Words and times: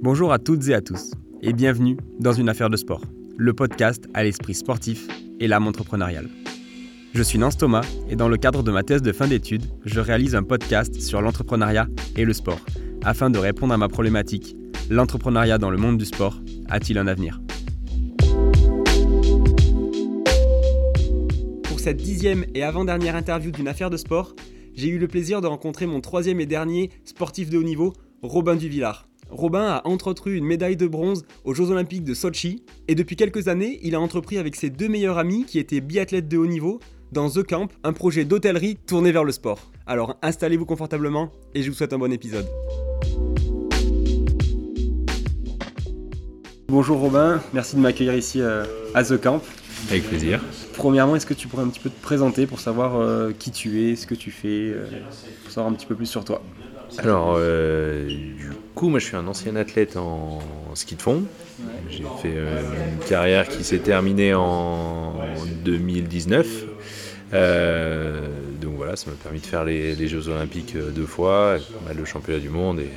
Bonjour 0.00 0.32
à 0.32 0.38
toutes 0.38 0.68
et 0.68 0.74
à 0.74 0.80
tous, 0.80 1.10
et 1.42 1.52
bienvenue 1.52 1.96
dans 2.20 2.32
Une 2.32 2.48
affaire 2.48 2.70
de 2.70 2.76
sport, 2.76 3.02
le 3.36 3.52
podcast 3.52 4.04
à 4.14 4.22
l'esprit 4.22 4.54
sportif 4.54 5.08
et 5.40 5.48
l'âme 5.48 5.66
entrepreneuriale. 5.66 6.28
Je 7.14 7.22
suis 7.24 7.36
Nance 7.36 7.56
Thomas, 7.56 7.84
et 8.08 8.14
dans 8.14 8.28
le 8.28 8.36
cadre 8.36 8.62
de 8.62 8.70
ma 8.70 8.84
thèse 8.84 9.02
de 9.02 9.10
fin 9.10 9.26
d'études, 9.26 9.64
je 9.84 9.98
réalise 9.98 10.36
un 10.36 10.44
podcast 10.44 11.00
sur 11.00 11.20
l'entrepreneuriat 11.20 11.88
et 12.14 12.24
le 12.24 12.32
sport, 12.32 12.60
afin 13.02 13.28
de 13.28 13.40
répondre 13.40 13.74
à 13.74 13.76
ma 13.76 13.88
problématique 13.88 14.54
l'entrepreneuriat 14.88 15.58
dans 15.58 15.70
le 15.70 15.78
monde 15.78 15.98
du 15.98 16.04
sport 16.04 16.40
a-t-il 16.68 16.96
un 16.96 17.08
avenir? 17.08 17.40
Pour 21.64 21.80
cette 21.80 21.96
dixième 21.96 22.44
et 22.54 22.62
avant-dernière 22.62 23.16
interview 23.16 23.50
d'une 23.50 23.66
affaire 23.66 23.90
de 23.90 23.96
sport, 23.96 24.36
j'ai 24.74 24.90
eu 24.90 24.98
le 24.98 25.08
plaisir 25.08 25.40
de 25.40 25.48
rencontrer 25.48 25.86
mon 25.86 26.00
troisième 26.00 26.38
et 26.38 26.46
dernier 26.46 26.90
sportif 27.04 27.50
de 27.50 27.58
haut 27.58 27.64
niveau, 27.64 27.94
Robin 28.22 28.54
Duvillard. 28.54 29.07
Robin 29.30 29.64
a 29.64 29.86
entretenu 29.86 30.34
une 30.34 30.44
médaille 30.44 30.76
de 30.76 30.86
bronze 30.86 31.24
aux 31.44 31.52
Jeux 31.52 31.70
Olympiques 31.70 32.04
de 32.04 32.14
Sochi 32.14 32.62
et 32.88 32.94
depuis 32.94 33.14
quelques 33.14 33.48
années, 33.48 33.78
il 33.82 33.94
a 33.94 34.00
entrepris 34.00 34.38
avec 34.38 34.56
ses 34.56 34.70
deux 34.70 34.88
meilleurs 34.88 35.18
amis 35.18 35.44
qui 35.44 35.58
étaient 35.58 35.80
biathlètes 35.80 36.28
de 36.28 36.38
haut 36.38 36.46
niveau 36.46 36.80
dans 37.12 37.28
The 37.28 37.42
Camp, 37.42 37.68
un 37.84 37.92
projet 37.92 38.24
d'hôtellerie 38.24 38.76
tourné 38.86 39.12
vers 39.12 39.24
le 39.24 39.32
sport. 39.32 39.58
Alors 39.86 40.16
installez-vous 40.22 40.66
confortablement 40.66 41.30
et 41.54 41.62
je 41.62 41.70
vous 41.70 41.76
souhaite 41.76 41.92
un 41.92 41.98
bon 41.98 42.12
épisode. 42.12 42.46
Bonjour 46.68 46.98
Robin, 46.98 47.42
merci 47.52 47.76
de 47.76 47.80
m'accueillir 47.80 48.14
ici 48.14 48.40
euh, 48.40 48.64
à 48.94 49.04
The 49.04 49.20
Camp. 49.20 49.42
Avec 49.90 50.04
plaisir. 50.08 50.42
Premièrement, 50.74 51.16
est-ce 51.16 51.24
que 51.24 51.34
tu 51.34 51.48
pourrais 51.48 51.62
un 51.62 51.68
petit 51.68 51.80
peu 51.80 51.88
te 51.88 52.02
présenter 52.02 52.46
pour 52.46 52.60
savoir 52.60 52.96
euh, 52.96 53.30
qui 53.38 53.52
tu 53.52 53.84
es, 53.84 53.96
ce 53.96 54.06
que 54.06 54.14
tu 54.14 54.30
fais, 54.30 54.72
euh, 54.72 54.86
pour 55.44 55.52
savoir 55.52 55.72
un 55.72 55.76
petit 55.76 55.86
peu 55.86 55.94
plus 55.94 56.06
sur 56.06 56.24
toi? 56.24 56.42
Alors, 56.96 57.34
euh, 57.36 58.06
du 58.06 58.50
coup, 58.74 58.88
moi 58.88 58.98
je 58.98 59.06
suis 59.06 59.16
un 59.16 59.26
ancien 59.26 59.56
athlète 59.56 59.96
en 59.96 60.40
ski 60.74 60.96
de 60.96 61.02
fond. 61.02 61.24
J'ai 61.90 62.04
fait 62.22 62.34
euh, 62.34 62.62
une 62.92 63.06
carrière 63.06 63.48
qui 63.48 63.64
s'est 63.64 63.78
terminée 63.78 64.34
en 64.34 65.14
2019. 65.64 66.64
Euh, 67.34 68.26
donc 68.60 68.76
voilà, 68.76 68.96
ça 68.96 69.10
m'a 69.10 69.16
permis 69.16 69.40
de 69.40 69.46
faire 69.46 69.64
les, 69.64 70.08
Jeux 70.08 70.28
Olympiques 70.28 70.76
deux 70.94 71.06
fois, 71.06 71.58
de 71.94 72.04
championnats 72.04 72.40
du 72.40 72.48
monde 72.48 72.80
et 72.80 72.90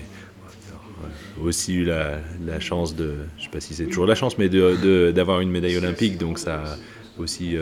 aussi 1.43 1.73
eu 1.73 1.85
la, 1.85 2.19
chance 2.59 2.95
de, 2.95 3.15
je 3.37 3.43
sais 3.43 3.49
pas 3.49 3.59
si 3.59 3.73
c'est 3.73 3.85
toujours 3.85 4.05
la 4.05 4.15
chance, 4.15 4.37
mais 4.37 4.49
d'avoir 4.49 5.41
une 5.41 5.51
médaille 5.51 5.77
olympique. 5.77 6.17
Donc 6.17 6.39
ça 6.39 6.63
aussi 7.17 7.57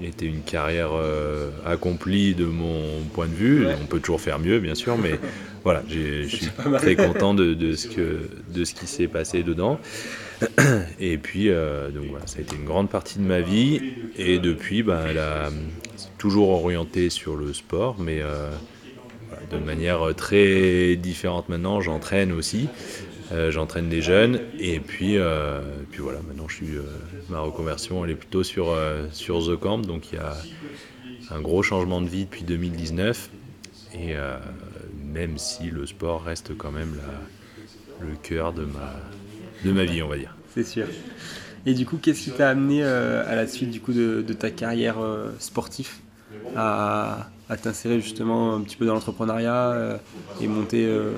euh, 0.00 0.06
été 0.06 0.26
une 0.26 0.42
carrière 0.42 0.90
euh, 0.92 1.50
accomplie 1.64 2.34
de 2.34 2.44
mon 2.44 3.00
point 3.12 3.26
de 3.26 3.34
vue. 3.34 3.66
On 3.82 3.86
peut 3.86 4.00
toujours 4.00 4.20
faire 4.20 4.38
mieux, 4.38 4.58
bien 4.58 4.74
sûr, 4.74 4.96
mais 4.98 5.18
voilà, 5.64 5.82
je 5.88 6.26
suis 6.26 6.48
très 6.78 6.96
content 6.96 7.34
de, 7.34 7.54
de 7.54 7.74
ce 7.74 7.88
que, 7.88 8.28
de 8.52 8.64
ce 8.64 8.74
qui 8.74 8.86
s'est 8.86 9.08
passé 9.08 9.42
dedans. 9.42 9.78
Et 11.00 11.18
puis, 11.18 11.48
euh, 11.48 11.90
donc 11.90 12.04
voilà, 12.10 12.26
ça 12.26 12.38
a 12.38 12.42
été 12.42 12.56
une 12.56 12.64
grande 12.64 12.90
partie 12.90 13.18
de 13.18 13.24
ma 13.24 13.40
vie. 13.40 13.80
Et 14.16 14.38
depuis, 14.38 14.82
ben, 14.82 15.00
elle 15.08 15.18
a 15.18 15.50
toujours 16.18 16.50
orienté 16.50 17.10
sur 17.10 17.36
le 17.36 17.52
sport, 17.52 17.96
mais 17.98 18.20
euh, 18.20 18.50
de 19.50 19.58
manière 19.58 20.14
très 20.16 20.96
différente 20.96 21.48
maintenant. 21.48 21.80
J'entraîne 21.80 22.32
aussi. 22.32 22.68
Euh, 23.32 23.50
J'entraîne 23.50 23.88
des 23.88 24.02
jeunes. 24.02 24.40
Et 24.58 24.80
puis, 24.80 25.18
euh, 25.18 25.60
puis 25.90 26.00
voilà, 26.00 26.20
maintenant, 26.26 26.46
euh, 26.62 26.82
ma 27.28 27.40
reconversion, 27.40 28.04
elle 28.04 28.12
est 28.12 28.16
plutôt 28.16 28.42
sur, 28.42 28.76
sur 29.12 29.44
The 29.46 29.56
Camp. 29.56 29.78
Donc, 29.78 30.12
il 30.12 30.16
y 30.16 30.18
a 30.18 30.36
un 31.30 31.40
gros 31.40 31.62
changement 31.62 32.00
de 32.00 32.08
vie 32.08 32.24
depuis 32.24 32.44
2019. 32.44 33.30
Et 33.94 34.14
même 35.02 35.38
si 35.38 35.70
le 35.70 35.86
sport 35.86 36.22
reste 36.22 36.56
quand 36.56 36.70
même 36.70 36.96
le 38.00 38.14
cœur 38.22 38.52
de 38.52 38.64
ma, 38.64 38.94
de 39.64 39.72
ma 39.72 39.84
vie, 39.84 40.02
on 40.02 40.08
va 40.08 40.18
dire. 40.18 40.36
C'est 40.54 40.64
sûr. 40.64 40.86
Et 41.64 41.72
du 41.72 41.86
coup, 41.86 41.96
qu'est-ce 41.96 42.24
qui 42.24 42.30
t'a 42.30 42.50
amené 42.50 42.82
à 42.84 43.34
la 43.34 43.46
suite 43.46 43.70
du 43.70 43.80
coup 43.80 43.94
de, 43.94 44.22
ta 44.38 44.50
carrière 44.50 44.98
sportive 45.38 45.90
à 47.48 47.56
t'insérer 47.56 48.00
justement 48.00 48.54
un 48.56 48.60
petit 48.60 48.76
peu 48.76 48.86
dans 48.86 48.94
l'entrepreneuriat 48.94 49.70
euh, 49.70 49.96
et 50.40 50.48
monter 50.48 50.84
euh, 50.84 51.12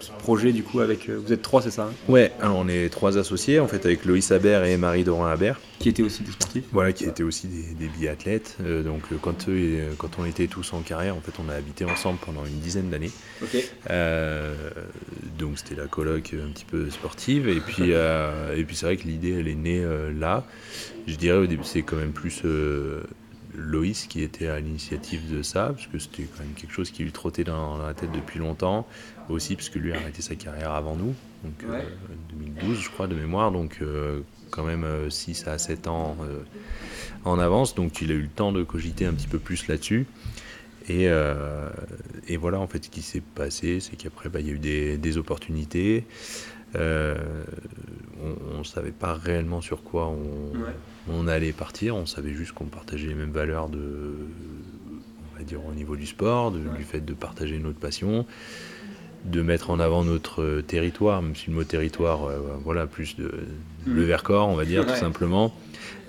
ce 0.00 0.10
projet 0.12 0.52
du 0.52 0.62
coup 0.62 0.80
avec 0.80 1.08
euh, 1.08 1.18
vous 1.24 1.32
êtes 1.32 1.40
trois 1.40 1.62
c'est 1.62 1.70
ça 1.70 1.84
hein? 1.84 1.92
Ouais, 2.08 2.30
alors 2.40 2.56
on 2.58 2.68
est 2.68 2.90
trois 2.90 3.16
associés, 3.16 3.58
en 3.58 3.66
fait, 3.66 3.86
avec 3.86 4.04
Loïs 4.04 4.32
Habert 4.32 4.64
et 4.64 4.76
Marie-Dorin 4.76 5.30
Habert. 5.30 5.58
qui 5.78 5.88
étaient 5.88 6.02
aussi 6.02 6.22
des 6.24 6.32
sportifs 6.32 6.64
Voilà, 6.72 6.92
qui 6.92 7.04
étaient 7.04 7.22
aussi 7.22 7.46
des, 7.46 7.74
des 7.74 7.88
biathlètes. 7.88 8.58
Donc, 8.84 9.02
quand, 9.22 9.46
quand 9.98 10.10
on 10.18 10.24
était 10.26 10.46
tous 10.46 10.72
en 10.74 10.80
carrière, 10.80 11.16
en 11.16 11.20
fait, 11.20 11.32
on 11.44 11.48
a 11.48 11.54
habité 11.54 11.84
ensemble 11.84 12.18
pendant 12.24 12.44
une 12.44 12.58
dizaine 12.58 12.90
d'années. 12.90 13.10
Donc, 15.38 15.58
c'était 15.58 15.80
la 15.80 15.86
coloc 15.86 16.34
un 16.34 16.50
petit 16.52 16.66
peu 16.66 16.90
sportive. 16.90 17.48
Et 17.48 17.60
puis, 17.60 17.90
et 17.92 18.64
puis 18.64 18.76
c'est 18.76 18.86
vrai 18.86 18.96
que 18.96 19.06
l'idée, 19.06 19.38
elle 19.40 19.48
est 19.48 19.54
née 19.54 19.84
là. 20.18 20.44
Je 21.06 21.16
dirais 21.16 21.38
au 21.38 21.46
début, 21.46 21.64
c'est 21.64 21.82
quand 21.82 21.96
même 21.96 22.12
plus 22.12 22.42
Loïs 23.54 24.06
qui 24.06 24.22
était 24.22 24.48
à 24.48 24.60
l'initiative 24.60 25.30
de 25.32 25.42
ça, 25.42 25.68
parce 25.74 25.86
que 25.86 25.98
c'était 25.98 26.24
quand 26.24 26.42
même 26.44 26.54
quelque 26.54 26.72
chose 26.72 26.90
qui 26.90 27.02
lui 27.04 27.12
trottait 27.12 27.44
dans, 27.44 27.78
dans 27.78 27.86
la 27.86 27.94
tête 27.94 28.12
depuis 28.12 28.38
longtemps. 28.38 28.86
Aussi, 29.28 29.54
parce 29.54 29.68
que 29.68 29.78
lui 29.78 29.92
a 29.92 29.96
arrêté 29.96 30.20
sa 30.20 30.34
carrière 30.34 30.72
avant 30.72 30.96
nous, 30.96 31.14
donc 31.44 31.62
euh, 31.64 31.78
Ouais. 31.78 31.84
2012, 32.30 32.80
je 32.80 32.90
crois, 32.90 33.06
de 33.06 33.14
mémoire. 33.14 33.52
Donc, 33.52 33.78
euh, 33.80 34.20
quand 34.50 34.64
même 34.64 35.10
6 35.10 35.46
à 35.46 35.58
7 35.58 35.86
ans 35.86 36.16
euh, 36.22 36.40
en 37.24 37.38
avance. 37.38 37.74
Donc, 37.74 38.00
il 38.02 38.10
a 38.10 38.14
eu 38.14 38.22
le 38.22 38.28
temps 38.28 38.52
de 38.52 38.62
cogiter 38.64 39.06
un 39.06 39.12
petit 39.14 39.28
peu 39.28 39.38
plus 39.38 39.68
là-dessus. 39.68 40.06
Et, 40.88 41.08
euh, 41.08 41.70
et 42.26 42.36
voilà, 42.36 42.58
en 42.58 42.66
fait, 42.66 42.84
ce 42.84 42.90
qui 42.90 43.02
s'est 43.02 43.22
passé, 43.34 43.78
c'est 43.80 43.96
qu'après, 43.96 44.28
bah, 44.28 44.40
il 44.40 44.46
y 44.48 44.50
a 44.50 44.54
eu 44.54 44.58
des, 44.58 44.98
des 44.98 45.16
opportunités. 45.18 46.04
Euh, 46.76 47.16
on 48.54 48.58
ne 48.58 48.64
savait 48.64 48.92
pas 48.92 49.14
réellement 49.14 49.60
sur 49.60 49.82
quoi 49.82 50.06
on, 50.08 50.56
Ouais. 50.56 50.74
on 51.10 51.26
allait 51.26 51.52
partir. 51.52 51.96
On 51.96 52.06
savait 52.06 52.32
juste 52.34 52.52
qu'on 52.52 52.66
partageait 52.66 53.08
les 53.08 53.14
mêmes 53.14 53.32
valeurs 53.32 53.68
de, 53.68 54.14
on 55.34 55.38
va 55.38 55.44
dire, 55.44 55.64
au 55.66 55.72
niveau 55.72 55.96
du 55.96 56.06
sport, 56.06 56.52
de- 56.52 56.60
du 56.76 56.84
fait 56.84 57.00
de 57.04 57.14
partager 57.14 57.58
notre 57.58 57.78
passion, 57.78 58.24
de 59.24 59.42
mettre 59.42 59.70
en 59.70 59.80
avant 59.80 60.04
notre 60.04 60.42
euh, 60.42 60.62
territoire, 60.62 61.20
même 61.22 61.34
si 61.36 61.50
le 61.50 61.56
mot 61.56 61.64
territoire, 61.64 62.24
euh, 62.24 62.38
voilà, 62.64 62.86
plus 62.86 63.16
de 63.16 63.32
le 63.86 64.02
Vercors, 64.04 64.48
on 64.48 64.54
va 64.56 64.64
dire, 64.64 64.82
Ouais. 64.86 64.92
tout 64.92 64.98
simplement. 65.00 65.52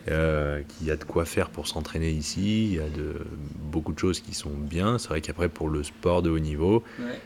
Euh, 0.10 0.62
qu'il 0.68 0.88
y 0.88 0.92
a 0.92 0.98
de 0.98 1.04
quoi 1.06 1.24
faire 1.24 1.50
pour 1.50 1.66
s'entraîner 1.66 2.12
ici, 2.12 2.66
il 2.66 2.74
y 2.76 2.80
a 2.80 2.90
de, 2.90 3.14
beaucoup 3.72 3.94
de 3.94 4.00
choses 4.00 4.20
qui 4.20 4.34
sont 4.34 4.52
bien. 4.52 4.98
C'est 4.98 5.08
vrai 5.08 5.22
qu'après, 5.22 5.48
pour 5.48 5.70
le 5.70 5.82
sport 5.84 6.22
de 6.22 6.30
haut 6.30 6.40
niveau, 6.40 6.84
Ouais. 7.00 7.20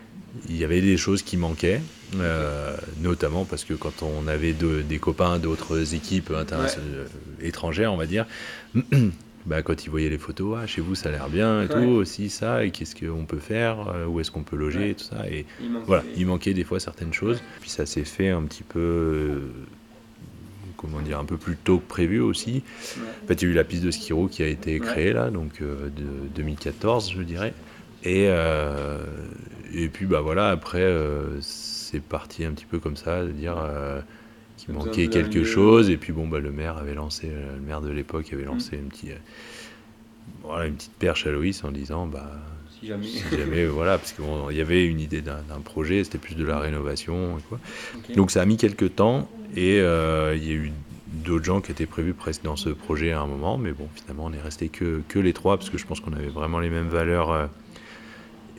il 0.48 0.58
y 0.58 0.64
avait 0.64 0.82
des 0.82 0.96
choses 0.96 1.24
qui 1.24 1.38
manquaient, 1.38 1.82
euh, 2.20 2.78
notamment 3.02 3.46
parce 3.46 3.64
que 3.64 3.74
quand 3.74 4.04
on 4.04 4.28
avait 4.28 4.54
de- 4.54 4.84
des 4.84 5.00
copains 5.00 5.40
d'autres 5.40 5.96
équipes 5.96 6.30
euh, 6.30 7.06
étrangères, 7.42 7.92
on 7.92 7.98
va 7.98 8.06
dire, 8.06 8.28
bah, 9.48 9.64
quand 9.64 9.86
ils 9.86 9.90
voyaient 9.90 10.09
les 10.09 10.18
photos, 10.20 10.59
ah, 10.62 10.68
chez 10.68 10.82
vous 10.82 10.94
ça 10.94 11.09
a 11.09 11.12
l'air 11.14 11.30
bien 11.30 11.64
et 11.64 11.68
Ouais. 11.68 11.74
tout, 11.74 11.90
aussi 11.90 12.30
ça, 12.30 12.64
et 12.64 12.70
qu'est-ce 12.70 12.96
qu'on 12.96 13.26
peut 13.26 13.40
faire, 13.40 14.06
où 14.08 14.20
est-ce 14.20 14.30
qu'on 14.30 14.44
peut 14.44 14.56
loger, 14.56 14.80
Ouais. 14.80 14.90
et 14.92 14.96
tout 14.96 15.04
ça. 15.06 15.26
Et 15.32 15.46
Il 15.62 15.70
voilà, 15.88 16.04
des- 16.04 16.09
il 16.22 16.28
manquait 16.28 16.54
des 16.54 16.64
fois 16.64 16.80
certaines 16.80 17.14
choses. 17.14 17.42
Puis 17.62 17.72
ça 17.72 17.88
s'est 17.88 18.04
fait 18.06 18.30
un 18.30 18.44
petit 18.44 18.64
peu, 18.64 19.42
comment 20.78 21.02
dire, 21.02 21.20
un 21.20 21.26
peu 21.26 21.38
plus 21.38 21.56
tôt 21.58 21.80
que 21.80 21.88
prévu 21.88 22.20
aussi. 22.22 22.64
Ouais. 22.98 23.04
En 23.24 23.28
fait, 23.28 23.42
il 23.42 23.46
y 23.46 23.48
a 23.50 23.52
eu 23.52 23.56
la 23.56 23.64
piste 23.64 23.84
de 23.84 23.92
skiro 23.92 24.28
qui 24.28 24.44
a 24.44 24.48
été 24.48 24.80
créée 24.80 25.12
là, 25.14 25.30
donc 25.32 25.62
euh, 25.62 25.90
de 25.90 26.06
2014, 26.36 27.12
je 27.12 27.22
dirais. 27.24 27.54
Et, 28.04 28.28
euh, 28.30 29.04
et 29.74 29.90
puis, 29.90 30.06
bah 30.06 30.22
voilà, 30.22 30.50
après, 30.50 30.82
euh, 30.84 31.40
c'est 31.42 32.02
parti 32.02 32.46
un 32.46 32.52
petit 32.52 32.66
peu 32.66 32.80
comme 32.80 32.96
ça, 32.96 33.24
de 33.24 33.32
dire 33.32 33.56
euh, 33.58 34.00
qu'il 34.58 34.74
manquait 34.74 35.08
quelque 35.08 35.44
chose. 35.44 35.90
Et 35.90 35.98
puis, 35.98 36.14
bon, 36.14 36.28
bah, 36.28 36.40
le 36.40 36.52
maire 36.52 36.78
avait 36.78 36.94
lancé, 36.94 37.28
euh, 37.32 37.56
le 37.56 37.62
maire 37.62 37.82
de 37.82 37.90
l'époque 37.90 38.32
avait 38.32 38.46
lancé 38.46 38.78
Mm. 38.78 38.86
un 38.86 38.90
petit, 38.90 39.12
euh, 39.12 39.16
voilà, 40.44 40.68
une 40.68 40.76
petite 40.76 40.94
perche 40.94 41.26
à 41.28 41.32
Loïs 41.32 41.64
en 41.64 41.72
disant, 41.72 42.06
bah, 42.08 42.32
Si 42.80 42.88
jamais. 42.88 43.08
si 43.08 43.24
jamais, 43.38 43.66
voilà, 43.66 43.98
parce 43.98 44.14
qu'il 44.14 44.56
y 44.58 44.62
avait 44.62 44.86
une 44.86 45.00
idée 45.00 45.22
d'un 45.22 45.42
projet, 45.64 46.04
c'était 46.04 46.20
plus 46.20 46.36
de 46.36 46.46
la 46.46 46.59
rénovation 46.59 47.38
et 47.40 47.42
quoi. 47.50 47.59
Donc 48.16 48.30
ça 48.32 48.42
a 48.42 48.46
mis 48.46 48.58
quelques 48.58 48.96
temps 48.96 49.28
et 49.55 49.79
euh, 49.79 50.35
il 50.35 50.44
y 50.47 50.52
a 50.52 50.55
eu 50.55 50.72
d'autres 51.08 51.46
gens 51.46 51.61
qui 51.61 51.72
étaient 51.72 51.85
prévus 51.85 52.14
presque 52.14 52.44
dans 52.44 52.55
ce 52.55 52.70
projet 52.70 53.11
à 53.11 53.22
un 53.22 53.28
moment, 53.28 53.58
mais 53.58 53.72
bon, 53.72 53.88
finalement, 53.96 54.26
on 54.26 54.34
est 54.34 54.41
resté 54.41 54.70
que, 54.70 55.02
que 55.08 55.20
les 55.20 55.34
trois 55.34 55.58
parce 55.58 55.70
que 55.70 55.78
je 55.78 55.85
pense 55.85 55.99
qu'on 55.99 56.14
avait 56.14 56.28
vraiment 56.28 56.59
les 56.59 56.70
mêmes 56.70 56.90
valeurs 56.90 57.32
euh, 57.32 57.47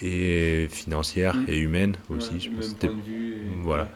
et 0.00 0.68
financières 0.70 1.36
Mm. 1.36 1.44
et 1.48 1.58
humaines 1.58 1.96
aussi. 2.10 2.34
Ouais, 2.34 2.40
je 2.40 2.48
pense 2.50 2.56
que 2.58 2.62
c'était- 2.70 2.86
point 2.88 2.96
de 2.96 3.02
vue 3.02 3.32
et- 3.34 3.62
Voilà. 3.62 3.88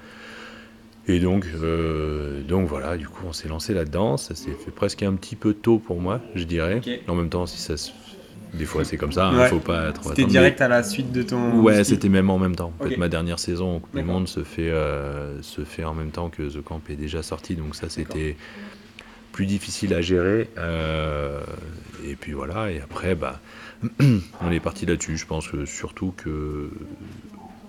Et 1.08 1.18
donc, 1.18 1.46
euh, 1.62 2.42
donc 2.42 2.68
voilà, 2.68 2.96
du 2.96 3.08
coup, 3.08 3.24
on 3.26 3.32
s'est 3.32 3.48
lancé 3.48 3.74
là-dedans. 3.74 4.16
Ça 4.16 4.36
s'est 4.36 4.52
fait 4.52 4.70
presque 4.70 5.02
un 5.02 5.14
petit 5.14 5.34
peu 5.34 5.52
tôt 5.52 5.78
pour 5.78 6.00
moi, 6.00 6.20
je 6.36 6.44
dirais. 6.44 6.80
En 7.08 7.14
même 7.16 7.28
temps, 7.28 7.46
si 7.46 7.58
ça 7.58 7.76
se... 7.76 7.90
des 8.54 8.64
fois, 8.66 8.84
c'est 8.84 8.96
comme 8.98 9.12
ça. 9.12 9.30
Il 9.32 9.38
Ouais. 9.38 9.48
faut 9.48 9.58
pas 9.60 9.92
trop 9.92 10.10
C'était 10.10 10.24
direct 10.26 10.60
à 10.60 10.68
la 10.68 10.82
suite 10.82 11.10
de 11.12 11.22
ton. 11.22 11.60
Ouais, 11.60 11.84
c'était 11.84 12.08
même 12.10 12.28
en 12.30 12.38
même 12.38 12.54
temps. 12.54 12.72
En 12.80 12.84
fait, 12.84 12.96
ma 12.96 13.08
dernière 13.08 13.38
saison 13.38 13.76
au 13.76 13.80
Coupe 13.80 13.96
du. 13.96 14.02
Monde 14.02 14.28
se 14.28 14.44
fait, 14.44 14.70
euh, 14.70 15.40
se 15.42 15.64
fait 15.64 15.84
en 15.84 15.94
même 15.94 16.10
temps 16.10 16.28
que 16.28 16.42
The 16.42 16.62
Camp 16.62 16.80
est 16.90 16.96
déjà 16.96 17.22
sorti. 17.22 17.54
Donc 17.56 17.74
ça, 17.74 17.88
c'était 17.88 18.36
plus 19.32 19.46
difficile 19.46 19.94
à 19.94 20.02
gérer. 20.02 20.50
Euh, 20.58 21.40
et 22.06 22.14
puis 22.16 22.32
voilà, 22.32 22.70
et 22.70 22.80
après, 22.80 23.14
bah, 23.14 23.40
on 24.00 24.50
est 24.50 24.60
parti 24.60 24.84
là-dessus. 24.84 25.16
Je 25.16 25.26
pense 25.26 25.48
que 25.48 25.64
surtout 25.64 26.12
que 26.16 26.70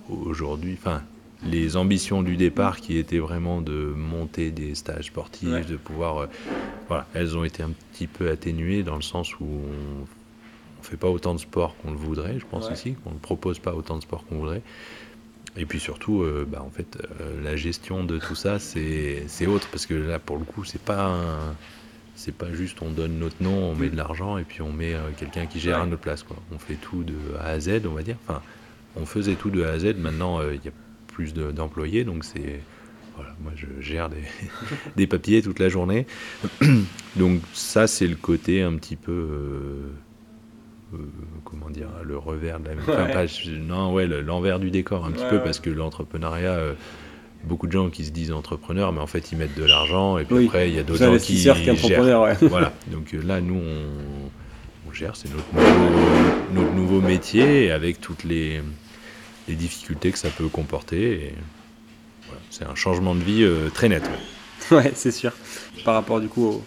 aujourd'hui, 0.10 0.78
enfin, 0.78 1.02
les 1.46 1.76
ambitions 1.78 2.24
du 2.24 2.36
départ 2.38 2.80
qui 2.82 2.98
étaient 2.98 3.20
vraiment 3.20 3.62
de 3.62 3.94
monter 3.96 4.52
des 4.52 4.76
stages 4.76 5.06
sportifs, 5.08 5.66
de 5.68 5.76
pouvoir. 5.78 6.28
voilà, 6.88 7.06
elles 7.14 7.38
ont 7.38 7.44
été 7.44 7.64
un 7.64 7.72
petit 7.94 8.08
peu 8.08 8.30
atténuées 8.30 8.84
dans 8.84 8.96
le 8.96 9.02
sens 9.02 9.40
où 9.40 9.46
on 9.46 10.06
on 10.84 10.86
fait 10.86 10.98
pas 10.98 11.10
autant 11.10 11.34
de 11.34 11.40
sport 11.40 11.76
qu'on 11.78 11.92
le 11.92 11.98
voudrait, 11.98 12.38
je 12.40 12.46
pense 12.46 12.70
ici, 12.70 12.96
qu'on 13.04 13.12
ne 13.12 13.20
propose 13.20 13.60
pas 13.60 13.74
autant 13.74 13.96
de 13.96 14.02
sport 14.02 14.26
qu'on 14.26 14.40
voudrait. 14.40 14.62
Et 15.56 15.66
puis 15.66 15.80
surtout, 15.80 16.24
euh, 16.24 16.46
bah, 16.48 16.62
en 16.62 16.70
fait, 16.70 16.98
euh, 17.22 17.42
la 17.42 17.56
gestion 17.56 18.04
de 18.04 18.18
tout 18.18 18.36
ça, 18.36 18.60
c'est 18.60 19.48
autre, 19.48 19.70
parce 19.70 19.86
que 19.86 19.94
là, 19.94 20.20
pour 20.20 20.38
le 20.38 20.44
coup, 20.44 20.66
c'est 20.66 20.82
pas 20.82 21.56
c'est 22.16 22.36
pas 22.36 22.54
juste 22.54 22.82
on 22.84 22.92
donne 22.92 23.18
notre 23.18 23.42
nom, 23.42 23.72
on 23.72 23.76
met 23.76 23.90
de 23.90 23.98
l'argent 23.98 24.38
et 24.38 24.44
puis 24.44 24.62
on 24.62 24.72
met 24.72 24.94
euh, 24.94 25.10
quelqu'un 25.18 25.48
qui 25.48 25.60
gère 25.60 25.80
à 25.80 25.86
notre 25.86 26.02
place. 26.02 26.22
Quoi. 26.22 26.38
On 26.52 26.60
fait 26.60 26.76
tout 26.76 27.04
de 27.04 27.16
A 27.40 27.48
à 27.48 27.60
Z, 27.60 27.82
on 27.86 27.94
va 27.94 28.04
dire. 28.04 28.18
Enfin, 28.28 28.42
on 28.96 29.06
faisait 29.06 29.36
tout 29.36 29.50
de 29.50 29.64
A 29.64 29.72
à 29.72 29.80
Z. 29.80 29.96
Maintenant, 29.98 30.42
il 30.42 30.64
y 30.64 30.68
a 30.68 30.72
plus 31.08 31.34
d'employés, 31.34 32.04
donc 32.04 32.24
c'est 32.24 32.60
voilà, 33.16 33.36
moi 33.42 33.52
je 33.56 33.68
gère 33.80 34.10
des, 34.10 34.24
des, 34.96 35.08
papiers 35.08 35.42
toute 35.42 35.60
la 35.60 35.70
journée. 35.70 36.08
donc 37.16 37.42
ça, 37.54 37.88
c'est 37.88 38.08
le 38.08 38.16
côté 38.16 38.62
un 38.62 38.76
petit 38.76 38.96
peu 38.96 39.12
euh, 39.12 39.90
comment 41.44 41.70
dire, 41.70 41.88
le 42.04 42.18
revers 42.18 42.60
de 42.60 42.70
la 42.70 42.74
enfin, 42.82 43.26
non, 43.60 43.94
ouais, 43.94 44.08
l'envers 44.08 44.60
du 44.60 44.72
décor 44.72 45.06
un 45.06 45.12
petit 45.12 45.26
peu 45.30 45.42
parce 45.42 45.60
que 45.60 45.70
l'entrepreneuriat 45.70 46.52
euh, 46.52 46.74
beaucoup 47.44 47.68
de 47.68 47.72
gens 47.72 47.90
qui 47.90 48.06
se 48.06 48.12
disent 48.12 48.32
entrepreneurs, 48.32 48.94
mais 48.94 49.02
en 49.02 49.08
fait 49.08 49.32
ils 49.32 49.38
mettent 49.38 49.58
de 49.58 49.66
l'argent 49.66 50.18
et 50.18 50.26
puis 50.26 50.46
après 50.46 50.70
il 50.70 50.76
y 50.76 50.80
a 50.80 50.84
d'autres 50.84 51.04
gens 51.04 51.18
qui 51.18 51.38
gèrent. 51.38 52.36
voilà. 52.42 52.74
Donc 52.88 53.14
euh, 53.14 53.22
là, 53.22 53.42
nous 53.42 53.60
on, 54.88 54.94
gère, 54.94 55.16
c'est 55.16 55.30
notre 55.32 55.54
nouveau, 55.54 56.00
notre 56.54 56.74
nouveau 56.74 57.02
métier 57.02 57.72
avec 57.72 58.00
toutes 58.00 58.24
les, 58.24 58.62
les, 59.48 59.56
difficultés 59.56 60.12
que 60.12 60.20
ça 60.20 60.30
peut 60.30 60.48
comporter. 60.48 61.34
c'est 62.52 62.66
un 62.66 62.76
changement 62.76 63.16
de 63.16 63.24
vie 63.24 63.48
très 63.74 63.90
net. 63.90 64.10
Ouais, 64.72 64.94
c'est 64.96 65.12
sûr. 65.12 65.34
Par 65.84 65.94
rapport 65.94 66.22
du 66.22 66.30
coup 66.30 66.46
au, 66.46 66.64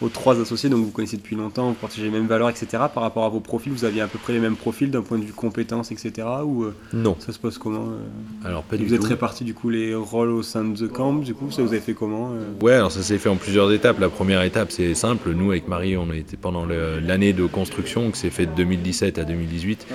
aux 0.00 0.08
trois 0.08 0.40
associés, 0.40 0.68
donc 0.68 0.84
vous 0.84 0.90
connaissez 0.90 1.16
depuis 1.16 1.36
longtemps, 1.36 1.68
vous 1.68 1.74
partagez 1.74 2.02
les 2.02 2.10
mêmes 2.10 2.26
valeurs, 2.26 2.50
etc. 2.50 2.66
Par 2.92 3.02
rapport 3.02 3.24
à 3.24 3.28
vos 3.28 3.40
profils, 3.40 3.72
vous 3.72 3.84
aviez 3.84 4.00
à 4.00 4.08
peu 4.08 4.18
près 4.18 4.32
les 4.32 4.40
mêmes 4.40 4.56
profils 4.56 4.90
d'un 4.90 5.02
point 5.02 5.18
de 5.18 5.24
vue 5.24 5.32
compétences, 5.32 5.92
etc. 5.92 6.26
Ou 6.44 6.64
euh, 6.64 6.74
non 6.92 7.16
Ça 7.20 7.32
se 7.32 7.38
passe 7.38 7.58
comment 7.58 7.86
euh 7.88 8.46
Alors 8.46 8.62
pas 8.64 8.76
du 8.76 8.82
tout. 8.84 8.88
Vous 8.88 8.94
êtes 8.94 9.04
répartis 9.04 9.44
du 9.44 9.54
coup 9.54 9.70
les 9.70 9.94
rôles 9.94 10.30
au 10.30 10.42
sein 10.42 10.64
de 10.64 10.76
The 10.76 10.90
Camp, 10.90 11.14
du 11.14 11.34
coup, 11.34 11.50
ça 11.50 11.62
vous 11.62 11.68
avez 11.68 11.80
fait 11.80 11.94
comment 11.94 12.32
euh? 12.32 12.64
Ouais, 12.64 12.74
alors 12.74 12.92
ça 12.92 13.02
s'est 13.02 13.18
fait 13.18 13.28
en 13.28 13.36
plusieurs 13.36 13.72
étapes. 13.72 14.00
La 14.00 14.08
première 14.08 14.42
étape, 14.42 14.72
c'est 14.72 14.94
simple. 14.94 15.30
Nous, 15.30 15.50
avec 15.50 15.68
Marie, 15.68 15.96
on 15.96 16.12
était 16.12 16.36
pendant 16.36 16.66
l'année 16.66 17.32
de 17.32 17.46
construction 17.46 18.10
qui 18.10 18.18
s'est 18.18 18.30
faite 18.30 18.50
de 18.50 18.56
2017 18.56 19.18
à 19.18 19.24
2018. 19.24 19.86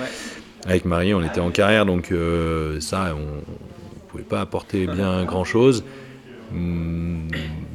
Avec 0.66 0.84
Marie, 0.84 1.14
on 1.14 1.22
était 1.22 1.40
en 1.40 1.50
carrière, 1.50 1.86
donc 1.86 2.12
ça, 2.80 3.14
on 3.14 3.36
ne 3.36 4.08
pouvait 4.08 4.24
pas 4.24 4.40
apporter 4.40 4.86
bien 4.86 5.24
grand 5.24 5.44
chose. 5.44 5.84
Hmm, 6.52 7.28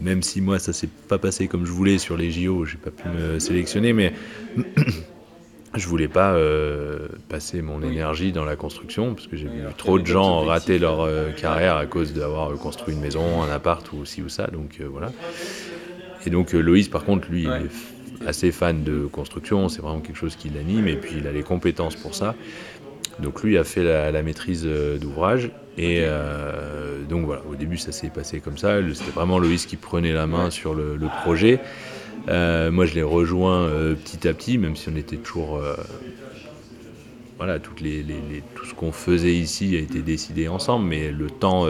même 0.06 0.22
si 0.22 0.40
moi 0.40 0.60
ça 0.60 0.72
s'est 0.72 0.90
pas 1.08 1.18
passé 1.18 1.48
comme 1.48 1.66
je 1.66 1.72
voulais 1.72 1.98
sur 1.98 2.16
les 2.16 2.32
JO, 2.32 2.64
j'ai 2.64 2.78
pas 2.78 2.92
pu 2.92 3.10
me 3.10 3.40
sélectionner, 3.40 3.92
mais 3.92 4.14
je 5.74 5.88
voulais 5.88 6.08
pas 6.08 6.36
euh, 6.36 7.08
passer 7.28 7.64
mon 7.64 7.82
énergie 7.82 8.32
dans 8.32 8.46
la 8.46 8.56
construction 8.56 9.16
parce 9.16 9.26
que 9.26 9.36
j'ai 9.36 9.48
vu 9.48 9.62
trop 9.78 9.98
de 9.98 10.06
gens 10.06 10.42
rater 10.42 10.78
leur 10.78 11.02
euh, 11.02 11.32
carrière 11.32 11.76
à 11.76 11.88
cause 11.88 12.14
d'avoir 12.14 12.54
construit 12.54 12.94
une 12.94 13.02
maison, 13.02 13.42
un 13.42 13.50
appart 13.50 13.92
ou 13.94 14.06
ci 14.06 14.22
ou 14.22 14.30
ça, 14.30 14.46
donc 14.46 14.78
euh, 14.80 14.88
voilà. 14.88 15.12
Et 16.28 16.30
donc 16.30 16.54
Loïs 16.54 16.88
par 16.88 17.04
contre 17.04 17.28
lui 17.30 17.44
il 17.44 17.50
est 17.50 18.28
assez 18.28 18.52
fan 18.52 18.84
de 18.84 19.08
construction, 19.08 19.70
c'est 19.70 19.82
vraiment 19.82 20.02
quelque 20.02 20.18
chose 20.18 20.36
qui 20.36 20.50
l'anime 20.50 20.88
et 20.88 20.98
puis 20.98 21.16
il 21.18 21.28
a 21.28 21.32
les 21.32 21.44
compétences 21.44 21.96
pour 21.96 22.14
ça. 22.14 22.36
Donc 23.20 23.42
lui 23.42 23.58
a 23.58 23.64
fait 23.64 23.84
la, 23.84 24.22
maîtrise 24.22 24.68
d'ouvrage 25.02 25.50
et 25.78 26.04
euh, 26.04 27.04
donc 27.04 27.26
voilà, 27.26 27.42
au 27.50 27.56
début 27.56 27.78
ça 27.78 27.92
s'est 27.92 28.10
passé 28.10 28.40
comme 28.40 28.58
ça. 28.58 28.78
C'était 28.94 29.12
vraiment 29.12 29.40
Loïs 29.40 29.66
qui 29.66 29.76
prenait 29.76 30.14
la 30.14 30.28
main 30.28 30.50
sur 30.50 30.74
le, 30.74 30.98
projet. 31.24 31.60
Euh, 32.28 32.72
moi 32.72 32.86
je 32.86 32.96
l'ai 32.96 33.04
rejoint 33.04 33.70
petit 34.04 34.28
à 34.28 34.34
petit, 34.34 34.58
même 34.58 34.76
si 34.76 34.90
on 34.90 34.96
était 34.96 35.18
toujours 35.18 35.62
voilà, 37.38 37.60
toutes 37.60 37.82
les, 37.82 38.06
tout 38.56 38.66
ce 38.66 38.74
qu'on 38.74 38.94
faisait 38.94 39.34
ici 39.34 39.76
a 39.76 39.80
été 39.80 40.00
décidé 40.00 40.48
ensemble, 40.48 40.86
mais 40.86 41.12
le 41.12 41.30
temps 41.30 41.68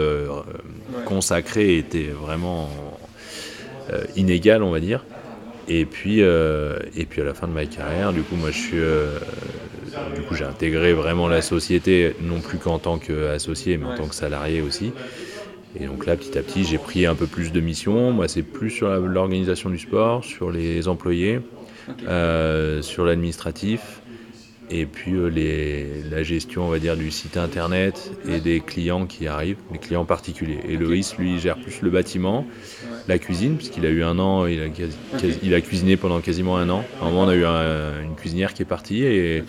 consacré 1.04 1.76
était 1.76 2.08
vraiment 2.08 2.70
inégal, 4.14 4.62
on 4.62 4.70
va 4.70 4.78
dire. 4.78 5.04
Et 5.68 5.84
puis, 5.84 6.20
et 6.20 7.06
puis 7.08 7.20
à 7.20 7.24
la 7.24 7.34
fin 7.34 7.48
de 7.48 7.52
ma 7.52 7.66
carrière, 7.66 8.12
du 8.12 8.22
coup, 8.22 8.36
moi 8.36 8.52
je 8.52 8.58
suis 8.58 8.80
du 10.14 10.22
coup, 10.22 10.34
j'ai 10.34 10.44
intégré 10.44 10.92
vraiment 10.92 11.28
la 11.28 11.42
société, 11.42 12.14
non 12.20 12.40
plus 12.40 12.58
qu'en 12.58 12.78
tant 12.78 12.98
qu'associé, 12.98 13.76
mais 13.76 13.86
en 13.86 13.96
tant 13.96 14.06
que 14.06 14.14
salarié 14.14 14.60
aussi. 14.60 14.92
Et 15.78 15.86
donc 15.86 16.06
là, 16.06 16.16
petit 16.16 16.38
à 16.38 16.42
petit, 16.42 16.64
j'ai 16.64 16.78
pris 16.78 17.06
un 17.06 17.14
peu 17.14 17.26
plus 17.26 17.52
de 17.52 17.60
missions. 17.60 18.10
Moi, 18.12 18.28
c'est 18.28 18.42
plus 18.42 18.70
sur 18.70 18.88
l'organisation 18.88 19.68
du 19.68 19.78
sport, 19.78 20.24
sur 20.24 20.50
les 20.50 20.88
employés, 20.88 21.40
euh, 22.08 22.82
sur 22.82 23.04
l'administratif, 23.04 24.00
et 24.70 24.86
puis 24.86 25.12
euh, 25.12 25.28
les, 25.28 26.02
la 26.10 26.22
gestion, 26.22 26.66
on 26.66 26.70
va 26.70 26.78
dire, 26.78 26.96
du 26.96 27.10
site 27.10 27.36
internet 27.36 28.10
et 28.28 28.40
des 28.40 28.60
clients 28.60 29.06
qui 29.06 29.28
arrivent, 29.28 29.58
des 29.70 29.78
clients 29.78 30.04
particuliers. 30.04 30.60
Et 30.68 30.76
Loïs, 30.76 31.16
lui, 31.18 31.38
gère 31.38 31.56
plus 31.56 31.82
le 31.82 31.90
bâtiment, 31.90 32.46
la 33.06 33.18
cuisine, 33.18 33.56
puisqu'il 33.56 33.86
a 33.86 33.90
eu 33.90 34.02
un 34.02 34.18
an, 34.18 34.46
il 34.46 34.60
a, 34.62 34.66
il 35.42 35.54
a 35.54 35.60
cuisiné 35.60 35.96
pendant 35.96 36.20
quasiment 36.20 36.56
un 36.56 36.68
an. 36.70 36.84
À 37.00 37.04
un 37.04 37.10
moment, 37.10 37.24
on 37.24 37.28
a 37.28 37.36
eu 37.36 37.44
une 37.44 38.16
cuisinière 38.16 38.54
qui 38.54 38.62
est 38.62 38.66
partie 38.66 39.04
et 39.04 39.44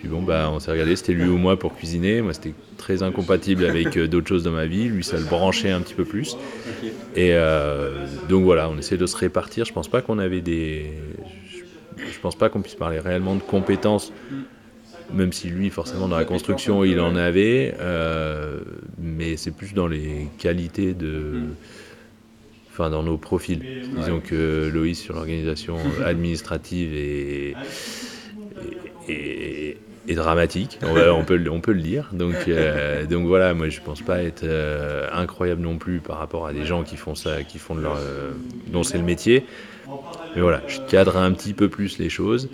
puis 0.00 0.08
bon, 0.08 0.22
bah, 0.22 0.48
on 0.50 0.60
s'est 0.60 0.70
regardé, 0.70 0.96
c'était 0.96 1.12
lui 1.12 1.28
ou 1.28 1.36
moi 1.36 1.58
pour 1.58 1.76
cuisiner. 1.76 2.22
Moi, 2.22 2.32
c'était 2.32 2.54
très 2.78 3.02
incompatible 3.02 3.66
avec 3.66 3.98
euh, 3.98 4.08
d'autres 4.08 4.28
choses 4.28 4.44
dans 4.44 4.50
ma 4.50 4.64
vie. 4.64 4.88
Lui, 4.88 5.04
ça 5.04 5.18
le 5.18 5.24
branchait 5.24 5.70
un 5.70 5.82
petit 5.82 5.92
peu 5.92 6.06
plus. 6.06 6.38
Et 7.14 7.34
euh, 7.34 8.06
donc 8.30 8.44
voilà, 8.44 8.70
on 8.70 8.78
essaie 8.78 8.96
de 8.96 9.04
se 9.04 9.14
répartir. 9.14 9.66
Je 9.66 9.74
pense 9.74 9.88
pas 9.88 10.00
qu'on 10.00 10.18
avait 10.18 10.40
des. 10.40 10.86
Je 11.98 12.18
pense 12.22 12.34
pas 12.34 12.48
qu'on 12.48 12.62
puisse 12.62 12.76
parler 12.76 12.98
réellement 12.98 13.34
de 13.34 13.42
compétences, 13.42 14.10
même 15.12 15.34
si 15.34 15.50
lui, 15.50 15.68
forcément, 15.68 16.08
dans 16.08 16.16
la 16.16 16.24
construction, 16.24 16.82
il 16.82 16.98
en 16.98 17.14
avait. 17.14 17.74
Euh, 17.78 18.60
mais 18.98 19.36
c'est 19.36 19.50
plus 19.50 19.74
dans 19.74 19.86
les 19.86 20.28
qualités 20.38 20.94
de. 20.94 21.42
Enfin, 22.72 22.88
dans 22.88 23.02
nos 23.02 23.18
profils. 23.18 23.60
Disons 23.98 24.20
que 24.20 24.70
Loïs, 24.72 24.98
sur 24.98 25.14
l'organisation 25.14 25.76
administrative 26.06 26.94
et, 26.94 27.54
et, 29.06 29.68
et 29.68 29.76
dramatique, 30.14 30.78
on, 30.82 31.24
peut, 31.24 31.48
on 31.50 31.60
peut 31.60 31.72
le 31.72 31.80
dire. 31.80 32.08
Donc, 32.12 32.34
euh, 32.48 33.06
donc 33.06 33.26
voilà, 33.26 33.54
moi 33.54 33.68
je 33.68 33.80
pense 33.80 34.02
pas 34.02 34.22
être 34.22 34.44
euh, 34.44 35.08
incroyable 35.12 35.60
non 35.60 35.78
plus 35.78 36.00
par 36.00 36.18
rapport 36.18 36.46
à 36.46 36.52
des 36.52 36.64
gens 36.64 36.82
qui 36.82 36.96
font 36.96 37.14
ça, 37.14 37.42
qui 37.42 37.58
font 37.58 37.74
de 37.74 37.82
leur, 37.82 37.96
euh, 37.96 38.32
dont 38.68 38.82
c'est 38.82 38.98
le 38.98 39.04
métier. 39.04 39.44
Mais 40.34 40.42
voilà, 40.42 40.62
je 40.66 40.80
cadre 40.88 41.16
un 41.16 41.32
petit 41.32 41.52
peu 41.52 41.68
plus 41.68 41.98
les 41.98 42.08
choses. 42.08 42.48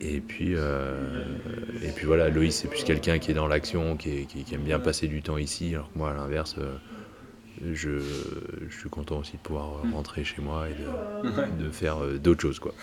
Et 0.00 0.20
puis, 0.20 0.52
et 0.52 1.88
puis 1.96 2.04
voilà, 2.04 2.28
Loïs 2.28 2.54
c'est 2.54 2.68
plus 2.68 2.84
quelqu'un 2.84 3.18
qui 3.18 3.30
est 3.30 3.34
dans 3.34 3.46
l'action, 3.46 3.96
qui, 3.96 4.26
aime 4.52 4.60
bien 4.60 4.78
passer 4.78 5.06
du 5.06 5.22
temps 5.22 5.38
ici, 5.38 5.70
alors 5.74 5.90
que 5.90 5.98
moi 5.98 6.10
à 6.10 6.14
l'inverse 6.14 6.56
je, 7.72 8.00
suis 8.70 8.88
content 8.88 9.18
aussi 9.18 9.32
de 9.32 9.38
pouvoir 9.38 9.84
mm. 9.84 9.94
rentrer 9.94 10.24
chez 10.24 10.40
moi 10.42 10.66
et 10.68 11.62
de, 11.62 11.70
faire 11.70 12.02
euh, 12.02 12.18
d'autres 12.18 12.42
choses. 12.42 12.58
Quoi. 12.58 12.74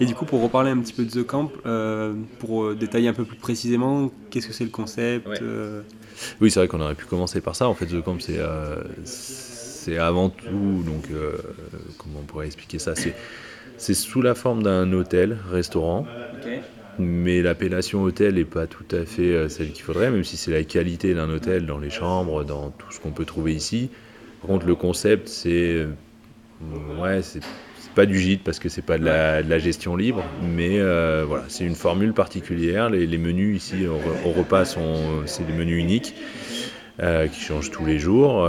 et 0.00 0.06
du 0.06 0.14
coup, 0.14 0.24
pour 0.24 0.42
reparler 0.42 0.70
un 0.70 0.78
petit 0.78 0.92
peu 0.92 1.04
de 1.04 1.10
The 1.10 1.26
Camp, 1.26 1.50
euh, 1.66 2.14
pour 2.40 2.64
euh, 2.64 2.74
détailler 2.74 3.08
un 3.08 3.12
peu 3.12 3.24
plus 3.24 3.36
précisément, 3.36 4.10
qu'est-ce 4.30 4.48
que 4.48 4.52
c'est 4.52 4.64
le 4.64 4.70
concept 4.70 5.28
Oui, 6.40 6.50
c'est 6.50 6.60
vrai 6.60 6.68
qu'on 6.68 6.80
aurait 6.80 6.94
pu 6.94 7.06
commencer 7.06 7.40
par 7.40 7.56
ça. 7.56 7.68
En 7.68 7.74
fait, 7.74 7.86
The 7.86 8.02
Camp, 8.02 8.18
c'est 8.20 8.38
c'est 9.04 9.96
avant 9.96 10.28
tout, 10.28 10.82
donc 10.84 11.08
comment 11.96 12.18
on 12.20 12.24
pourrait 12.24 12.46
expliquer 12.46 12.78
ça? 12.78 12.94
C'est 13.76 13.94
sous 13.94 14.20
la 14.22 14.34
forme 14.34 14.62
d'un 14.62 14.92
hôtel, 14.92 15.38
restaurant 15.50 16.06
mais 16.98 17.42
l'appellation 17.42 18.02
hôtel 18.02 18.34
n'est 18.34 18.44
pas 18.44 18.66
tout 18.66 18.84
à 18.90 19.04
fait 19.04 19.32
euh, 19.32 19.48
celle 19.48 19.70
qu'il 19.70 19.84
faudrait, 19.84 20.10
même 20.10 20.24
si 20.24 20.36
c'est 20.36 20.50
la 20.50 20.64
qualité 20.64 21.14
d'un 21.14 21.30
hôtel 21.30 21.66
dans 21.66 21.78
les 21.78 21.90
chambres, 21.90 22.44
dans 22.44 22.70
tout 22.70 22.90
ce 22.90 23.00
qu'on 23.00 23.10
peut 23.10 23.24
trouver 23.24 23.54
ici. 23.54 23.90
Par 24.40 24.48
contre, 24.48 24.66
le 24.66 24.74
concept, 24.74 25.28
c'est. 25.28 25.74
Euh, 25.74 25.88
ouais, 27.00 27.22
c'est 27.22 27.42
pas 27.94 28.06
du 28.06 28.18
gîte 28.18 28.44
parce 28.44 28.58
que 28.58 28.68
c'est 28.68 28.82
pas 28.82 28.98
de 28.98 29.04
la, 29.04 29.58
gestion 29.58 29.96
libre, 29.96 30.22
mais 30.42 30.78
euh, 30.78 31.24
voilà, 31.26 31.44
c'est 31.48 31.64
une 31.64 31.74
formule 31.74 32.12
particulière. 32.12 32.90
Les, 32.90 33.18
menus 33.18 33.56
ici 33.56 33.86
au, 33.86 34.30
repas 34.30 34.64
sont 34.64 35.22
c'est 35.26 35.44
des 35.44 35.52
menus 35.52 35.80
uniques 35.80 36.14
qui 37.32 37.40
changent 37.40 37.70
tous 37.70 37.86
les 37.86 37.98
jours. 37.98 38.48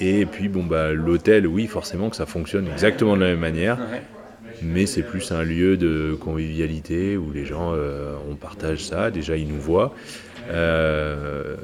et 0.00 0.26
puis 0.26 0.48
bon 0.48 0.64
bah 0.64 0.92
l'hôtel, 0.92 1.46
oui, 1.46 1.66
forcément 1.66 2.10
que 2.10 2.16
ça 2.16 2.26
fonctionne 2.26 2.68
exactement 2.68 3.16
de 3.16 3.22
la 3.22 3.28
même 3.28 3.40
manière 3.40 3.78
mais 4.62 4.86
c'est 4.86 5.02
plus 5.02 5.32
un 5.32 5.42
lieu 5.42 5.76
de 5.76 6.16
convivialité 6.18 7.16
où 7.16 7.30
les 7.32 7.44
gens, 7.44 7.72
euh, 7.74 8.14
on 8.30 8.34
partage 8.34 8.84
ça, 8.84 9.10
déjà 9.10 9.36
ils 9.36 9.48
nous 9.48 9.60
voient. 9.60 9.94
Euh, 10.50 11.56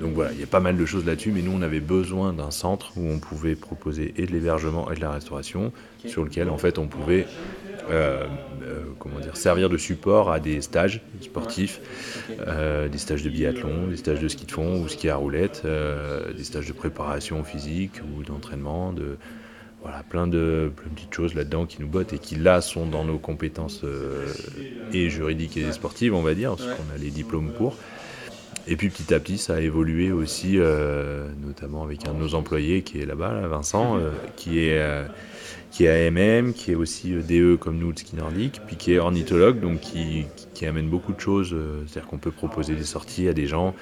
donc 0.00 0.14
voilà, 0.14 0.32
il 0.32 0.40
y 0.40 0.42
a 0.42 0.46
pas 0.46 0.60
mal 0.60 0.76
de 0.76 0.84
choses 0.86 1.06
là-dessus, 1.06 1.30
mais 1.30 1.42
nous 1.42 1.52
on 1.54 1.62
avait 1.62 1.80
besoin 1.80 2.32
d'un 2.32 2.50
centre 2.50 2.92
où 2.96 3.08
on 3.08 3.18
pouvait 3.18 3.54
proposer 3.54 4.14
et 4.16 4.26
de 4.26 4.32
l'hébergement 4.32 4.90
et 4.90 4.96
de 4.96 5.00
la 5.00 5.10
restauration, 5.10 5.72
sur 6.06 6.24
lequel 6.24 6.48
en 6.48 6.58
fait 6.58 6.78
on 6.78 6.86
pouvait 6.86 7.26
comment 8.98 9.18
dire, 9.20 9.36
servir 9.36 9.68
de 9.68 9.76
support 9.76 10.32
à 10.32 10.40
des 10.40 10.60
stages 10.60 11.02
sportifs, 11.20 11.80
des 12.28 12.98
stages 12.98 13.22
de 13.22 13.28
biathlon, 13.28 13.88
des 13.88 13.96
stages 13.96 14.20
de 14.20 14.28
ski 14.28 14.46
de 14.46 14.52
fond 14.52 14.82
ou 14.82 14.88
ski 14.88 15.08
à 15.08 15.16
roulette, 15.16 15.62
des 16.36 16.44
stages 16.44 16.66
de 16.66 16.72
préparation 16.72 17.44
physique 17.44 18.00
ou 18.16 18.24
d'entraînement, 18.24 18.92
de, 18.92 19.18
voilà, 19.82 20.02
plein 20.08 20.26
de, 20.26 20.70
petites 20.94 21.12
choses 21.12 21.34
là-dedans 21.34 21.66
qui 21.66 21.80
nous 21.80 21.88
bottent 21.88 22.12
et 22.12 22.18
qui 22.18 22.36
là 22.36 22.60
sont 22.60 22.86
dans 22.86 23.04
nos 23.04 23.18
compétences 23.18 23.84
et 24.92 25.10
juridiques 25.10 25.56
et 25.56 25.72
sportives, 25.72 26.14
on 26.14 26.22
va 26.22 26.34
dire, 26.34 26.56
parce 26.56 26.70
qu'on 26.70 26.94
a 26.94 26.98
les 26.98 27.10
diplômes 27.10 27.50
pour. 27.52 27.76
Et 28.68 28.76
puis 28.76 28.90
petit 28.90 29.12
à 29.12 29.18
petit, 29.18 29.38
ça 29.38 29.54
a 29.54 29.60
évolué 29.60 30.12
aussi, 30.12 30.54
euh, 30.56 31.28
notamment 31.44 31.82
avec 31.82 32.06
un 32.06 32.14
de 32.14 32.18
nos 32.18 32.34
employés 32.34 32.82
qui 32.82 33.00
est 33.00 33.06
là-bas, 33.06 33.46
Vincent, 33.48 33.98
euh, 33.98 34.10
qui 34.36 34.60
est 34.60 34.78
euh, 34.78 35.04
qui 35.72 35.86
est 35.86 36.06
AMM, 36.06 36.52
qui 36.52 36.72
est 36.72 36.74
aussi 36.74 37.12
DE 37.12 37.56
comme 37.56 37.78
nous 37.78 37.92
de 37.92 37.98
ski 37.98 38.14
nordique, 38.14 38.60
puis 38.66 38.76
qui 38.76 38.92
est 38.92 38.98
ornithologue, 38.98 39.58
donc 39.58 39.80
qui, 39.80 40.26
qui 40.52 40.66
amène 40.66 40.88
beaucoup 40.88 41.14
de 41.14 41.20
choses. 41.20 41.56
C'est-à-dire 41.86 42.08
qu'on 42.10 42.18
peut 42.18 42.30
proposer 42.30 42.74
des 42.74 42.84
sorties 42.84 43.26
à 43.26 43.32
des 43.32 43.46
gens, 43.46 43.74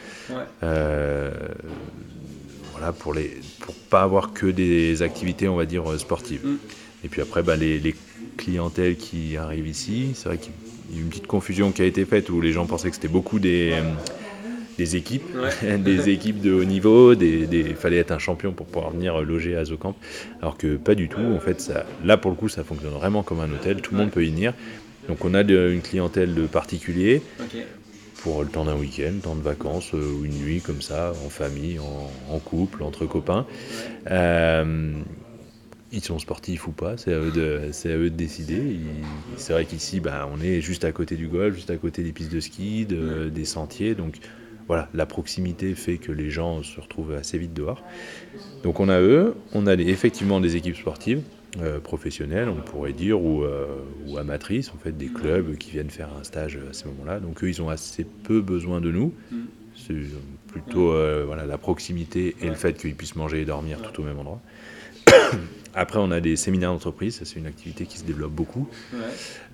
voilà, 2.80 2.92
pour 2.94 3.12
les 3.12 3.36
pour 3.60 3.74
pas 3.74 4.02
avoir 4.02 4.32
que 4.32 4.46
des 4.46 5.02
activités, 5.02 5.48
on 5.48 5.56
va 5.56 5.66
dire 5.66 5.84
sportives. 5.98 6.44
Mm. 6.44 6.56
Et 7.04 7.08
puis 7.08 7.22
après, 7.22 7.42
bah, 7.42 7.56
les, 7.56 7.78
les 7.78 7.94
clientèles 8.36 8.96
qui 8.96 9.36
arrivent 9.36 9.68
ici, 9.68 10.12
c'est 10.14 10.28
vrai 10.28 10.38
qu'il 10.38 10.52
y 10.92 10.98
a 10.98 11.00
une 11.02 11.08
petite 11.08 11.26
confusion 11.26 11.72
qui 11.72 11.82
a 11.82 11.84
été 11.84 12.04
faite 12.04 12.30
où 12.30 12.40
les 12.40 12.52
gens 12.52 12.66
pensaient 12.66 12.88
que 12.88 12.96
c'était 12.96 13.08
beaucoup 13.08 13.38
des 13.38 13.74
des 14.78 14.96
équipes, 14.96 15.36
des 15.78 16.08
équipes 16.08 16.40
de 16.40 16.52
haut 16.52 16.64
niveau, 16.64 17.12
il 17.12 17.74
fallait 17.76 17.98
être 17.98 18.12
un 18.12 18.18
champion 18.18 18.52
pour 18.52 18.64
pouvoir 18.66 18.92
venir 18.92 19.20
loger 19.20 19.54
à 19.54 19.64
Zocamp, 19.66 19.94
alors 20.40 20.56
que 20.56 20.76
pas 20.76 20.94
du 20.94 21.08
tout. 21.10 21.20
En 21.20 21.40
fait, 21.40 21.60
ça, 21.60 21.84
là 22.02 22.16
pour 22.16 22.30
le 22.30 22.36
coup, 22.36 22.48
ça 22.48 22.64
fonctionne 22.64 22.92
vraiment 22.92 23.22
comme 23.22 23.40
un 23.40 23.52
hôtel, 23.52 23.82
tout 23.82 23.92
le 23.92 24.00
monde 24.00 24.10
peut 24.10 24.24
y 24.24 24.30
venir. 24.30 24.54
Donc 25.08 25.24
on 25.24 25.34
a 25.34 25.42
une 25.42 25.82
clientèle 25.82 26.34
de 26.34 26.46
particuliers 26.46 27.20
pour 28.22 28.42
le 28.42 28.48
temps 28.48 28.64
d'un 28.64 28.76
week-end, 28.76 29.12
temps 29.22 29.34
de 29.34 29.42
vacances, 29.42 29.94
euh, 29.94 30.12
ou 30.12 30.24
une 30.24 30.38
nuit 30.38 30.60
comme 30.60 30.82
ça, 30.82 31.12
en 31.24 31.28
famille, 31.28 31.78
en, 31.78 32.38
couple, 32.38 32.82
entre 32.82 33.06
copains. 33.06 33.46
Euh, 34.10 34.92
ils 35.92 36.04
sont 36.04 36.18
sportifs 36.18 36.68
ou 36.68 36.72
pas, 36.72 36.96
c'est 36.96 37.12
à 37.12 37.18
eux 37.18 37.32
de, 37.32 37.70
à 37.84 37.96
eux 37.96 38.10
de 38.10 38.16
décider. 38.16 38.78
C'est 39.36 39.52
vrai 39.52 39.64
qu'ici, 39.64 40.00
bah, 40.00 40.28
on 40.32 40.40
est 40.40 40.60
juste 40.60 40.84
à 40.84 40.92
côté 40.92 41.16
du 41.16 41.26
golf, 41.26 41.54
juste 41.54 41.70
à 41.70 41.76
côté 41.76 42.02
des 42.02 42.12
pistes 42.12 42.32
de 42.32 42.40
ski, 42.40 42.86
des 42.86 43.44
sentiers, 43.44 43.94
donc 43.96 44.16
voilà, 44.68 44.88
la 44.94 45.04
proximité 45.04 45.74
fait 45.74 45.98
que 45.98 46.12
les 46.12 46.30
gens 46.30 46.62
se 46.62 46.80
retrouvent 46.80 47.14
assez 47.14 47.38
vite 47.38 47.52
dehors. 47.52 47.82
Donc 48.62 48.78
on 48.78 48.88
a 48.88 49.00
eux, 49.00 49.34
on 49.52 49.66
a 49.66 49.74
effectivement 49.74 50.40
des 50.40 50.54
équipes 50.54 50.76
sportives 50.76 51.22
euh, 51.58 51.80
professionnelles, 51.80 52.48
on 52.48 52.60
pourrait 52.60 52.92
dire, 52.92 53.18
euh, 53.18 53.66
ou, 54.06 54.18
amatrices, 54.18 54.70
en 54.70 54.78
fait, 54.78 54.96
des 54.96 55.08
clubs 55.08 55.56
qui 55.56 55.72
viennent 55.72 55.90
faire 55.90 56.10
un 56.18 56.22
stage 56.22 56.56
à 56.56 56.72
ce 56.72 56.86
moment-là. 56.86 57.18
Donc 57.18 57.42
eux, 57.42 57.48
ils 57.48 57.60
ont 57.60 57.68
assez 57.68 58.04
peu 58.04 58.40
besoin 58.40 58.80
de 58.80 58.90
nous. 58.90 59.12
C'est 59.74 59.94
plutôt 60.46 60.92
euh, 60.92 61.24
voilà, 61.26 61.46
la 61.46 61.58
proximité 61.58 62.36
et 62.40 62.48
le 62.48 62.54
fait 62.54 62.74
qu'ils 62.74 62.94
puissent 62.94 63.16
manger 63.16 63.40
et 63.40 63.44
dormir 63.44 63.80
tout 63.82 64.02
au 64.02 64.04
même 64.04 64.18
endroit. 64.18 64.40
Après, 65.74 65.98
on 65.98 66.10
a 66.10 66.20
des 66.20 66.34
séminaires 66.36 66.72
d'entreprise, 66.72 67.16
ça 67.16 67.24
c'est 67.24 67.38
une 67.38 67.46
activité 67.46 67.86
qui 67.86 67.98
se 67.98 68.04
développe 68.04 68.32
beaucoup, 68.32 68.68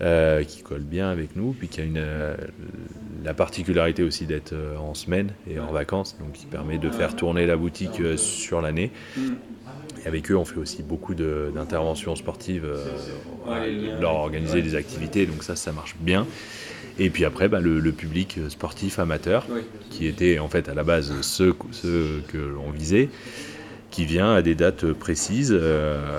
euh, 0.00 0.42
qui 0.44 0.62
colle 0.62 0.80
bien 0.80 1.10
avec 1.10 1.36
nous, 1.36 1.52
puis 1.52 1.68
qui 1.68 1.80
a 1.80 1.84
une, 1.84 1.98
euh, 1.98 2.36
la 3.22 3.34
particularité 3.34 4.02
aussi 4.02 4.24
d'être 4.24 4.54
euh, 4.54 4.76
en 4.78 4.94
semaine 4.94 5.30
et 5.48 5.60
en 5.60 5.72
vacances, 5.72 6.16
donc 6.18 6.32
qui 6.32 6.46
permet 6.46 6.78
de 6.78 6.90
faire 6.90 7.16
tourner 7.16 7.46
la 7.46 7.56
boutique 7.56 8.00
sur 8.16 8.62
l'année. 8.62 8.92
Mm. 9.16 9.20
Et 10.04 10.08
avec 10.08 10.30
eux, 10.30 10.36
on 10.36 10.44
fait 10.44 10.58
aussi 10.58 10.82
beaucoup 10.82 11.14
d'interventions 11.14 12.16
sportives, 12.16 12.66
leur 14.00 14.14
organiser 14.14 14.62
des 14.62 14.74
activités, 14.74 15.26
donc 15.26 15.42
ça, 15.42 15.54
ça 15.56 15.72
marche 15.72 15.96
bien. 16.00 16.26
Et 16.98 17.10
puis 17.10 17.24
après, 17.26 17.48
bah, 17.48 17.60
le, 17.60 17.92
public 17.92 18.38
sportif 18.48 18.98
amateur, 18.98 19.46
qui 19.90 20.06
était 20.06 20.38
en 20.38 20.48
fait 20.48 20.68
à 20.68 20.74
la 20.74 20.84
base 20.84 21.12
ceux, 21.20 21.54
ceux 21.72 22.22
que 22.28 22.38
l'on 22.38 22.70
visait, 22.70 23.10
qui 23.96 24.04
vient 24.04 24.34
à 24.34 24.42
des 24.42 24.54
dates 24.54 24.92
précises 24.92 25.56
euh, 25.58 26.18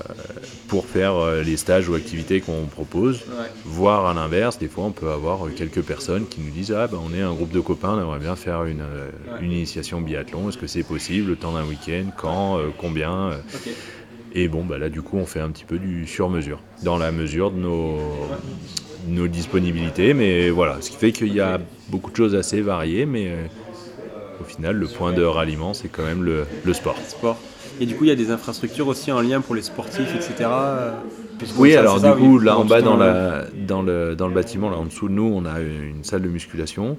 pour 0.68 0.88
faire 0.88 1.14
euh, 1.14 1.44
les 1.44 1.58
stages 1.58 1.88
ou 1.88 1.94
activités 1.94 2.42
qu'on 2.42 2.66
propose. 2.66 3.24
Voire 3.66 4.08
à 4.08 4.16
l'inverse, 4.16 4.58
des 4.58 4.68
fois 4.68 4.86
on 4.86 4.92
peut 4.92 5.12
avoir 5.12 5.42
quelques 5.56 5.84
personnes 5.84 6.26
qui 6.28 6.42
nous 6.42 6.50
disent 6.50 6.72
Ah 6.72 6.88
ben 6.88 6.98
on 7.00 7.14
est 7.14 7.22
un 7.22 7.36
groupe 7.36 7.52
de 7.52 7.60
copains, 7.60 7.90
on 7.90 8.02
aimerait 8.02 8.18
bien 8.18 8.36
faire 8.36 8.64
une, 8.64 8.82
euh, 8.82 9.12
une 9.42 9.52
initiation 9.52 10.02
biathlon, 10.02 10.50
est-ce 10.50 10.58
que 10.58 10.66
c'est 10.66 10.82
possible, 10.82 11.30
le 11.30 11.36
temps 11.36 11.54
d'un 11.54 11.66
week-end, 11.66 12.06
quand, 12.18 12.60
combien 12.80 13.30
Et 14.34 14.48
bon, 14.48 14.66
bah 14.66 14.80
là 14.80 14.90
du 14.90 15.04
coup 15.04 15.18
on 15.18 15.28
fait 15.28 15.42
un 15.42 15.52
petit 15.52 15.66
peu 15.66 15.78
du 15.78 16.08
sur-mesure, 16.08 16.60
dans 16.82 16.98
la 16.98 17.12
mesure 17.12 17.52
de 17.52 17.60
nos, 17.60 18.00
nos 19.08 19.28
disponibilités. 19.28 20.16
Mais 20.16 20.50
voilà, 20.50 20.78
ce 20.82 20.90
qui 20.90 20.98
fait 20.98 21.12
qu'il 21.12 21.32
y 21.32 21.42
a 21.42 21.60
beaucoup 21.90 22.10
de 22.10 22.16
choses 22.16 22.34
assez 22.34 22.60
variées, 22.60 23.06
mais 23.06 23.32
au 24.42 24.46
final 24.46 24.78
le 24.78 24.88
point 24.88 25.14
de 25.14 25.22
ralliement 25.22 25.76
c'est 25.76 25.90
quand 25.90 26.06
même 26.06 26.24
le, 26.24 26.48
le 26.66 26.74
sport. 26.74 26.98
sport. 27.08 27.38
Et 27.80 27.86
du 27.86 27.96
coup, 27.96 28.06
il 28.06 28.08
y 28.08 28.12
a 28.12 28.16
des 28.16 28.32
infrastructures 28.32 28.88
aussi 28.88 29.12
en 29.12 29.22
lien 29.22 29.42
pour 29.42 29.56
les 29.56 29.62
sportifs, 29.62 30.16
etc. 30.16 30.50
Oui, 31.58 31.76
alors 31.76 32.02
du 32.02 32.12
coup, 32.12 32.40
là 32.40 32.58
en 32.58 32.66
bas 32.66 32.82
dans, 32.82 32.98
la, 32.98 33.46
dans, 33.68 33.82
le, 33.82 34.16
dans 34.16 34.28
le 34.28 34.34
bâtiment, 34.34 34.70
là 34.70 34.78
en 34.78 34.86
dessous 34.86 35.08
de 35.08 35.14
nous, 35.14 35.32
on 35.36 35.46
a 35.46 35.60
une 35.60 36.04
salle 36.04 36.22
de 36.22 36.30
musculation. 36.30 36.98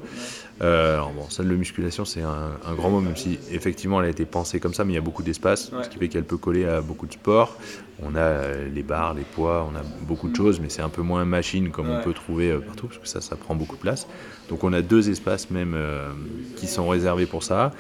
Euh, 0.60 0.94
alors 0.94 1.12
bon, 1.12 1.28
salle 1.28 1.48
de 1.48 1.54
musculation, 1.54 2.04
c'est 2.04 2.22
un, 2.22 2.74
grand 2.74 2.90
mot, 2.90 3.00
même 3.00 3.16
si 3.16 3.38
effectivement 3.52 4.00
elle 4.00 4.06
a 4.06 4.10
été 4.10 4.24
pensée 4.24 4.58
comme 4.58 4.74
ça, 4.74 4.84
mais 4.84 4.92
il 4.92 4.96
y 4.96 4.98
a 4.98 5.02
beaucoup 5.02 5.22
d'espace, 5.22 5.70
ce 5.82 5.88
qui 5.88 5.98
fait 5.98 6.08
qu'elle 6.08 6.24
peut 6.24 6.36
coller 6.36 6.64
à 6.64 6.80
beaucoup 6.80 7.06
de 7.06 7.12
sports. 7.12 7.56
On 8.02 8.14
a 8.14 8.20
euh, 8.20 8.68
les 8.72 8.82
barres, 8.82 9.14
les 9.14 9.22
poids, 9.22 9.68
on 9.72 9.76
a 9.76 9.82
beaucoup 10.02 10.28
de 10.28 10.36
choses, 10.36 10.60
mais 10.60 10.68
c'est 10.68 10.82
un 10.82 10.88
peu 10.88 11.02
moins 11.02 11.24
machine 11.24 11.70
comme 11.70 11.90
on 11.90 12.00
peut 12.02 12.12
trouver 12.12 12.50
euh, 12.50 12.58
partout, 12.58 12.86
parce 12.88 12.98
que 12.98 13.08
ça, 13.08 13.20
ça 13.20 13.36
prend 13.36 13.54
beaucoup 13.54 13.76
de 13.76 13.80
place. 13.80 14.06
Donc 14.48 14.64
on 14.64 14.72
a 14.72 14.82
deux 14.82 15.10
espaces 15.10 15.50
même 15.50 15.76
qui 16.56 16.66
sont 16.66 16.88
réservés 16.88 17.26
pour 17.26 17.42
ça. 17.42 17.72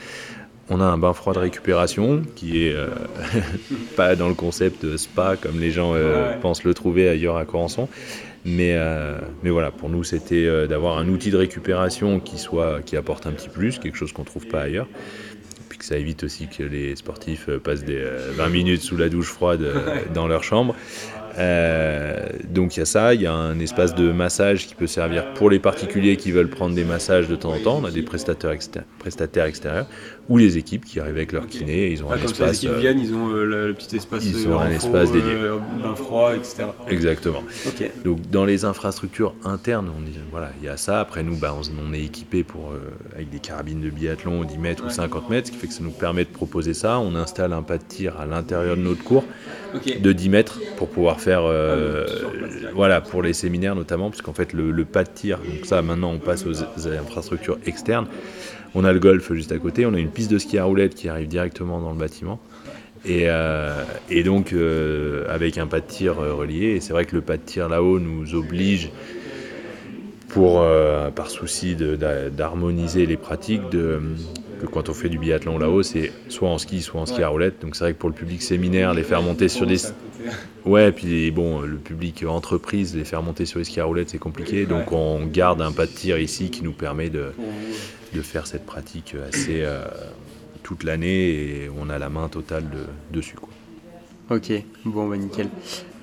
On 0.70 0.80
a 0.80 0.84
un 0.84 0.98
bain 0.98 1.14
froid 1.14 1.32
de 1.32 1.38
récupération 1.38 2.22
qui 2.36 2.66
est 2.66 2.74
euh, 2.74 2.88
pas 3.96 4.16
dans 4.16 4.28
le 4.28 4.34
concept 4.34 4.96
spa 4.98 5.36
comme 5.36 5.58
les 5.58 5.70
gens 5.70 5.94
euh, 5.94 6.36
pensent 6.40 6.64
le 6.64 6.74
trouver 6.74 7.08
ailleurs 7.08 7.36
à 7.36 7.44
Corançon. 7.44 7.88
Mais, 8.44 8.74
euh, 8.76 9.18
mais 9.42 9.50
voilà, 9.50 9.70
pour 9.70 9.88
nous, 9.88 10.04
c'était 10.04 10.66
d'avoir 10.68 10.98
un 10.98 11.08
outil 11.08 11.30
de 11.30 11.36
récupération 11.36 12.20
qui, 12.20 12.38
soit, 12.38 12.80
qui 12.82 12.96
apporte 12.96 13.26
un 13.26 13.32
petit 13.32 13.48
plus, 13.48 13.78
quelque 13.78 13.96
chose 13.96 14.12
qu'on 14.12 14.22
ne 14.22 14.26
trouve 14.26 14.46
pas 14.46 14.62
ailleurs. 14.62 14.88
Puis 15.68 15.78
que 15.78 15.84
ça 15.84 15.96
évite 15.96 16.22
aussi 16.24 16.48
que 16.48 16.62
les 16.62 16.96
sportifs 16.96 17.50
passent 17.58 17.84
des 17.84 18.02
20 18.36 18.48
minutes 18.48 18.82
sous 18.82 18.96
la 18.96 19.08
douche 19.08 19.28
froide 19.28 19.66
dans 20.14 20.28
leur 20.28 20.44
chambre. 20.44 20.74
Euh, 21.38 22.26
donc 22.48 22.76
il 22.76 22.80
y 22.80 22.82
a 22.82 22.86
ça, 22.86 23.14
il 23.14 23.22
y 23.22 23.26
a 23.26 23.32
un 23.32 23.60
espace 23.60 23.94
de 23.94 24.10
massage 24.10 24.66
qui 24.66 24.74
peut 24.74 24.88
servir 24.88 25.34
pour 25.34 25.50
les 25.50 25.60
particuliers 25.60 26.16
qui 26.16 26.32
veulent 26.32 26.48
prendre 26.48 26.74
des 26.74 26.84
massages 26.84 27.28
de 27.28 27.36
temps 27.36 27.52
en 27.52 27.60
temps. 27.60 27.80
On 27.80 27.84
a 27.84 27.90
des 27.90 28.02
prestataires, 28.02 28.56
prestataires 28.98 29.44
extérieurs 29.44 29.86
ou 30.28 30.38
les 30.38 30.58
équipes 30.58 30.84
qui 30.84 31.00
arrivent 31.00 31.16
avec 31.16 31.32
leur 31.32 31.46
kiné. 31.46 31.90
Ils 31.90 32.04
ont 32.04 32.10
un 32.10 32.16
espace. 32.16 32.38
Comme 32.38 32.46
les 32.48 32.56
équipes 32.56 32.70
euh, 32.70 32.78
viennent, 32.78 33.00
ils 33.00 33.14
ont 33.14 33.30
euh, 33.30 33.44
le, 33.44 33.74
petit 33.74 33.96
espace. 33.96 34.24
Ils 34.26 34.48
ont 34.48 34.58
un 34.58 34.70
espace 34.70 35.12
dédié. 35.12 35.34
bain 35.82 35.94
froid, 35.94 36.34
etc. 36.34 36.64
Exactement. 36.88 37.42
Donc 38.04 38.28
dans 38.30 38.44
les 38.44 38.64
infrastructures 38.64 39.34
internes, 39.44 39.88
on 39.88 40.02
voilà, 40.30 40.50
il 40.60 40.66
y 40.66 40.68
a 40.68 40.76
ça. 40.76 41.00
Après 41.00 41.22
nous, 41.22 41.36
bah, 41.36 41.54
on, 41.54 41.92
est 41.92 42.02
équipé 42.02 42.44
pour 42.44 42.72
avec 43.14 43.30
des 43.30 43.38
carabines 43.38 43.80
de 43.80 43.90
biathlon 43.90 44.44
10 44.44 44.58
mètres 44.58 44.84
ou 44.86 44.90
50 44.90 45.30
mètres, 45.30 45.48
ce 45.48 45.52
qui 45.52 45.58
fait 45.58 45.66
que 45.66 45.72
ça 45.72 45.82
nous 45.82 45.90
permet 45.90 46.24
de 46.24 46.30
proposer 46.30 46.74
ça. 46.74 46.98
On 46.98 47.14
installe 47.14 47.52
un 47.52 47.62
pas 47.62 47.78
de 47.78 47.84
tir 47.84 48.18
à 48.20 48.26
l'intérieur 48.26 48.76
de 48.76 48.82
notre 48.82 49.02
cours 49.02 49.24
de 50.00 50.12
10 50.12 50.28
mètres 50.28 50.60
pour 50.76 50.88
pouvoir 50.88 51.20
faire 51.20 51.42
euh, 51.44 52.06
voilà, 52.74 53.00
pour 53.00 53.22
les 53.22 53.32
séminaires 53.32 53.74
notamment, 53.74 54.10
parce 54.10 54.22
qu'en 54.22 54.32
fait 54.32 54.52
le, 54.52 54.84
pas 54.84 55.04
de 55.04 55.10
tir, 55.10 55.38
donc 55.38 55.66
ça 55.66 55.82
maintenant 55.82 56.12
on 56.12 56.18
passe 56.18 56.44
aux, 56.46 56.88
infrastructures 56.88 57.58
externes. 57.66 58.06
On 58.74 58.84
a 58.84 58.92
le 58.92 58.98
golf 58.98 59.32
juste 59.32 59.52
à 59.52 59.58
côté, 59.58 59.86
on 59.86 59.94
a 59.94 59.98
une 59.98 60.10
piste 60.10 60.30
de 60.30 60.38
ski 60.38 60.58
à 60.58 60.64
roulettes 60.64 60.94
qui 60.94 61.08
arrive 61.08 61.28
directement 61.28 61.80
dans 61.80 61.90
le 61.90 61.98
bâtiment. 61.98 62.38
Et, 63.04 63.24
euh, 63.26 63.84
donc 64.24 64.52
euh, 64.52 65.24
avec 65.28 65.56
un 65.56 65.66
pas 65.66 65.80
de 65.80 65.86
tir 65.86 66.16
relié, 66.16 66.74
et 66.76 66.80
c'est 66.80 66.92
vrai 66.92 67.04
que 67.04 67.16
le 67.16 67.22
pas 67.22 67.36
de 67.36 67.42
tir 67.42 67.68
là-haut 67.68 67.98
nous 68.00 68.34
oblige 68.34 68.90
pour, 70.28 70.64
par 71.14 71.30
souci 71.30 71.74
d'harmoniser 71.74 73.06
les 73.06 73.16
pratiques, 73.16 73.70
de, 73.70 74.00
que 74.60 74.66
quand 74.66 74.88
on 74.88 74.94
fait 74.94 75.08
du 75.08 75.18
biathlon 75.18 75.58
là-haut, 75.58 75.82
c'est 75.82 76.12
soit 76.28 76.48
en 76.48 76.58
ski, 76.58 76.82
soit 76.82 77.00
en 77.00 77.06
ski 77.06 77.22
à 77.22 77.28
roulette. 77.28 77.60
Donc 77.60 77.76
c'est 77.76 77.84
vrai 77.84 77.94
que 77.94 77.98
pour 77.98 78.08
le 78.08 78.14
public 78.14 78.42
séminaire, 78.42 78.94
les 78.94 79.02
faire 79.02 79.22
monter 79.22 79.48
sur 79.48 79.66
des... 79.66 79.78
Ouais, 80.64 80.92
puis 80.92 81.30
bon, 81.30 81.62
le 81.62 81.76
public 81.76 82.24
entreprise, 82.28 82.94
les 82.94 83.04
faire 83.04 83.22
monter 83.22 83.46
sur 83.46 83.58
les 83.58 83.64
skis 83.64 83.80
à 83.80 83.84
roulette, 83.84 84.10
c'est 84.10 84.18
compliqué. 84.18 84.66
Donc 84.66 84.92
on 84.92 85.24
garde 85.24 85.62
un 85.62 85.72
pas 85.72 85.86
de 85.86 85.90
tir 85.92 86.18
ici 86.18 86.50
qui 86.50 86.62
nous 86.62 86.72
permet 86.72 87.08
de, 87.08 87.32
de 88.12 88.20
faire 88.20 88.46
cette 88.46 88.66
pratique 88.66 89.14
assez 89.28 89.62
euh, 89.62 89.84
toute 90.62 90.84
l'année 90.84 91.30
et 91.30 91.70
on 91.74 91.88
a 91.88 91.98
la 91.98 92.10
main 92.10 92.28
totale 92.28 92.64
de, 92.68 93.16
dessus. 93.16 93.36
Quoi. 93.36 93.48
Ok, 94.36 94.52
bon, 94.84 95.08
bah 95.08 95.16
nickel. 95.16 95.48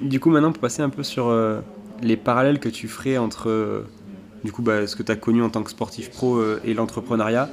Du 0.01 0.19
coup, 0.19 0.31
maintenant, 0.31 0.51
pour 0.51 0.61
passer 0.61 0.81
un 0.81 0.89
peu 0.89 1.03
sur 1.03 1.27
euh, 1.27 1.59
les 2.01 2.17
parallèles 2.17 2.59
que 2.59 2.69
tu 2.69 2.87
ferais 2.87 3.17
entre 3.17 3.85
du 4.45 4.51
coup, 4.51 4.61
bah, 4.61 4.87
ce 4.87 4.95
que 4.95 5.03
tu 5.03 5.11
as 5.11 5.15
connu 5.15 5.43
en 5.43 5.49
tant 5.49 5.63
que 5.63 5.71
sportif 5.71 6.09
pro 6.09 6.41
et 6.63 6.73
l'entrepreneuriat. 6.73 7.49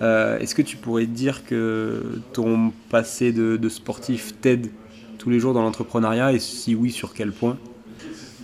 Est-ce 0.00 0.54
que 0.54 0.62
tu 0.62 0.76
pourrais 0.76 1.06
dire 1.06 1.44
que 1.44 2.20
ton 2.32 2.72
passé 2.90 3.32
de, 3.32 3.68
sportif 3.68 4.34
t'aide 4.40 4.70
tous 5.18 5.30
les 5.30 5.40
jours 5.40 5.54
dans 5.54 5.62
l'entrepreneuriat 5.62 6.32
et 6.32 6.38
si 6.38 6.74
oui, 6.74 6.90
sur 6.90 7.14
quel 7.14 7.32
point? 7.32 7.56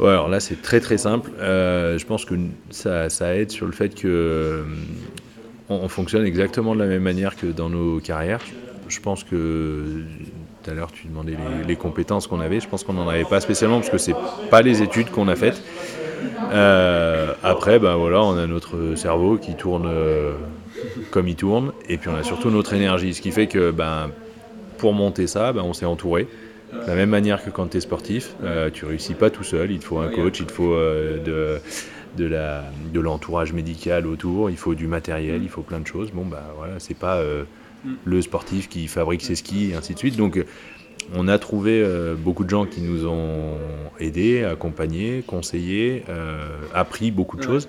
Alors 0.09 0.29
là, 0.29 0.41
c'est 0.41 0.63
très 0.63 0.81
très 0.81 0.99
simple. 0.99 1.31
Euh, 1.41 1.99
je 1.99 2.07
pense 2.07 2.25
que 2.25 2.35
ça, 2.71 3.35
aide 3.35 3.51
sur 3.51 3.67
le 3.67 3.73
fait 3.73 3.95
que 3.95 4.65
on, 5.69 5.89
fonctionne 5.89 6.25
exactement 6.25 6.75
de 6.75 6.81
la 6.81 6.87
même 6.87 7.03
manière 7.03 7.37
que 7.37 7.47
dans 7.47 7.69
nos 7.69 8.01
carrières. 8.01 8.41
Je 8.89 9.01
pense 9.01 9.25
que 9.25 10.03
tout 10.63 10.71
à 10.71 10.75
l'heure, 10.75 10.91
tu 10.91 11.07
demandais 11.07 11.37
les, 11.67 11.77
compétences 11.77 12.27
qu'on 12.27 12.41
avait. 12.41 12.61
Je 12.61 12.69
pense 12.69 12.83
qu'on 12.83 12.95
n'en 12.95 13.09
avait 13.09 13.25
pas 13.25 13.41
spécialement 13.41 13.79
parce 13.79 13.91
que 13.91 13.99
c'est 13.99 14.17
pas 14.51 14.63
les 14.63 14.83
études 14.83 15.11
qu'on 15.11 15.29
a 15.29 15.37
faites. 15.37 15.63
Euh, 16.53 17.35
après, 17.43 17.79
ben 17.79 17.97
voilà, 17.97 18.23
on 18.23 18.37
a 18.37 18.47
notre 18.47 18.95
cerveau 18.97 19.37
qui 19.37 19.55
tourne 19.55 19.87
euh, 19.87 20.33
comme 21.11 21.29
il 21.29 21.37
tourne, 21.37 21.73
et 21.89 21.97
puis 21.97 22.09
on 22.09 22.15
a 22.15 22.23
surtout 22.23 22.51
notre 22.51 22.73
énergie, 22.73 23.15
ce 23.15 23.21
qui 23.21 23.31
fait 23.31 23.47
que 23.47 23.71
ben, 23.71 24.11
pour 24.79 24.93
monter 24.93 25.27
ça, 25.27 25.53
ben, 25.53 25.63
on 25.63 25.73
s'est 25.73 25.87
entouré. 25.87 26.29
De 26.73 26.87
la 26.87 26.95
même 26.95 27.11
manière 27.11 27.45
que 27.45 27.51
quand 27.51 27.67
tu 27.69 27.79
es 27.79 27.81
sportif, 27.81 28.37
euh, 28.45 28.71
tu 28.73 28.85
réussis 28.85 29.15
pas 29.15 29.29
tout 29.29 29.43
seul, 29.43 29.73
il 29.73 29.81
te 29.81 29.85
faut 29.85 29.99
un 29.99 30.09
coach, 30.09 30.39
il 30.39 30.47
te 30.47 30.53
faut 30.53 30.77
de, 30.77 31.61
de, 32.17 33.01
l'entourage 33.01 33.53
médical 33.53 34.07
autour, 34.07 34.51
il 34.51 34.57
faut 34.57 34.77
du 34.77 34.87
matériel, 34.87 35.43
il 35.43 35.49
faut 35.49 35.63
plein 35.63 35.81
de 35.81 35.87
choses. 35.87 36.13
Bon, 36.13 36.25
bah 36.25 36.55
voilà, 36.57 36.75
c'est 36.79 36.97
pas 36.97 37.21
le 38.05 38.23
sportif 38.23 38.69
qui 38.69 38.87
fabrique 38.87 39.23
ses 39.23 39.35
skis 39.35 39.71
et 39.73 39.75
ainsi 39.75 39.95
de 39.95 39.99
suite. 39.99 40.17
Donc 40.17 40.45
on 41.15 41.29
a 41.29 41.39
trouvé 41.39 41.83
euh, 41.83 42.15
beaucoup 42.15 42.45
de 42.45 42.51
gens 42.51 42.67
qui 42.67 42.81
nous 42.81 43.07
ont 43.07 43.57
aidés, 43.99 44.45
accompagnés, 44.45 45.23
conseillés, 45.27 46.05
euh, 46.09 46.49
appris 46.75 47.11
beaucoup 47.11 47.37
de 47.37 47.43
choses. 47.43 47.69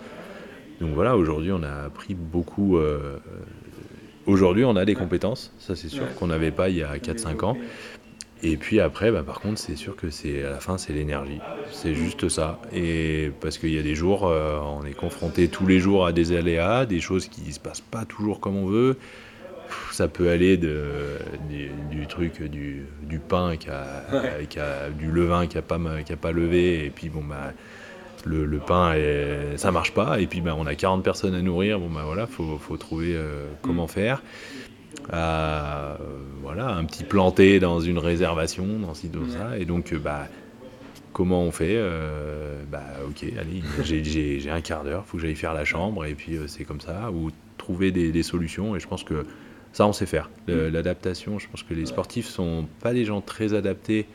Donc 0.80 0.92
voilà, 0.94 1.16
aujourd'hui 1.18 1.52
on 1.52 1.64
a 1.64 1.86
appris 1.86 2.16
beaucoup. 2.16 2.78
Euh, 2.78 3.18
aujourd'hui 4.26 4.66
on 4.66 4.76
a 4.76 4.86
des 4.86 4.96
compétences, 4.96 5.54
ça 5.60 5.76
c'est 5.76 5.90
sûr 5.90 6.14
qu'on 6.16 6.28
n'avait 6.28 6.52
pas 6.52 6.70
il 6.70 6.78
y 6.78 6.84
a 6.84 6.98
4-5 6.98 7.44
ans. 7.46 7.58
Et 8.44 8.58
puis 8.58 8.80
après, 8.80 9.12
bah, 9.12 9.22
par 9.22 9.40
contre, 9.40 9.60
c'est 9.60 9.76
sûr 9.76 9.96
que 9.96 10.10
c'est 10.10 10.44
à 10.44 10.50
la 10.50 10.60
fin, 10.60 10.80
c'est 10.80 10.94
l'énergie. 10.94 11.38
C'est 11.72 11.94
juste 11.94 12.28
ça. 12.28 12.60
Et 12.74 13.32
parce 13.40 13.60
qu'il 13.60 13.72
y 13.72 13.78
a 13.78 13.84
des 13.84 13.94
jours, 13.94 14.24
on 14.24 14.84
est 14.84 14.96
confronté 14.96 15.48
tous 15.48 15.68
les 15.68 15.78
jours 15.78 16.08
à 16.08 16.12
des 16.12 16.36
aléas, 16.36 16.88
des 16.88 17.00
choses 17.00 17.28
qui 17.28 17.50
ne 17.50 17.52
se 17.52 17.60
passent 17.60 17.82
pas 17.82 18.04
toujours 18.04 18.40
comme 18.40 18.58
on 18.58 18.66
veut 18.66 18.98
ça 19.94 20.08
peut 20.08 20.30
aller 20.30 20.58
de, 20.58 21.18
du, 21.90 22.08
truc 22.08 22.42
du, 22.44 22.86
pain 23.20 23.56
qui 23.58 23.70
a, 23.70 24.90
du 24.90 25.12
levain 25.12 25.48
qui 25.48 25.58
a 25.58 25.62
pas 25.62 25.80
qui 26.06 26.14
a 26.14 26.18
pas 26.18 26.32
levé 26.32 26.86
et 26.86 26.90
puis 26.90 27.10
bon 27.10 27.24
bah 27.24 27.54
le, 28.26 28.60
pain 28.60 28.96
ça 29.58 29.72
marche 29.72 29.94
pas 29.94 30.20
et 30.20 30.28
puis 30.28 30.42
bah, 30.42 30.56
on 30.58 30.66
a 30.66 30.76
40 30.76 31.04
personnes 31.04 31.36
à 31.36 31.42
nourrir 31.42 31.80
bon 31.80 31.90
bah 31.90 32.04
voilà 32.06 32.28
faut, 32.28 32.58
faut 32.58 32.78
trouver 32.78 33.16
euh, 33.16 33.46
comment 33.62 33.86
mm. 33.86 33.90
faire. 33.90 34.24
Euh, 35.14 35.96
voilà 36.42 36.68
un 36.70 36.86
petit 36.86 37.04
planté 37.04 37.60
dans 37.60 37.80
une 37.80 37.98
réservation 37.98 38.80
dans 38.80 38.94
ci 38.94 39.10
dans 39.10 39.28
ça 39.30 39.58
et 39.58 39.66
donc 39.66 39.94
bah 39.96 40.28
comment 41.14 41.44
on 41.44 41.52
fait 41.52 41.82
bah 42.72 42.84
ok 43.08 43.26
allez 43.40 43.64
j'ai 43.84 44.50
un 44.50 44.62
quart 44.62 44.84
d'heure 44.84 45.06
faut 45.06 45.18
que 45.18 45.24
j'aille 45.24 45.36
faire 45.36 45.54
la 45.54 45.66
chambre 45.66 46.06
et 46.06 46.14
puis 46.14 46.36
euh, 46.36 46.48
c'est 46.48 46.64
comme 46.64 46.82
ça 46.82 47.12
ou 47.12 47.32
trouver 47.58 47.92
des, 47.92 48.12
des, 48.12 48.24
solutions 48.24 48.76
et 48.76 48.80
je 48.80 48.88
pense 48.88 49.04
que 49.04 49.26
ça, 49.74 49.88
on 49.88 49.94
sait 49.94 50.06
faire. 50.06 50.30
L'adaptation, 50.48 51.40
je 51.40 51.48
pense 51.48 51.64
que 51.64 51.74
les 51.74 51.86
sportifs 51.86 52.28
sont 52.28 52.68
pas 52.82 52.94
des 52.94 53.06
gens 53.06 53.22
très 53.22 53.54
adaptés. 53.54 54.06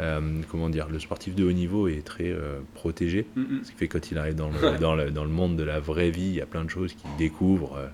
Euh, 0.00 0.40
comment 0.50 0.70
dire, 0.70 0.88
le 0.88 0.98
sportif 0.98 1.34
de 1.34 1.44
haut 1.44 1.52
niveau 1.52 1.86
est 1.86 2.04
très 2.04 2.30
euh, 2.30 2.60
protégé. 2.74 3.26
Ce 3.62 3.70
qui 3.70 3.76
fait 3.76 3.88
quand 3.88 4.10
il 4.10 4.18
arrive 4.18 4.34
dans 4.34 4.48
le, 4.48 4.78
dans, 4.80 4.94
le, 4.94 5.10
dans 5.10 5.24
le, 5.24 5.30
monde 5.30 5.56
de 5.56 5.62
la 5.62 5.80
vraie 5.80 6.10
vie, 6.10 6.28
il 6.28 6.34
y 6.34 6.40
a 6.40 6.46
plein 6.46 6.64
de 6.64 6.70
choses 6.70 6.94
qu'il 6.94 7.10
découvre 7.18 7.76
euh, 7.76 7.86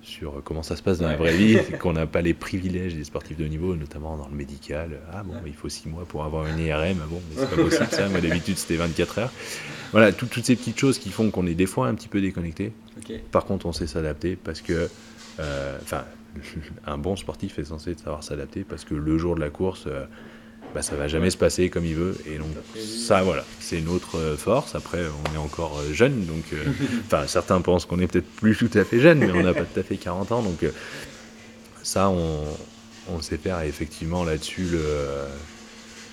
sur 0.00 0.42
comment 0.44 0.62
ça 0.62 0.76
se 0.76 0.82
passe 0.82 0.98
dans 0.98 1.08
la 1.08 1.16
vraie 1.16 1.36
vie, 1.36 1.58
qu'on 1.80 1.92
n'a 1.92 2.06
pas 2.06 2.22
les 2.22 2.34
privilèges 2.34 2.94
des 2.94 3.04
sportifs 3.04 3.36
de 3.36 3.44
haut 3.44 3.48
niveau, 3.48 3.74
notamment 3.74 4.16
dans 4.16 4.28
le 4.28 4.34
médical. 4.34 5.00
Ah 5.12 5.24
bon, 5.24 5.34
il 5.44 5.54
faut 5.54 5.68
six 5.68 5.88
mois 5.88 6.04
pour 6.04 6.24
avoir 6.24 6.46
une 6.46 6.58
IRM. 6.58 6.98
Ah 7.02 7.06
bon, 7.08 7.20
mais 7.30 7.40
c'est 7.40 7.50
pas 7.50 7.62
possible 7.62 7.88
ça. 7.90 8.08
Moi, 8.08 8.20
d'habitude, 8.20 8.56
c'était 8.56 8.76
24 8.76 9.18
heures. 9.18 9.32
Voilà, 9.90 10.12
toutes 10.12 10.44
ces 10.44 10.54
petites 10.54 10.78
choses 10.78 10.98
qui 10.98 11.10
font 11.10 11.30
qu'on 11.30 11.46
est 11.46 11.54
des 11.54 11.66
fois 11.66 11.88
un 11.88 11.94
petit 11.94 12.08
peu 12.08 12.20
déconnecté. 12.20 12.72
Par 13.32 13.44
contre, 13.44 13.66
on 13.66 13.72
sait 13.72 13.88
s'adapter 13.88 14.36
parce 14.36 14.60
que, 14.60 14.88
enfin, 15.82 16.04
un 16.86 16.98
bon 16.98 17.16
sportif 17.16 17.58
est 17.58 17.64
censé 17.64 17.94
savoir 17.94 18.22
s'adapter 18.22 18.64
parce 18.64 18.84
que 18.84 18.94
le 18.94 19.18
jour 19.18 19.34
de 19.34 19.40
la 19.40 19.50
course, 19.50 19.84
euh, 19.86 20.04
bah, 20.74 20.82
ça 20.82 20.96
va 20.96 21.08
jamais 21.08 21.30
se 21.30 21.36
passer 21.36 21.70
comme 21.70 21.84
il 21.84 21.94
veut. 21.94 22.16
Et 22.26 22.38
donc, 22.38 22.48
ça, 22.76 23.22
voilà, 23.22 23.44
c'est 23.60 23.80
notre 23.80 24.18
euh, 24.18 24.36
force. 24.36 24.74
Après, 24.74 25.00
on 25.00 25.34
est 25.34 25.38
encore 25.38 25.78
euh, 25.78 25.92
jeune, 25.92 26.24
donc, 26.24 26.44
enfin, 27.06 27.26
certains 27.26 27.60
pensent 27.60 27.86
qu'on 27.86 28.00
est 28.00 28.06
peut-être 28.06 28.30
plus 28.36 28.56
tout 28.56 28.70
à 28.74 28.84
fait 28.84 29.00
jeune, 29.00 29.18
mais 29.18 29.30
on 29.32 29.42
n'a 29.42 29.54
pas 29.54 29.64
tout 29.64 29.78
à 29.80 29.82
fait 29.82 29.96
40 29.96 30.32
ans. 30.32 30.42
Donc, 30.42 30.64
ça, 31.82 32.08
on, 32.08 32.44
on, 33.08 33.20
sait 33.20 33.36
faire. 33.36 33.60
effectivement, 33.62 34.24
là-dessus, 34.24 34.64
le. 34.72 34.80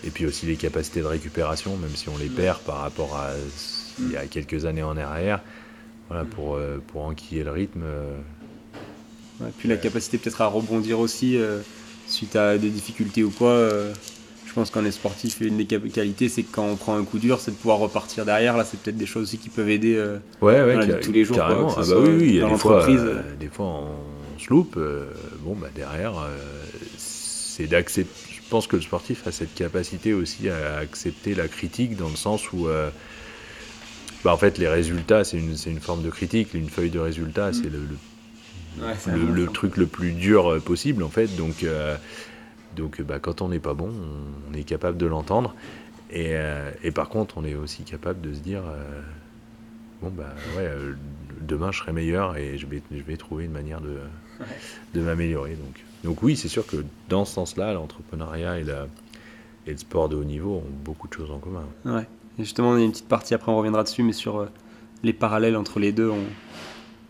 Et 0.03 0.09
puis 0.09 0.25
aussi 0.25 0.47
les 0.47 0.55
capacités 0.55 1.01
de 1.01 1.05
récupération, 1.05 1.77
même 1.77 1.95
si 1.95 2.09
on 2.09 2.17
les 2.17 2.27
perd 2.27 2.59
par 2.61 2.77
rapport 2.79 3.15
à 3.15 3.33
il 3.99 4.11
y 4.11 4.17
a 4.17 4.25
quelques 4.25 4.65
années 4.65 4.81
en 4.81 4.97
arrière, 4.97 5.41
voilà, 6.07 6.25
pour, 6.25 6.59
pour 6.87 7.03
enquiller 7.03 7.43
le 7.43 7.51
rythme, 7.51 7.83
puis 9.57 9.69
la 9.69 9.77
capacité 9.77 10.17
peut-être 10.17 10.41
à 10.41 10.47
rebondir 10.47 10.99
aussi 10.99 11.37
euh, 11.37 11.59
suite 12.07 12.35
à 12.35 12.57
des 12.57 12.69
difficultés 12.69 13.23
ou 13.23 13.31
quoi. 13.31 13.49
Euh, 13.49 13.93
je 14.45 14.53
pense 14.53 14.69
qu'en 14.69 14.83
est 14.83 14.91
sportif, 14.91 15.39
une 15.39 15.55
des 15.55 15.65
qualités, 15.65 16.27
c'est 16.27 16.43
que 16.43 16.51
quand 16.51 16.65
on 16.65 16.75
prend 16.75 16.97
un 16.97 17.05
coup 17.05 17.19
dur, 17.19 17.39
c'est 17.39 17.51
de 17.51 17.55
pouvoir 17.55 17.77
repartir 17.77 18.25
derrière. 18.25 18.57
Là, 18.57 18.65
c'est 18.65 18.77
peut-être 18.81 18.97
des 18.97 19.05
choses 19.05 19.23
aussi 19.23 19.37
qui 19.37 19.47
peuvent 19.47 19.69
aider 19.69 19.95
euh, 19.95 20.17
ouais, 20.41 20.99
tous 20.99 21.13
les 21.13 21.23
jours. 21.23 21.37
Carrément. 21.37 21.73
ah 21.77 21.81
bah 21.87 21.95
oui, 21.97 22.17
oui, 22.19 22.39
dans 22.39 22.49
l'entreprise. 22.49 23.01
des 23.39 23.47
fois, 23.47 23.65
on 23.65 24.39
se 24.39 24.49
loupe. 24.49 24.77
bon, 25.39 25.55
bah 25.55 25.69
derrière, 25.73 26.15
c'est 26.97 27.67
d'accepter. 27.67 28.11
Je 28.29 28.41
pense 28.49 28.67
que 28.67 28.75
le 28.75 28.81
sportif 28.81 29.25
a 29.25 29.31
cette 29.31 29.55
capacité 29.55 30.13
aussi 30.13 30.49
à 30.49 30.79
accepter 30.79 31.33
la 31.33 31.47
critique 31.47 31.95
dans 31.95 32.09
le 32.09 32.17
sens 32.17 32.51
où. 32.51 32.67
Bah, 34.23 34.33
en 34.33 34.37
fait, 34.37 34.57
les 34.57 34.67
résultats, 34.67 35.23
c'est 35.23 35.37
une, 35.37 35.55
une, 35.65 35.79
forme 35.79 36.03
de 36.03 36.09
critique. 36.09 36.53
Une 36.53 36.69
feuille 36.69 36.89
de 36.89 36.99
résultats, 36.99 37.53
c'est 37.53 37.69
le, 37.69 37.79
le, 37.79 37.97
truc 39.47 39.77
le 39.77 39.85
plus 39.85 40.11
dur 40.11 40.51
euh, 40.51 40.59
possible 40.59 41.03
en 41.03 41.09
fait. 41.09 41.35
Donc, 41.35 41.63
euh, 41.63 41.95
donc 42.75 43.01
bah, 43.01 43.19
quand 43.19 43.41
on 43.41 43.49
n'est 43.49 43.59
pas 43.59 43.73
bon, 43.73 43.91
on, 44.49 44.53
est 44.53 44.63
capable 44.63 44.97
de 44.97 45.05
l'entendre. 45.05 45.55
Et, 46.09 46.31
euh, 46.31 46.71
et, 46.83 46.91
par 46.91 47.09
contre, 47.09 47.37
on 47.37 47.45
est 47.45 47.55
aussi 47.55 47.83
capable 47.83 48.21
de 48.21 48.33
se 48.33 48.39
dire 48.39 48.63
bon 50.01 50.09
bah 50.09 50.33
ouais, 50.57 50.69
demain 51.41 51.71
je 51.71 51.79
serai 51.79 51.93
meilleur 51.93 52.35
et 52.35 52.57
je 52.57 52.65
vais, 52.65 52.81
je 52.91 53.01
vais 53.01 53.15
trouver 53.15 53.45
une 53.45 53.51
manière 53.51 53.79
de, 53.79 53.97
de 54.93 55.01
m'améliorer. 55.01 55.51
Donc, 55.51 55.83
donc 56.03 56.23
oui, 56.23 56.35
c'est 56.35 56.49
sûr 56.49 56.65
que 56.65 56.83
dans 57.07 57.23
ce 57.23 57.33
sens-là, 57.35 57.73
l'entrepreneuriat 57.73 58.59
et, 58.59 58.63
la, 58.63 58.87
et 59.67 59.71
le 59.71 59.77
sport 59.77 60.09
de 60.09 60.17
haut 60.17 60.25
niveau 60.25 60.55
ont 60.55 60.83
beaucoup 60.83 61.07
de 61.07 61.13
choses 61.13 61.31
en 61.31 61.39
commun. 61.39 61.63
Ouais. 61.85 62.07
Et 62.39 62.43
justement, 62.43 62.77
y 62.77 62.81
a 62.81 62.85
une 62.85 62.91
petite 62.91 63.07
partie, 63.07 63.33
après 63.33 63.51
on 63.51 63.57
reviendra 63.57 63.83
dessus, 63.83 64.03
mais 64.03 64.13
sur 64.13 64.47
les 65.03 65.13
parallèles 65.13 65.55
entre 65.55 65.79
les 65.79 65.93
deux, 65.93 66.09
on, 66.09 66.25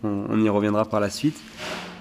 on, 0.04 0.40
y 0.44 0.50
reviendra 0.50 0.86
par 0.86 1.00
la 1.00 1.10
suite. 1.10 1.40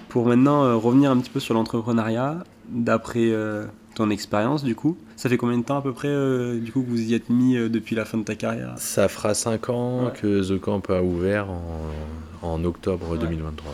Pour 0.09 0.25
maintenant 0.25 0.63
euh, 0.63 0.75
revenir 0.75 1.11
un 1.11 1.17
petit 1.17 1.29
peu 1.29 1.39
sur 1.39 1.53
l'entrepreneuriat, 1.53 2.43
d'après 2.69 3.29
euh, 3.29 3.65
ton 3.95 4.09
expérience 4.09 4.63
du 4.63 4.75
coup, 4.75 4.97
ça 5.15 5.29
fait 5.29 5.37
combien 5.37 5.57
de 5.57 5.63
temps 5.63 5.77
à 5.77 5.81
peu 5.81 5.93
près 5.93 6.09
euh, 6.09 6.59
du 6.59 6.71
coup 6.71 6.81
que 6.81 6.89
vous 6.89 7.01
y 7.01 7.13
êtes 7.13 7.29
mis 7.29 7.55
depuis 7.69 7.95
la 7.95 8.05
fin 8.05 8.17
de 8.17 8.23
ta 8.23 8.35
carrière? 8.35 8.73
Ça 8.77 9.07
fera 9.07 9.33
5 9.33 9.69
ans 9.69 10.11
que 10.13 10.41
The 10.47 10.59
Camp 10.59 10.81
a 10.89 11.01
ouvert 11.01 11.47
en, 12.41 12.63
octobre 12.63 13.17
2023. 13.17 13.73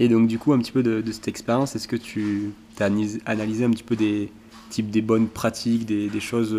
Et 0.00 0.08
donc 0.08 0.28
du 0.28 0.38
coup 0.38 0.52
un 0.52 0.58
petit 0.58 0.72
peu 0.72 0.82
de, 0.82 1.02
cette 1.10 1.28
expérience, 1.28 1.74
est-ce 1.74 1.88
que 1.88 1.96
tu 1.96 2.52
as 2.78 2.84
analysé 2.84 3.64
un 3.64 3.70
petit 3.70 3.82
peu 3.82 3.96
des 3.96 4.30
types 4.70 4.90
des 4.90 5.02
bonnes 5.02 5.28
pratiques, 5.28 5.86
des, 5.86 6.08
des 6.08 6.20
choses 6.20 6.54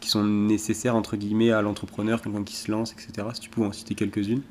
qui 0.00 0.08
sont 0.10 0.24
nécessaires 0.24 0.94
entre 0.94 1.16
guillemets 1.16 1.50
à 1.50 1.60
l'entrepreneur, 1.60 2.22
quelqu'un 2.22 2.44
qui 2.44 2.56
se 2.56 2.70
lance, 2.70 2.92
etc. 2.92 3.28
Si 3.34 3.40
tu 3.40 3.50
pouvais 3.50 3.66
en 3.66 3.72
citer 3.72 3.94
quelques-unes? 3.94 4.42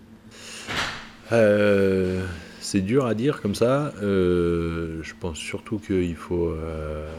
Euh, 1.31 2.25
c'est 2.59 2.81
dur 2.81 3.05
à 3.05 3.13
dire 3.13 3.41
comme 3.41 3.55
ça. 3.55 3.93
Euh, 4.01 4.99
je 5.03 5.13
pense 5.19 5.37
surtout 5.37 5.79
qu'il 5.79 6.15
faut, 6.15 6.49
euh, 6.49 7.09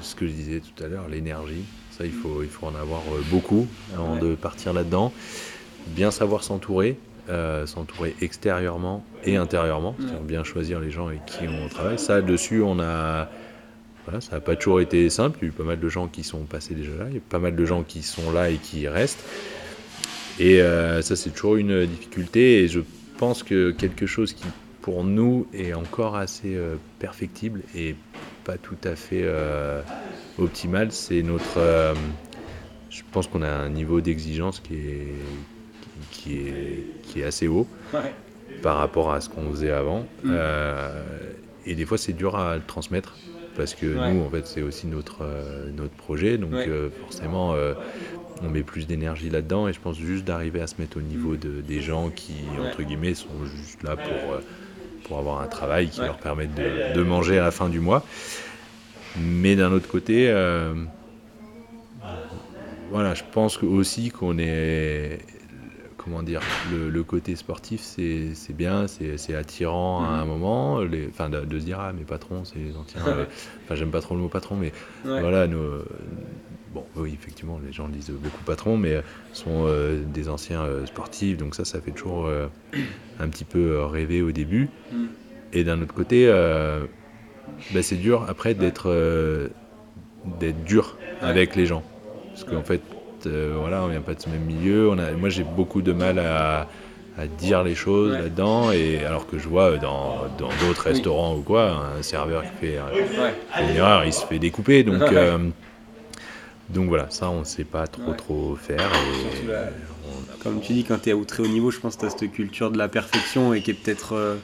ce 0.00 0.14
que 0.14 0.26
je 0.26 0.32
disais 0.32 0.60
tout 0.60 0.82
à 0.82 0.88
l'heure, 0.88 1.08
l'énergie. 1.08 1.64
Ça, 1.90 2.04
il 2.04 2.12
faut, 2.12 2.42
il 2.42 2.48
faut 2.48 2.66
en 2.66 2.74
avoir 2.74 3.02
beaucoup 3.30 3.66
avant 3.94 4.16
de 4.16 4.34
partir 4.34 4.72
là-dedans. 4.72 5.12
Bien 5.88 6.10
savoir 6.10 6.42
s'entourer, 6.42 6.96
s'entourer 7.66 8.16
extérieurement 8.22 9.04
et 9.24 9.36
intérieurement, 9.36 9.94
bien 10.22 10.42
choisir 10.42 10.80
les 10.80 10.90
gens 10.90 11.08
avec 11.08 11.26
qui 11.26 11.44
on 11.46 11.68
travaille. 11.68 11.98
Ça, 11.98 12.22
dessus, 12.22 12.62
on 12.62 12.80
a, 12.80 13.28
voilà, 14.06 14.20
ça 14.20 14.36
n'a 14.36 14.40
pas 14.40 14.56
toujours 14.56 14.80
été 14.80 15.10
simple. 15.10 15.38
Il 15.42 15.44
y 15.44 15.46
a 15.46 15.48
eu 15.48 15.52
pas 15.52 15.64
mal 15.64 15.78
de 15.78 15.88
gens 15.88 16.08
qui 16.08 16.24
sont 16.24 16.44
passés 16.44 16.74
déjà 16.74 16.92
là. 16.98 17.04
Il 17.08 17.14
y 17.14 17.18
a 17.18 17.22
pas 17.28 17.38
mal 17.38 17.54
de 17.54 17.64
gens 17.64 17.82
qui 17.82 18.02
sont 18.02 18.32
là 18.32 18.50
et 18.50 18.56
qui 18.56 18.88
restent. 18.88 19.22
Et 20.38 20.60
euh, 20.60 21.02
ça, 21.02 21.16
c'est 21.16 21.30
toujours 21.30 21.56
une 21.56 21.86
difficulté. 21.86 22.62
Et 22.62 22.68
je 22.68 22.80
pense 23.18 23.42
que 23.42 23.70
quelque 23.70 24.06
chose 24.06 24.32
qui, 24.32 24.44
pour 24.80 25.04
nous, 25.04 25.46
est 25.52 25.74
encore 25.74 26.16
assez 26.16 26.54
euh, 26.56 26.76
perfectible 26.98 27.60
et 27.74 27.94
pas 28.44 28.56
tout 28.56 28.78
à 28.84 28.96
fait 28.96 29.22
euh, 29.24 29.82
optimal, 30.38 30.90
c'est 30.90 31.22
notre. 31.22 31.94
je 32.90 33.02
pense 33.12 33.28
qu'on 33.28 33.42
a 33.42 33.50
un 33.50 33.68
niveau 33.68 34.00
d'exigence 34.00 34.58
qui 34.60 34.74
est, 34.74 35.14
qui, 36.10 36.38
est, 36.38 36.86
qui 37.02 37.20
est 37.20 37.24
assez 37.24 37.46
haut 37.46 37.68
par 38.62 38.78
rapport 38.78 39.12
à 39.12 39.20
ce 39.20 39.28
qu'on 39.28 39.48
faisait 39.50 39.70
avant. 39.70 40.06
Mm. 40.24 40.34
et 41.66 41.74
des 41.76 41.86
fois, 41.86 41.98
c'est 41.98 42.12
dur 42.12 42.34
à 42.36 42.56
le 42.56 42.62
transmettre. 42.66 43.16
parce 43.56 43.74
que 43.74 43.86
nous, 43.86 44.22
en 44.24 44.30
fait, 44.30 44.46
c'est 44.46 44.62
aussi 44.62 44.88
notre, 44.88 45.24
notre 45.76 45.94
projet. 45.94 46.36
Donc, 46.36 46.54
forcément, 47.00 47.54
on 48.42 48.50
met 48.50 48.62
plus 48.62 48.86
d'énergie 48.86 49.30
là-dedans. 49.30 49.68
Et 49.68 49.72
je 49.72 49.80
pense 49.80 49.98
juste 49.98 50.24
d'arriver 50.24 50.60
à 50.60 50.66
se 50.66 50.74
mettre 50.78 50.96
au 50.96 51.02
niveau 51.02 51.36
de, 51.36 51.60
des 51.60 51.80
gens 51.80 52.10
qui, 52.10 52.34
entre 52.60 52.82
guillemets, 52.82 53.14
sont 53.14 53.44
juste 53.44 53.82
là 53.82 53.96
pour, 53.96 54.40
pour 55.04 55.18
avoir 55.18 55.40
un 55.40 55.48
travail 55.48 55.88
qui 55.88 56.00
leur 56.00 56.18
permette 56.18 56.54
de, 56.54 56.94
de, 56.94 57.02
manger 57.02 57.38
à 57.38 57.42
la 57.42 57.50
fin 57.50 57.68
du 57.68 57.80
mois. 57.80 58.04
Mais 59.18 59.56
d'un 59.56 59.72
autre 59.72 59.88
côté, 59.88 60.32
voilà, 62.92 63.14
je 63.14 63.22
pense 63.32 63.62
aussi 63.62 64.10
qu'on 64.10 64.38
est. 64.38 65.20
Comment 65.96 66.22
dire 66.22 66.40
Le, 66.70 67.02
côté 67.02 67.36
sportif, 67.36 67.80
c'est 67.80 68.34
bien, 68.50 68.86
c'est 68.86 69.34
attirant 69.34 70.04
à 70.04 70.08
un 70.08 70.24
mhm. 70.24 70.28
moment. 70.28 70.80
Les, 70.80 71.08
enfin, 71.08 71.30
de, 71.30 71.58
se 71.58 71.64
dire, 71.64 71.80
ah, 71.80 71.92
mes 71.94 72.04
patrons, 72.04 72.44
c'est 72.44 72.58
les 72.58 72.76
anciens. 72.76 73.00
Euh, 73.06 73.24
enfin, 73.64 73.76
j'aime 73.76 73.90
pas 73.90 74.02
trop 74.02 74.14
le 74.14 74.20
mot 74.20 74.28
patron, 74.28 74.56
mais 74.56 74.72
voilà, 75.04 75.46
nos, 75.46 75.78
bon, 76.72 76.84
oui, 76.96 77.12
effectivement, 77.14 77.60
les 77.64 77.72
gens 77.72 77.88
disent 77.88 78.10
beaucoup 78.10 78.42
patron, 78.44 78.76
mais 78.76 78.94
euh, 78.94 79.02
sont 79.32 79.64
euh, 79.66 80.02
des 80.04 80.28
anciens 80.28 80.66
sportifs, 80.86 81.36
donc 81.36 81.54
ça, 81.54 81.64
ça 81.64 81.80
fait 81.80 81.90
toujours 81.92 82.28
un 83.20 83.28
petit 83.28 83.44
peu 83.44 83.82
rêver 83.84 84.22
au 84.22 84.32
début. 84.32 84.68
Mhm. 84.92 85.08
Et 85.52 85.64
d'un 85.64 85.82
autre 85.82 85.94
côté, 85.94 86.28
bah, 87.72 87.82
c'est 87.82 87.96
dur 87.96 88.24
après 88.28 88.54
d'être 88.54 89.50
d'être 90.38 90.64
dur 90.64 90.96
avec 91.20 91.56
les 91.56 91.66
gens. 91.66 91.82
Parce 92.32 92.44
qu'en 92.44 92.62
fait, 92.62 92.80
euh, 93.26 93.54
voilà, 93.58 93.82
on 93.82 93.88
vient 93.88 94.00
pas 94.00 94.14
de 94.14 94.20
ce 94.20 94.28
même 94.28 94.44
milieu. 94.44 94.88
On 94.90 94.98
a, 94.98 95.12
moi, 95.12 95.28
j'ai 95.28 95.44
beaucoup 95.44 95.82
de 95.82 95.92
mal 95.92 96.18
à, 96.18 96.66
dire 97.38 97.62
les 97.62 97.74
choses 97.74 98.14
là-dedans, 98.14 98.72
et 98.72 99.04
alors 99.04 99.26
que 99.26 99.38
je 99.38 99.46
vois 99.46 99.76
dans 99.76 100.22
d'autres 100.38 100.82
restaurants 100.82 101.36
ou 101.36 101.42
quoi, 101.42 101.92
un 101.98 102.02
serveur 102.02 102.42
qui 102.42 102.66
fait, 102.66 102.78
une 103.60 103.76
erreur, 103.76 104.04
il 104.06 104.14
se 104.14 104.24
fait 104.26 104.38
découper. 104.38 104.82
Donc, 104.82 105.02
euh, 105.02 105.38
donc 106.72 106.88
voilà, 106.88 107.06
ça, 107.10 107.30
on 107.30 107.40
ne 107.40 107.44
sait 107.44 107.64
pas 107.64 107.86
trop 107.86 108.12
trop 108.14 108.56
faire. 108.56 108.90
Comme 110.42 110.60
tu 110.60 110.72
dis, 110.72 110.84
quand 110.84 110.98
tu 111.02 111.10
es 111.10 111.12
au 111.12 111.24
très 111.24 111.42
haut 111.42 111.48
niveau, 111.48 111.70
je 111.70 111.78
pense 111.78 111.96
que 111.96 112.00
tu 112.00 112.06
as 112.06 112.10
cette 112.10 112.32
culture 112.32 112.70
de 112.70 112.78
la 112.78 112.88
perfection 112.88 113.54
et 113.54 113.62
qui 113.62 113.70
est 113.70 113.74
peut-être. 113.74 114.14
Euh, 114.14 114.36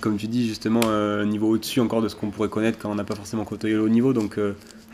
comme 0.00 0.16
tu 0.16 0.26
dis 0.26 0.48
justement 0.48 0.88
un 0.88 1.24
niveau 1.26 1.48
au-dessus 1.48 1.78
encore 1.78 2.02
de 2.02 2.08
ce 2.08 2.16
qu'on 2.16 2.30
pourrait 2.30 2.48
connaître 2.48 2.76
quand 2.78 2.90
on 2.90 2.96
n'a 2.96 3.04
pas 3.04 3.14
forcément 3.14 3.44
côtoyé 3.44 3.76
le 3.76 3.82
haut 3.82 3.88
niveau 3.88 4.12
donc 4.12 4.36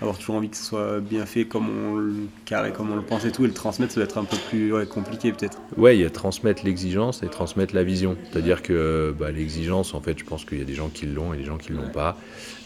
avoir 0.00 0.18
toujours 0.18 0.34
envie 0.36 0.50
que 0.50 0.56
ce 0.56 0.64
soit 0.64 1.00
bien 1.00 1.24
fait 1.24 1.46
comme 1.46 1.68
on 1.70 1.96
le 1.96 2.14
carré, 2.44 2.72
comme 2.72 2.90
on 2.90 2.96
le 2.96 3.02
pense 3.02 3.24
et 3.24 3.32
tout, 3.32 3.44
et 3.44 3.48
le 3.48 3.54
transmettre, 3.54 3.94
ça 3.94 4.00
doit 4.00 4.08
être 4.08 4.18
un 4.18 4.24
peu 4.24 4.36
plus 4.48 4.72
compliqué 4.86 5.32
peut-être. 5.32 5.58
Ouais, 5.76 5.96
il 5.96 6.02
y 6.02 6.04
a 6.04 6.10
transmettre 6.10 6.64
l'exigence 6.64 7.22
et 7.22 7.28
transmettre 7.28 7.74
la 7.74 7.82
vision. 7.82 8.16
C'est-à-dire 8.30 8.62
que 8.62 9.14
bah, 9.18 9.30
l'exigence, 9.30 9.94
en 9.94 10.00
fait, 10.00 10.18
je 10.18 10.24
pense 10.24 10.44
qu'il 10.44 10.58
y 10.58 10.62
a 10.62 10.64
des 10.64 10.74
gens 10.74 10.88
qui 10.88 11.06
l'ont 11.06 11.32
et 11.32 11.38
des 11.38 11.44
gens 11.44 11.56
qui 11.56 11.72
ne 11.72 11.78
l'ont 11.78 11.88
pas, 11.88 12.18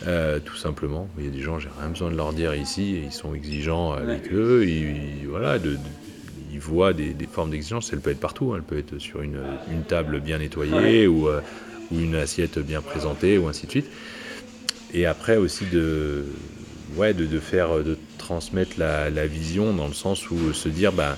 euh, 0.06 0.40
tout 0.40 0.56
simplement. 0.56 1.08
Il 1.18 1.24
y 1.24 1.28
a 1.28 1.30
des 1.30 1.40
gens, 1.40 1.58
j'ai 1.58 1.68
rien 1.78 1.90
besoin 1.90 2.10
de 2.10 2.16
leur 2.16 2.32
dire 2.32 2.54
ici, 2.54 2.96
et 2.96 3.04
ils 3.04 3.12
sont 3.12 3.34
exigeants 3.34 3.92
avec 3.92 4.32
eux, 4.32 4.64
et, 4.66 5.26
voilà, 5.28 5.58
de, 5.60 5.78
ils 6.52 6.58
voient 6.60 6.92
des, 6.92 7.14
formes 7.30 7.50
d'exigence, 7.50 7.92
elle 7.92 8.00
peut 8.00 8.10
être 8.10 8.20
partout, 8.20 8.52
hein. 8.52 8.56
elle 8.56 8.64
peut 8.64 8.78
être 8.78 8.98
sur 8.98 9.22
une, 9.22 9.40
une 9.70 9.82
table 9.82 10.20
bien 10.20 10.38
nettoyée 10.38 11.06
ou, 11.06 11.28
euh, 11.28 11.40
ou 11.92 12.00
une 12.00 12.16
assiette 12.16 12.58
bien 12.58 12.80
présentée, 12.80 13.38
ou 13.38 13.46
ainsi 13.46 13.66
de 13.66 13.70
suite. 13.70 13.90
Et 14.92 15.06
après 15.06 15.36
aussi 15.36 15.66
de 15.66 16.24
ouais, 16.96 17.14
de, 17.14 17.26
de, 17.26 17.38
faire, 17.38 17.82
de 17.82 17.96
transmettre 18.18 18.78
la, 18.78 19.10
la, 19.10 19.26
vision 19.26 19.74
dans 19.74 19.88
le 19.88 19.94
sens 19.94 20.30
où 20.30 20.52
se 20.52 20.68
dire, 20.68 20.92
bah, 20.92 21.16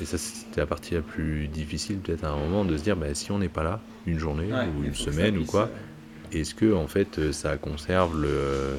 et 0.00 0.04
ça 0.04 0.18
c'était 0.18 0.60
la 0.60 0.66
partie 0.66 0.94
la 0.94 1.02
plus 1.02 1.48
difficile 1.48 1.98
peut-être 1.98 2.24
à 2.24 2.30
un 2.30 2.36
moment, 2.36 2.64
de 2.64 2.76
se 2.76 2.82
dire, 2.82 2.96
bah, 2.96 3.14
si 3.14 3.30
on 3.32 3.38
n'est 3.38 3.48
pas 3.48 3.62
là, 3.62 3.80
une 4.06 4.18
journée 4.18 4.48
ou 4.78 4.84
une 4.84 4.94
semaine 4.94 5.38
ou 5.38 5.44
quoi, 5.44 5.70
est-ce 6.32 6.54
que 6.54 6.74
en 6.74 6.86
fait 6.86 7.32
ça 7.32 7.56
conserve 7.56 8.20
le, 8.20 8.78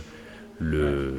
le, 0.59 1.13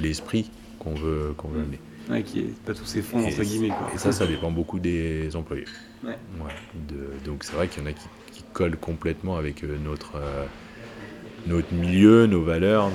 l'esprit 0.00 0.50
qu'on 0.78 0.94
veut, 0.94 1.34
qu'on 1.36 1.48
veut 1.48 1.60
amener? 1.60 1.80
Ouais, 2.10 2.22
qui 2.22 2.40
est 2.40 2.58
pas 2.64 2.74
tous 2.74 2.84
ces 2.84 3.00
fonds 3.00 3.24
entre 3.24 3.42
guillemets. 3.42 3.68
Quoi. 3.68 3.90
Et 3.94 3.98
ça, 3.98 4.12
ça 4.12 4.26
dépend 4.26 4.50
beaucoup 4.50 4.78
des 4.78 5.34
employés. 5.36 5.64
Ouais. 6.04 6.18
ouais 6.38 6.52
de, 6.88 7.08
donc 7.24 7.44
c'est 7.44 7.54
vrai 7.54 7.68
qu'il 7.68 7.82
y 7.82 7.86
en 7.86 7.88
a 7.88 7.92
qui, 7.92 8.06
qui, 8.32 8.42
collent 8.52 8.76
complètement 8.76 9.36
avec 9.36 9.64
euh, 9.64 9.78
notre, 9.82 10.16
euh, 10.16 10.44
notre 11.46 11.72
milieu, 11.72 12.26
nos 12.26 12.42
valeurs, 12.42 12.90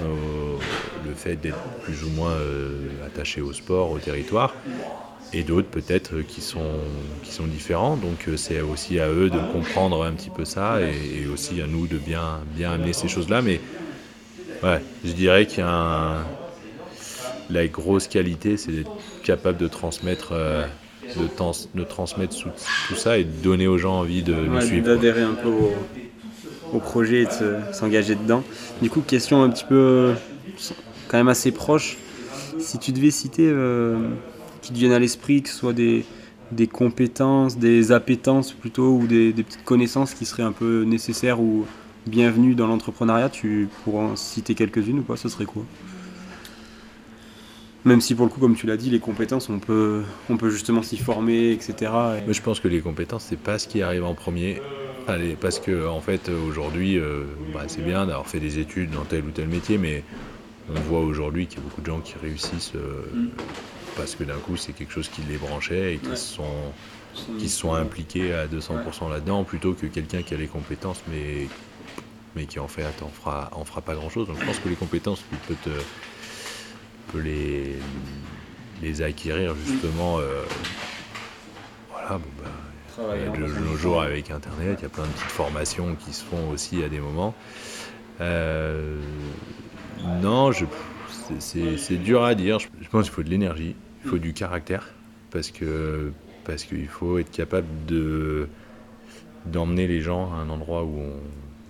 le 1.08 1.14
fait 1.14 1.36
d'être 1.36 1.58
plus 1.84 2.04
ou 2.04 2.10
moins 2.10 2.32
euh, 2.32 2.88
attaché 3.06 3.42
au 3.42 3.54
sport, 3.54 3.92
au 3.92 4.00
territoire, 4.00 4.56
et 5.34 5.44
d'autres 5.44 5.68
peut-être 5.68 6.22
qui 6.22 6.42
sont, 6.42 6.80
qui 7.24 7.32
sont 7.32 7.46
différents. 7.46 7.98
Donc 7.98 8.28
euh, 8.28 8.38
c'est 8.38 8.62
aussi 8.62 9.00
à 9.00 9.10
eux 9.10 9.30
de 9.30 9.40
comprendre 9.54 10.04
un 10.04 10.14
petit 10.14 10.30
peu 10.30 10.46
ça 10.46 10.80
et, 10.82 11.28
aussi 11.28 11.62
à 11.62 11.68
nous 11.68 11.88
de 11.88 11.98
bien, 11.98 12.40
bien 12.56 12.72
amener 12.72 12.94
ces 12.94 13.08
choses-là. 13.08 13.42
Mais 13.42 13.60
ouais, 14.64 14.82
je 15.06 15.12
dirais 15.12 15.46
qu'il 15.46 15.60
y 15.60 15.62
a 15.64 15.70
un, 15.70 16.24
la 17.50 17.68
grosse 17.68 18.08
qualité, 18.08 18.58
c'est 18.58 18.72
d'être 18.72 18.92
capable 19.24 19.58
de 19.58 19.68
transmettre. 19.68 20.30
Euh, 20.34 20.66
de, 21.16 21.84
transmettre 21.84 22.36
tout 22.88 22.96
ça 22.96 23.18
et 23.18 23.24
de 23.24 23.32
donner 23.42 23.66
aux 23.66 23.80
gens 23.80 23.96
envie 23.96 24.22
de 24.22 24.32
nous 24.32 24.62
suivre. 24.62 24.86
D'adhérer 24.86 25.24
un 25.24 25.34
peu 25.34 25.48
au, 25.48 25.74
au 26.74 26.80
projet 26.80 27.24
et 27.24 27.26
de 27.26 27.58
s'engager 27.74 28.16
dedans. 28.16 28.44
Du 28.82 28.90
coup, 28.90 29.02
question 29.02 29.44
un 29.44 29.50
petit 29.50 29.66
peu 29.66 30.14
quand 31.08 31.18
même 31.18 31.28
assez 31.28 31.52
proche. 31.52 31.98
Si 32.60 32.78
tu 32.78 32.92
devais 32.92 33.12
citer 33.12 33.48
euh, 33.48 33.98
qui 34.62 34.72
te 34.72 34.78
viennent 34.78 34.92
à 34.92 35.00
l'esprit, 35.00 35.42
que 35.42 35.50
ce 35.50 35.56
soit 35.56 35.74
des, 35.74 36.06
des 36.52 36.68
compétences, 36.68 37.58
des 37.58 37.92
appétences 37.92 38.54
plutôt, 38.54 38.92
ou 38.92 39.08
des, 39.08 39.34
petites 39.34 39.64
connaissances 39.64 40.14
qui 40.14 40.26
seraient 40.26 40.44
un 40.44 40.52
peu 40.52 40.84
nécessaires 40.84 41.40
ou 41.40 41.66
bienvenues 42.08 42.56
dans 42.56 42.68
l'entrepreneuriat, 42.68 43.30
tu 43.30 43.68
pourrais 43.84 44.04
en 44.04 44.16
citer 44.16 44.56
quelques-unes 44.56 45.00
ou 45.00 45.04
quoi 45.04 45.18
Ce 45.18 45.30
serait 45.30 45.46
quoi? 45.46 45.64
Même 47.86 48.02
si 48.02 48.14
pour 48.14 48.26
le 48.26 48.32
coup, 48.32 48.42
comme 48.42 48.56
tu 48.56 48.68
l'as 48.68 48.78
dit, 48.78 48.90
les 48.90 49.00
compétences, 49.00 49.50
on 49.50 49.60
peut, 49.60 50.04
on 50.30 50.36
peut 50.36 50.50
justement 50.50 50.84
s'y 50.84 50.98
former, 50.98 51.52
etc. 51.52 51.92
je 52.28 52.42
pense 52.42 52.60
que 52.60 52.68
les 52.68 52.82
compétences, 52.82 53.26
c'est 53.30 53.40
pas 53.40 53.58
ce 53.58 53.68
qui 53.68 53.82
arrive 53.82 54.04
en 54.04 54.14
premier. 54.14 54.62
Allez, 55.08 55.36
parce 55.36 55.60
que 55.60 55.88
en 55.88 56.02
fait 56.02 56.30
aujourd'hui, 56.30 57.00
euh, 57.00 57.24
bah, 57.54 57.64
c'est 57.68 57.82
bien 57.82 58.06
d'avoir 58.06 58.28
fait 58.28 58.40
des 58.40 58.60
études 58.60 58.92
dans 58.92 59.06
tel 59.06 59.26
ou 59.26 59.32
tel 59.32 59.48
métier, 59.48 59.78
mais 59.78 60.04
on 60.70 60.80
voit 60.82 61.02
aujourd'hui 61.02 61.48
qu'il 61.48 61.60
y 61.60 61.62
a 61.62 61.64
beaucoup 61.64 61.82
de 61.82 61.88
gens 61.88 62.00
qui 62.00 62.16
réussissent 62.22 62.74
euh, 62.76 63.06
mm. 63.14 63.30
parce 63.96 64.16
que 64.16 64.24
d'un 64.24 64.38
coup 64.38 64.56
c'est 64.56 64.74
quelque 64.74 64.94
chose 64.94 65.10
qui 65.10 65.22
les 65.24 65.38
branchait 65.38 65.96
et 65.96 65.98
qui 65.98 66.16
sont 66.16 66.44
qui 67.40 67.50
sont 67.50 67.74
impliqués 67.74 68.34
à 68.34 68.46
200% 68.46 69.10
là-dedans 69.10 69.44
plutôt 69.44 69.74
que 69.74 69.88
quelqu'un 69.88 70.22
qui 70.22 70.36
a 70.36 70.38
les 70.38 70.48
compétences 70.48 71.02
mais 71.10 71.48
mais 72.36 72.46
qui 72.46 72.60
en 72.60 72.68
fait 72.68 72.86
fera 73.14 73.50
en 73.54 73.66
fera 73.66 73.82
pas 73.82 73.96
grand-chose. 73.96 74.28
Donc 74.28 74.40
je 74.40 74.46
pense 74.46 74.60
que 74.60 74.70
les 74.70 74.76
compétences 74.76 75.24
tu 75.30 75.38
peux 75.48 75.56
te 75.56 77.18
les 77.18 77.76
les 78.82 79.02
acquérir 79.02 79.56
justement. 79.66 80.20
Euh, 80.20 80.44
voilà, 81.92 82.18
bon, 82.18 82.30
bah, 82.42 82.49
de 83.00 83.60
nos 83.60 83.76
jours 83.78 84.02
avec 84.02 84.30
Internet, 84.32 84.80
il 84.80 84.84
y 84.84 84.86
a 84.86 84.90
plein 84.90 85.04
de 85.04 85.10
petites 85.10 85.32
formations 85.32 85.96
qui 85.96 86.14
se 86.14 86.24
font 86.24 86.50
aussi 86.50 86.84
à 86.84 86.90
des 86.90 87.00
moments. 87.00 87.34
Euh, 88.22 89.00
non, 90.22 90.52
c'est 91.40 91.98
dur 91.98 92.24
à 92.24 92.36
dire. 92.36 92.60
Je 92.60 92.90
pense 92.90 93.06
qu'il 93.06 93.14
faut 93.14 93.24
de 93.24 93.30
l'énergie, 93.30 93.76
il 94.04 94.10
faut 94.10 94.18
du 94.18 94.34
caractère, 94.34 94.90
parce 95.32 95.52
que 95.52 96.12
parce 96.44 96.64
qu'il 96.64 96.88
faut 96.88 97.20
être 97.20 97.32
capable 97.32 97.68
de 97.88 98.48
d'emmener 99.46 99.88
les 99.88 100.02
gens 100.02 100.34
à 100.34 100.38
un 100.38 100.50
endroit 100.50 100.84
où 100.84 101.00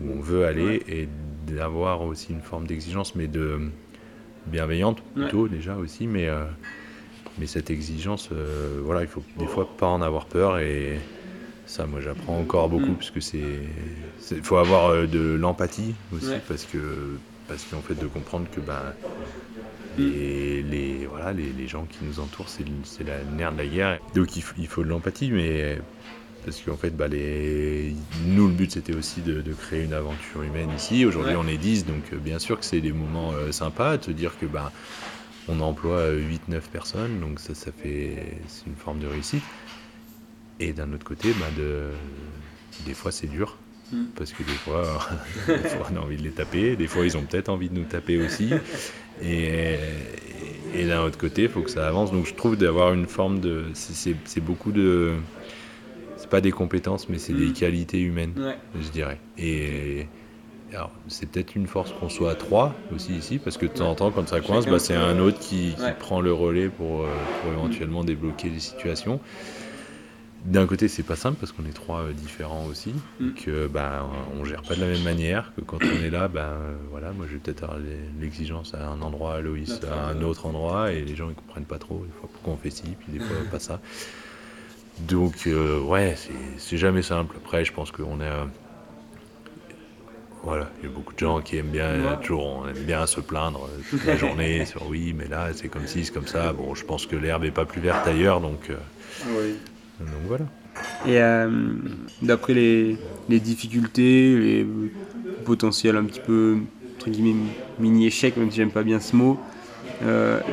on, 0.02 0.20
veut 0.22 0.46
aller 0.46 0.82
et 0.88 1.08
d'avoir 1.48 2.02
aussi 2.02 2.32
une 2.32 2.42
forme 2.42 2.66
d'exigence, 2.66 3.16
mais 3.16 3.28
de 3.28 3.60
bienveillante 4.48 5.02
plutôt 5.14 5.48
déjà 5.48 5.76
aussi, 5.76 6.08
mais 6.08 6.28
euh, 6.28 6.46
mais 7.38 7.46
cette 7.46 7.70
exigence, 7.70 8.30
euh, 8.32 8.80
voilà, 8.84 9.02
il 9.02 9.08
faut 9.08 9.24
des 9.38 9.46
fois 9.46 9.68
pas 9.78 9.88
en 9.88 10.02
avoir 10.02 10.26
peur 10.26 10.58
et 10.60 11.00
ça, 11.70 11.86
moi, 11.86 12.02
j'apprends 12.02 12.40
encore 12.40 12.68
beaucoup, 12.68 12.92
mm. 12.92 12.96
parce 12.96 13.12
que 13.12 13.20
c'est, 13.20 13.44
il 14.32 14.42
faut 14.42 14.58
avoir 14.58 14.88
euh, 14.88 15.06
de 15.06 15.36
l'empathie 15.36 15.94
aussi, 16.12 16.34
parce 16.48 16.66
que, 16.66 16.80
parce 17.48 17.64
qu'en 17.66 17.82
fait, 17.82 17.94
de 17.94 18.08
comprendre 18.08 18.48
que 18.52 18.60
bah, 18.60 18.96
les, 20.00 20.64
les, 20.64 21.06
voilà, 21.06 21.32
les, 21.32 21.52
les, 21.56 21.68
gens 21.68 21.86
qui 21.86 22.00
nous 22.02 22.20
entourent, 22.20 22.50
c'est, 22.50 22.66
la 23.06 23.24
nerf 23.38 23.52
de 23.52 23.58
la 23.60 23.68
guerre. 23.68 24.00
Donc, 24.16 24.36
il 24.36 24.42
faut, 24.42 24.56
il 24.58 24.68
faut 24.68 24.84
de 24.84 24.90
l'empathie, 24.90 25.30
mais 25.30 25.78
parce 26.44 26.60
qu'en 26.62 26.76
fait, 26.76 26.90
bah, 26.90 27.08
les... 27.08 27.94
nous, 28.26 28.48
le 28.48 28.54
but, 28.54 28.72
c'était 28.72 28.96
aussi 28.96 29.22
de, 29.22 29.42
de, 29.42 29.54
créer 29.54 29.84
une 29.84 29.94
aventure 29.94 30.42
humaine 30.42 30.72
ici. 30.76 31.06
Aujourd'hui, 31.06 31.36
on 31.38 31.48
est 31.48 31.58
10, 31.58 31.86
donc 31.86 32.02
euh, 32.14 32.18
bien 32.18 32.40
sûr 32.40 32.58
que 32.58 32.66
c'est 32.66 32.82
des 32.82 32.94
moments 32.94 33.34
euh, 33.34 33.52
sympas, 33.52 33.98
de 33.98 34.06
se 34.06 34.12
dire 34.12 34.40
que 34.40 34.48
bah, 34.48 34.72
on 35.48 35.60
emploie 35.60 36.14
8-9 36.50 36.62
personnes, 36.72 37.20
donc 37.20 37.40
ça, 37.40 37.54
ça 37.54 37.72
fait 37.72 38.40
c'est 38.48 38.66
une 38.66 38.76
forme 38.76 38.98
de 38.98 39.08
réussite. 39.08 39.44
Et 40.60 40.74
d'un 40.74 40.92
autre 40.94 41.06
côté, 41.06 41.34
de, 41.58 41.90
des 42.86 42.94
fois 42.94 43.12
c'est 43.12 43.28
dur. 43.28 43.58
Hmm. 43.92 44.06
Parce 44.16 44.34
que 44.34 44.44
des 44.44 44.52
fois, 44.52 45.00
on 45.92 45.96
a 45.96 46.00
envie 46.00 46.18
de 46.18 46.24
les 46.24 46.32
taper, 46.32 46.76
des 46.76 46.88
fois 46.88 47.06
ils 47.06 47.18
ont 47.18 47.24
peut-être 47.24 47.50
envie 47.50 47.70
de 47.70 47.76
nous 47.76 47.86
taper 47.86 48.18
aussi. 48.18 48.52
Et, 49.22 49.76
et 50.76 50.86
d'un 50.86 51.04
autre 51.04 51.18
côté, 51.18 51.44
il 51.44 51.50
faut 51.50 51.62
que 51.62 51.72
ça 51.72 51.88
avance. 51.88 52.12
Donc 52.12 52.28
je 52.28 52.34
trouve 52.34 52.56
d'avoir 52.56 52.94
une 52.94 53.08
forme 53.08 53.40
de. 53.40 53.66
C'est 53.74 54.42
beaucoup 54.42 54.72
de. 54.72 55.14
C'est 56.18 56.30
pas 56.30 56.42
des 56.42 56.52
compétences, 56.52 57.10
mais 57.10 57.18
c'est 57.18 57.34
des 57.34 57.48
hmm. 57.48 57.54
qualités 57.54 58.02
humaines, 58.02 58.34
je 58.80 58.90
dirais. 58.90 59.20
Et, 59.38 60.08
c'est 61.08 61.32
peut-être 61.32 61.56
une 61.56 61.68
force 61.68 61.94
qu'on 61.94 62.10
soit 62.10 62.32
à 62.32 62.36
trois 62.36 62.76
aussi 62.94 63.14
ici, 63.14 63.40
parce 63.40 63.58
que 63.58 63.66
de 63.66 63.72
temps 63.72 63.90
en 63.90 63.96
temps, 63.96 64.12
quand 64.12 64.28
ça 64.28 64.40
coince, 64.40 64.68
bah, 64.68 64.80
c'est 64.80 64.96
un 64.96 65.18
autre 65.20 65.40
qui, 65.40 65.76
prend 66.00 66.22
le 66.22 66.32
relais 66.32 66.70
pour, 66.70 67.02
euh, 67.02 67.08
pour 67.42 67.52
éventuellement 67.54 68.04
débloquer 68.04 68.50
les 68.50 68.60
situations. 68.60 69.20
D'un 70.46 70.66
côté, 70.66 70.88
c'est 70.88 71.04
pas 71.04 71.18
simple 71.18 71.38
parce 71.38 71.52
qu'on 71.52 71.66
est 71.66 71.74
trois 71.74 72.02
euh, 72.02 72.14
différents 72.14 72.66
aussi, 72.66 72.94
mm. 73.20 73.28
et 73.28 73.32
que 73.34 73.68
bah, 73.68 74.08
on 74.40 74.46
gère 74.46 74.62
pas 74.62 74.76
de 74.76 74.82
la 74.82 74.88
même 74.88 75.04
manière, 75.04 75.52
que 75.56 75.62
quand 75.62 75.80
on 75.84 76.04
est 76.04 76.10
là, 76.10 76.28
bah, 76.28 76.58
voilà, 76.92 77.12
moi 77.12 77.26
je 77.28 77.34
vais 77.34 77.40
peut-être 77.40 77.68
l'exigence 78.20 78.74
à 78.74 78.88
un 78.88 79.02
endroit, 79.02 79.42
Loïs 79.42 79.82
à 79.92 80.08
un 80.10 80.22
autre 80.22 80.46
endroit, 80.46 80.92
et 80.94 81.02
les 81.02 81.16
gens 81.16 81.30
ils 81.30 81.36
comprennent 81.36 81.66
pas 81.66 81.80
trop, 81.80 82.06
des 82.06 82.20
fois 82.20 82.30
pourquoi 82.32 82.54
on 82.54 82.58
fait 82.58 82.70
ci, 82.70 82.96
puis 82.98 83.12
des 83.12 83.20
fois 83.20 83.36
pas 83.52 83.60
ça. 83.60 83.82
Donc, 85.00 85.48
euh, 85.48 85.80
ouais, 85.80 86.18
c'est 86.58 86.78
jamais 86.78 87.02
simple. 87.02 87.38
Après, 87.38 87.64
je 87.64 87.72
pense 87.72 87.92
qu'on 87.92 88.20
est. 88.20 88.30
Voilà, 90.44 90.70
il 90.80 90.90
y 90.90 90.92
a 90.92 90.96
beaucoup 90.96 91.14
de 91.14 91.20
gens 91.20 91.42
qui 91.42 91.58
aiment 91.58 91.70
bien, 91.70 92.18
toujours, 92.22 92.46
on 92.46 92.68
aime 92.68 92.84
bien 92.84 93.06
se 93.06 93.20
plaindre 93.20 93.66
euh, 93.66 93.82
toute 93.90 94.06
la 94.06 94.16
journée 94.16 94.66
sur 94.66 94.88
oui, 94.88 95.14
mais 95.14 95.28
là 95.28 95.50
c'est 95.54 95.68
comme 95.68 95.86
ci, 95.86 96.06
c'est 96.06 96.14
comme 96.14 96.28
ça. 96.28 96.54
Bon, 96.54 96.76
je 96.76 96.86
pense 96.86 97.06
que 97.06 97.18
l'herbe 97.18 97.44
n'est 97.44 97.52
pas 97.52 97.66
plus 97.66 97.82
verte 97.82 98.08
ailleurs, 98.08 98.40
donc, 98.40 98.70
euh, 98.70 99.54
donc 100.00 100.22
voilà. 100.28 100.46
Et 101.06 101.22
euh, 101.22 101.50
d'après 102.22 102.54
les, 102.54 102.98
les, 103.28 103.40
difficultés, 103.40 104.38
les 104.38 104.68
potentiels 105.44 105.96
un 105.98 106.06
petit 106.06 106.20
peu, 106.20 106.58
entre 106.98 107.10
guillemets, 107.10 107.36
mini-échecs, 107.80 108.38
même 108.38 108.50
si 108.52 108.58
j'aime 108.58 108.72
pas 108.72 108.84
bien 108.84 109.00
ce 109.00 109.16
mot, 109.16 109.40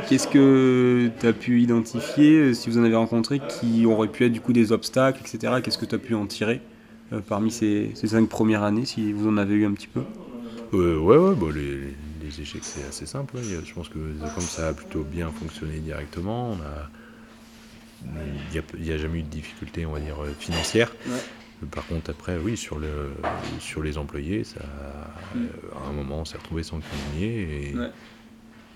qu'est-ce 0.08 0.28
que 0.28 1.10
tu 1.20 1.26
as 1.26 1.32
pu 1.32 1.60
identifier, 1.62 2.54
si 2.54 2.70
vous 2.70 2.78
en 2.78 2.84
avez 2.84 2.96
rencontré, 2.96 3.40
qui 3.40 3.86
auraient 3.86 4.08
pu 4.08 4.24
être 4.24 4.32
du 4.32 4.40
coup 4.40 4.52
des 4.52 4.72
obstacles, 4.72 5.20
etc. 5.20 5.54
Qu'est-ce 5.62 5.78
que 5.78 5.86
tu 5.86 5.94
as 5.94 5.98
pu 5.98 6.14
en 6.14 6.26
tirer 6.26 6.60
euh, 7.12 7.20
parmi 7.20 7.50
ces, 7.50 7.92
cinq 7.94 8.28
premières 8.28 8.62
années, 8.62 8.84
si 8.84 9.12
vous 9.12 9.28
en 9.28 9.36
avez 9.36 9.54
eu 9.54 9.66
un 9.66 9.72
petit 9.72 9.86
peu? 9.86 10.02
Euh, 10.74 10.98
Ouais, 10.98 11.16
ouais, 11.16 11.34
bon, 11.34 11.50
les, 11.50 11.96
les, 12.20 12.40
échecs, 12.40 12.64
c'est 12.64 12.84
assez 12.84 13.06
simple. 13.06 13.36
Je 13.42 13.72
pense 13.72 13.88
que 13.88 13.98
comme 14.34 14.48
ça 14.48 14.68
a 14.68 14.72
plutôt 14.74 15.04
bien 15.04 15.30
fonctionné 15.30 15.78
directement, 15.78 16.50
on 16.50 16.54
a 16.60 16.90
il 18.04 18.82
n'y 18.82 18.92
a, 18.92 18.98
jamais 18.98 19.20
eu 19.20 19.22
de 19.22 19.28
difficulté, 19.28 19.86
on 19.86 19.92
va 19.92 20.00
dire, 20.00 20.22
euh, 20.22 20.32
financière. 20.38 20.92
Par 21.70 21.86
contre, 21.86 22.10
après, 22.10 22.36
oui, 22.36 22.56
sur, 22.56 22.78
le, 22.78 23.12
sur 23.60 23.82
les 23.82 23.96
employés, 23.96 24.44
ça, 24.44 24.60
mm. 25.34 25.46
à 25.74 25.88
un 25.88 25.92
moment, 25.92 26.20
on 26.20 26.24
s'est 26.24 26.36
retrouvé 26.36 26.62
sans 26.62 26.80
cuisinier. 26.80 27.72
Et, 27.72 27.74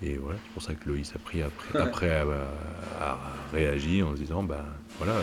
et 0.02 0.16
voilà, 0.16 0.38
c'est 0.42 0.52
pour 0.52 0.62
ça 0.62 0.74
que 0.74 0.88
Loïs 0.88 1.12
a 1.14 1.18
pris 1.18 1.42
après, 1.42 1.78
après 1.78 2.10
à, 2.10 3.18
réagi 3.52 4.02
en 4.02 4.12
se 4.12 4.20
disant, 4.20 4.42
bah 4.42 4.64
voilà, 4.98 5.16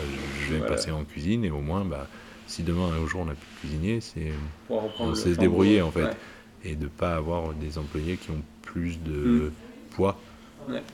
je 0.46 0.54
vais 0.54 0.66
passer 0.66 0.92
en 0.92 1.04
cuisine 1.04 1.44
et 1.44 1.50
au 1.50 1.60
moins, 1.60 1.84
bah, 1.84 2.06
si 2.46 2.62
demain 2.62 2.88
un 2.92 3.06
jour 3.06 3.22
on 3.22 3.24
n'a 3.24 3.34
plus 3.34 3.46
de 3.54 3.58
cuisinier, 3.60 4.00
c'est 4.00 4.32
on 4.70 5.14
sait 5.14 5.34
se 5.34 5.38
débrouiller 5.38 5.82
en 5.82 5.90
fait. 5.90 6.16
Et 6.64 6.74
de 6.74 6.84
ne 6.84 6.88
pas 6.88 7.16
avoir 7.16 7.54
des 7.54 7.78
employés 7.78 8.16
qui 8.16 8.30
ont 8.30 8.42
plus 8.62 9.00
de 9.00 9.12
mm. 9.12 9.52
poids 9.90 10.20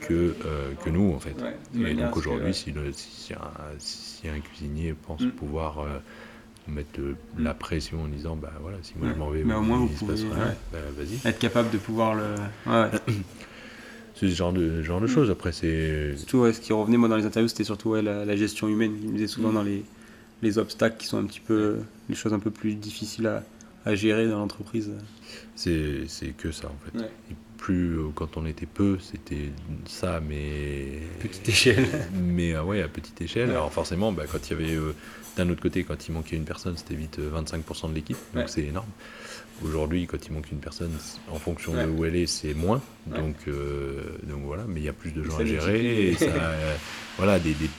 que, 0.00 0.34
euh, 0.44 0.72
que 0.84 0.90
nous 0.90 1.12
en 1.12 1.18
fait. 1.18 1.36
Et 1.74 1.94
donc 1.94 2.16
aujourd'hui, 2.16 2.54
si, 2.54 2.72
si, 2.92 4.28
un, 4.28 4.40
cuisinier 4.40 4.94
pense 4.94 5.20
mm. 5.20 5.30
pouvoir 5.30 5.80
euh, 5.80 5.98
mettre 6.68 7.00
la 7.38 7.54
mm. 7.54 7.58
pression 7.58 8.02
en 8.02 8.08
disant 8.08 8.36
bah 8.36 8.52
voilà, 8.60 8.78
si 8.82 8.94
moi 8.96 9.08
je 9.12 9.18
m'en 9.18 9.30
vais, 9.30 9.44
mais 9.44 9.54
au 9.54 9.62
moins 9.62 9.78
vous 9.78 9.88
pouvez 9.88 10.14
bah, 10.72 10.78
être 11.24 11.38
capable 11.38 11.70
de 11.70 11.78
pouvoir 11.78 12.14
le. 12.14 12.34
c'est 14.14 14.28
ce 14.28 14.34
genre 14.34 14.52
de, 14.52 14.82
genre 14.82 15.00
de 15.00 15.06
choses. 15.06 15.30
Après, 15.30 15.52
c'est. 15.52 16.16
Surtout, 16.16 16.50
ce 16.52 16.60
qui 16.60 16.72
revenait 16.72 16.96
moi 16.96 17.08
dans 17.08 17.16
les 17.16 17.26
interviews, 17.26 17.48
c'était 17.48 17.64
surtout 17.64 17.94
la, 17.94 18.36
gestion 18.36 18.68
humaine. 18.68 18.96
Il 19.02 19.08
me 19.08 19.14
disait 19.14 19.26
souvent 19.26 19.52
dans 19.52 19.62
les 19.62 19.84
les 20.42 20.58
obstacles 20.58 20.98
qui 20.98 21.06
sont 21.06 21.16
un 21.16 21.24
petit 21.24 21.40
peu 21.40 21.78
les 22.10 22.14
choses 22.14 22.34
un 22.34 22.38
peu 22.38 22.50
plus 22.50 22.74
difficiles 22.74 23.26
à, 23.28 23.44
à 23.84 23.94
gérer 23.94 24.28
dans 24.28 24.38
l'entreprise. 24.38 24.90
C'est 25.54 26.06
que 26.36 26.52
ça 26.52 26.68
en 26.68 26.76
fait. 26.84 27.04
Et 27.30 27.34
plus 27.56 27.98
euh, 27.98 28.08
quand 28.14 28.36
on 28.36 28.46
était 28.46 28.66
peu, 28.66 28.98
c'était 29.00 29.50
ça, 29.86 30.20
mais 30.20 31.00
petite 31.20 31.48
échelle. 31.48 31.86
Mais 32.14 32.54
euh, 32.54 32.62
ouais, 32.62 32.82
à 32.82 32.88
petite 32.88 33.20
échelle. 33.20 33.50
Alors 33.50 33.72
forcément, 33.72 34.12
bah, 34.12 34.24
quand 34.30 34.38
il 34.48 34.50
y 34.50 34.62
avait 34.62 34.74
euh, 34.74 34.94
d'un 35.36 35.48
autre 35.50 35.62
côté, 35.62 35.84
quand 35.84 36.08
il 36.08 36.12
manquait 36.12 36.36
une 36.36 36.44
personne, 36.44 36.76
c'était 36.76 36.94
vite 36.94 37.18
25% 37.18 37.90
de 37.90 37.94
l'équipe, 37.94 38.18
donc 38.34 38.48
c'est 38.48 38.64
énorme. 38.64 38.88
Aujourd'hui, 39.64 40.06
quand 40.06 40.18
il 40.26 40.32
manque 40.32 40.50
une 40.50 40.58
personne, 40.58 40.90
en 41.30 41.38
fonction 41.38 41.74
de 41.74 41.86
où 41.86 42.04
elle 42.04 42.16
est, 42.16 42.26
c'est 42.26 42.54
moins. 42.54 42.82
Donc, 43.06 43.36
donc 43.46 44.42
voilà, 44.44 44.64
mais 44.66 44.80
il 44.80 44.84
y 44.84 44.88
a 44.88 44.92
plus 44.92 45.12
de 45.12 45.22
gens 45.22 45.38
à 45.38 45.44
gérer. 45.44 46.08
Et 46.08 46.14
ça, 46.16 46.26
voilà, 47.16 47.38
des, 47.38 47.54
des 47.54 47.70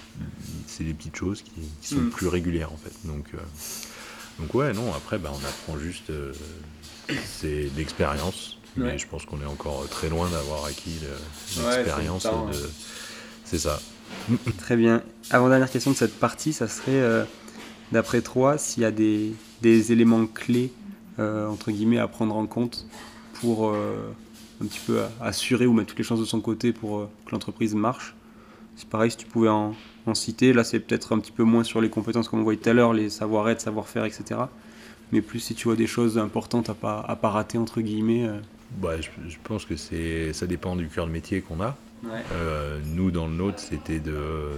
c'est 0.67 0.85
des 0.85 0.93
petites 0.93 1.17
choses 1.17 1.41
qui, 1.41 1.51
sont 1.81 2.01
mm. 2.01 2.09
plus 2.11 2.27
régulières 2.27 2.71
en 2.71 2.77
fait. 2.77 2.93
Donc, 3.03 3.25
donc 4.39 4.53
ouais, 4.53 4.71
non, 4.71 4.93
après, 4.93 5.17
bah, 5.17 5.31
on 5.33 5.45
apprend 5.45 5.77
juste, 5.77 6.11
c'est 7.25 7.69
l'expérience. 7.75 8.54
Mais 8.77 8.97
je 8.97 9.07
pense 9.07 9.25
qu'on 9.25 9.41
est 9.41 9.45
encore 9.45 9.87
très 9.89 10.09
loin 10.09 10.29
d'avoir 10.29 10.65
acquis 10.65 10.99
l'expérience. 11.57 12.27
c'est 13.43 13.59
ça. 13.59 13.79
Très 14.57 14.75
bien. 14.75 15.01
Avant-dernière 15.31 15.69
question 15.69 15.91
de 15.91 15.95
cette 15.95 16.19
partie, 16.19 16.53
ça 16.53 16.67
serait, 16.67 16.91
euh, 16.91 17.23
d'après 17.91 18.21
toi, 18.21 18.57
s'il 18.57 18.83
y 18.83 18.85
a 18.85 18.91
des, 18.91 19.33
des, 19.61 19.91
éléments 19.91 20.25
clés, 20.27 20.71
entre 21.17 21.71
guillemets, 21.71 21.99
à 21.99 22.07
prendre 22.07 22.35
en 22.35 22.45
compte 22.45 22.85
pour 23.35 23.73
un 23.73 24.65
petit 24.65 24.79
peu 24.85 25.01
assurer 25.21 25.65
ou 25.65 25.73
mettre 25.73 25.89
toutes 25.89 25.97
les 25.97 26.03
chances 26.03 26.19
de 26.19 26.25
son 26.25 26.41
côté 26.41 26.71
pour 26.71 27.09
que 27.25 27.31
l'entreprise 27.31 27.75
marche? 27.75 28.15
C'est 28.75 28.89
pareil, 28.89 29.11
si 29.11 29.17
tu 29.17 29.25
pouvais 29.25 29.49
en, 29.49 29.73
en 30.05 30.13
cité. 30.13 30.53
Là, 30.53 30.63
c'est 30.63 30.79
peut-être 30.79 31.13
un 31.13 31.19
petit 31.19 31.31
peu 31.31 31.43
moins 31.43 31.63
sur 31.63 31.81
les 31.81 31.89
compétences, 31.89 32.27
comme 32.27 32.39
on 32.39 32.43
voyait 32.43 32.59
tout 32.59 32.69
à 32.69 32.73
l'heure, 32.73 32.93
les 32.93 33.09
savoir-être, 33.09 33.61
savoir-faire, 33.61 34.05
etc. 34.05 34.41
Mais 35.11 35.21
plus 35.21 35.39
si 35.39 35.55
tu 35.55 35.67
vois 35.67 35.75
des 35.75 35.87
choses 35.87 36.17
importantes 36.17 36.69
à 36.69 36.73
pas, 36.73 37.03
à 37.07 37.15
pas 37.15 37.29
rater, 37.29 37.57
entre 37.57 37.81
guillemets. 37.81 38.27
Bah, 38.77 38.99
je, 38.99 39.37
pense 39.43 39.65
que 39.65 39.75
c'est, 39.75 40.33
ça 40.33 40.47
dépend 40.47 40.75
du 40.75 40.87
cœur 40.87 41.07
de 41.07 41.11
métier 41.11 41.41
qu'on 41.41 41.61
a. 41.61 41.77
Euh, 42.33 42.79
nous, 42.85 43.11
dans 43.11 43.27
le 43.27 43.33
nôtre, 43.33 43.59
c'était 43.59 43.99
de. 43.99 44.51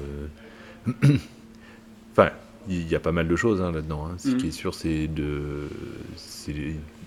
enfin, 2.11 2.31
il 2.67 2.87
y 2.87 2.95
a 2.95 2.99
pas 2.99 3.11
mal 3.11 3.27
de 3.27 3.35
choses 3.35 3.61
hein, 3.61 3.71
là-dedans. 3.71 4.07
Hein. 4.07 4.15
Ce 4.17 4.29
qui 4.29 4.45
mm. 4.45 4.49
est 4.49 4.51
sûr, 4.51 4.73
c'est 4.73 5.07
de, 5.07 5.69
c'est 6.15 6.55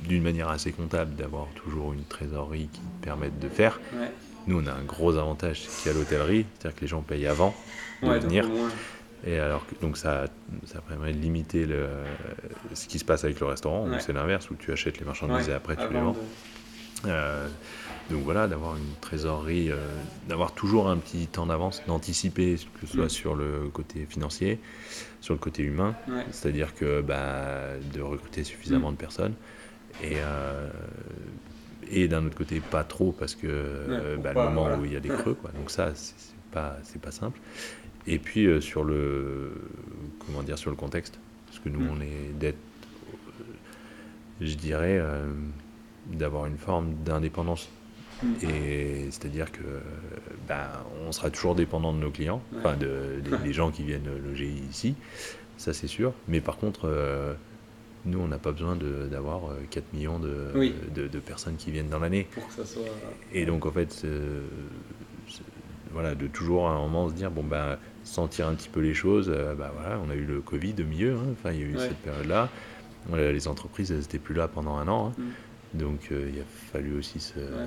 d'une 0.04 0.22
manière 0.22 0.48
assez 0.48 0.72
comptable 0.72 1.14
d'avoir 1.16 1.46
toujours 1.54 1.92
une 1.92 2.04
trésorerie 2.04 2.68
qui 2.72 2.80
permette 3.02 3.38
de 3.38 3.48
faire. 3.48 3.80
Nous, 4.46 4.62
on 4.62 4.66
a 4.66 4.72
un 4.72 4.84
gros 4.84 5.16
avantage, 5.16 5.62
c'est 5.62 5.82
qu'il 5.82 5.92
y 5.92 5.94
a 5.94 5.98
l'hôtellerie, 5.98 6.46
c'est-à-dire 6.58 6.76
que 6.76 6.80
les 6.82 6.88
gens 6.88 7.02
payent 7.02 7.26
avant 7.26 7.54
de 8.02 8.18
venir. 8.18 8.48
Et 9.26 9.38
alors, 9.38 9.66
donc 9.82 9.98
ça, 9.98 10.24
ça 10.64 10.80
permet 10.80 11.12
de 11.12 11.18
limiter 11.18 11.66
le, 11.66 11.88
ce 12.72 12.88
qui 12.88 12.98
se 12.98 13.04
passe 13.04 13.24
avec 13.24 13.38
le 13.38 13.46
restaurant. 13.46 13.86
C'est 13.98 14.14
l'inverse, 14.14 14.48
où 14.50 14.54
tu 14.54 14.72
achètes 14.72 14.98
les 14.98 15.04
marchandises 15.04 15.48
et 15.48 15.52
après 15.52 15.76
tu 15.76 15.92
les 15.92 16.00
vends. 16.00 16.16
Donc 17.04 18.22
voilà, 18.24 18.48
d'avoir 18.48 18.76
une 18.76 18.94
trésorerie, 19.00 19.70
euh, 19.70 19.76
d'avoir 20.28 20.52
toujours 20.52 20.88
un 20.88 20.96
petit 20.96 21.26
temps 21.26 21.46
d'avance, 21.46 21.82
d'anticiper, 21.86 22.56
que 22.80 22.86
ce 22.86 22.94
soit 22.94 23.04
mm. 23.06 23.10
sur 23.10 23.34
le 23.34 23.68
côté 23.72 24.06
financier, 24.08 24.58
sur 25.20 25.34
le 25.34 25.38
côté 25.38 25.62
humain, 25.62 25.94
c'est-à-dire 26.32 26.74
que 26.74 27.00
bah, 27.00 27.78
de 27.94 28.00
recruter 28.00 28.44
suffisamment 28.44 28.90
mm. 28.90 28.94
de 28.94 28.98
personnes. 28.98 29.34
Et, 30.02 30.16
euh, 30.16 30.68
et 31.90 32.08
d'un 32.08 32.26
autre 32.26 32.36
côté, 32.36 32.60
pas 32.60 32.84
trop, 32.84 33.12
parce 33.12 33.34
que 33.34 34.16
bah, 34.22 34.32
le 34.34 34.50
moment 34.50 34.76
où 34.76 34.84
il 34.84 34.92
y 34.92 34.96
a 34.96 35.00
des 35.00 35.08
creux. 35.08 35.34
Quoi. 35.34 35.50
Donc 35.52 35.70
ça, 35.70 35.92
c'est 35.94 36.14
pas, 36.50 36.76
pas 37.00 37.10
simple. 37.12 37.38
Et 38.06 38.18
puis 38.18 38.46
euh, 38.46 38.60
sur 38.60 38.82
le 38.82 39.52
comment 40.24 40.42
dire 40.42 40.58
sur 40.58 40.70
le 40.70 40.76
contexte, 40.76 41.18
parce 41.46 41.58
que 41.58 41.68
nous 41.68 41.80
mm. 41.80 41.90
on 41.90 42.00
est 42.00 42.38
d'être, 42.38 42.58
je 44.40 44.54
dirais, 44.54 44.98
euh, 44.98 45.26
d'avoir 46.10 46.46
une 46.46 46.58
forme 46.58 46.94
d'indépendance. 47.04 47.68
Mm. 48.22 48.26
Et 48.42 49.04
c'est-à-dire 49.10 49.50
que 49.50 49.62
ben, 50.48 50.68
on 51.06 51.12
sera 51.12 51.30
toujours 51.30 51.54
dépendant 51.54 51.92
de 51.92 51.98
nos 51.98 52.10
clients, 52.10 52.42
enfin 52.58 52.76
de, 52.76 53.22
des, 53.44 53.52
gens 53.52 53.70
qui 53.70 53.82
viennent 53.82 54.10
loger 54.24 54.52
ici, 54.70 54.94
ça 55.56 55.72
c'est 55.72 55.86
sûr. 55.86 56.12
Mais 56.28 56.40
par 56.40 56.56
contre, 56.58 56.82
euh, 56.84 57.34
nous 58.04 58.18
on 58.18 58.28
n'a 58.28 58.38
pas 58.38 58.52
besoin 58.52 58.76
d'avoir 59.10 59.42
4 59.70 59.92
millions 59.94 60.18
de, 60.18 60.52
de, 60.94 61.18
personnes 61.18 61.56
qui 61.56 61.70
viennent 61.70 61.88
dans 61.88 61.98
l'année. 61.98 62.26
Et 63.32 63.46
donc 63.46 63.64
en 63.64 63.70
fait, 63.70 64.04
voilà, 65.92 66.14
de 66.14 66.26
toujours 66.26 66.68
à 66.68 66.72
un 66.72 66.80
moment 66.80 67.08
se 67.08 67.14
dire 67.14 67.30
bon 67.30 67.42
ben 67.42 67.78
sentir 68.04 68.48
un 68.48 68.54
petit 68.54 68.68
peu 68.68 68.80
les 68.80 68.94
choses. 68.94 69.30
Euh, 69.34 69.54
bah 69.54 69.72
voilà, 69.74 70.00
on 70.04 70.10
a 70.10 70.14
eu 70.14 70.24
le 70.24 70.40
Covid 70.40 70.74
au 70.80 70.84
milieu, 70.84 71.14
hein. 71.14 71.50
il 71.52 71.60
y 71.60 71.62
a 71.62 71.66
eu 71.66 71.78
cette 71.78 71.98
période-là. 71.98 72.48
les 73.14 73.48
entreprises 73.48 73.90
elles 73.90 73.98
n'étaient 73.98 74.18
plus 74.18 74.34
là 74.34 74.48
pendant 74.48 74.76
un 74.76 74.88
an, 74.88 75.08
hein. 75.08 75.20
mm. 75.20 75.30
Donc 75.74 76.08
euh, 76.10 76.30
il 76.32 76.40
a 76.40 76.44
fallu 76.72 76.98
aussi 76.98 77.20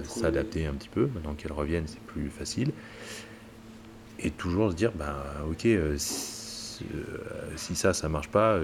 s'adapter 0.03 0.65
un 0.65 0.73
petit 0.73 0.89
peu. 0.89 1.09
Maintenant 1.13 1.33
qu'elles 1.33 1.53
reviennent, 1.53 1.87
c'est 1.87 2.01
plus 2.01 2.29
facile. 2.29 2.71
Et 4.19 4.29
toujours 4.29 4.71
se 4.71 4.75
dire 4.75 4.91
ben 4.93 5.15
ok, 5.49 5.65
euh, 5.65 5.95
si, 5.97 7.75
ça 7.75 7.93
ça 7.93 8.09
marche 8.09 8.29
pas. 8.29 8.59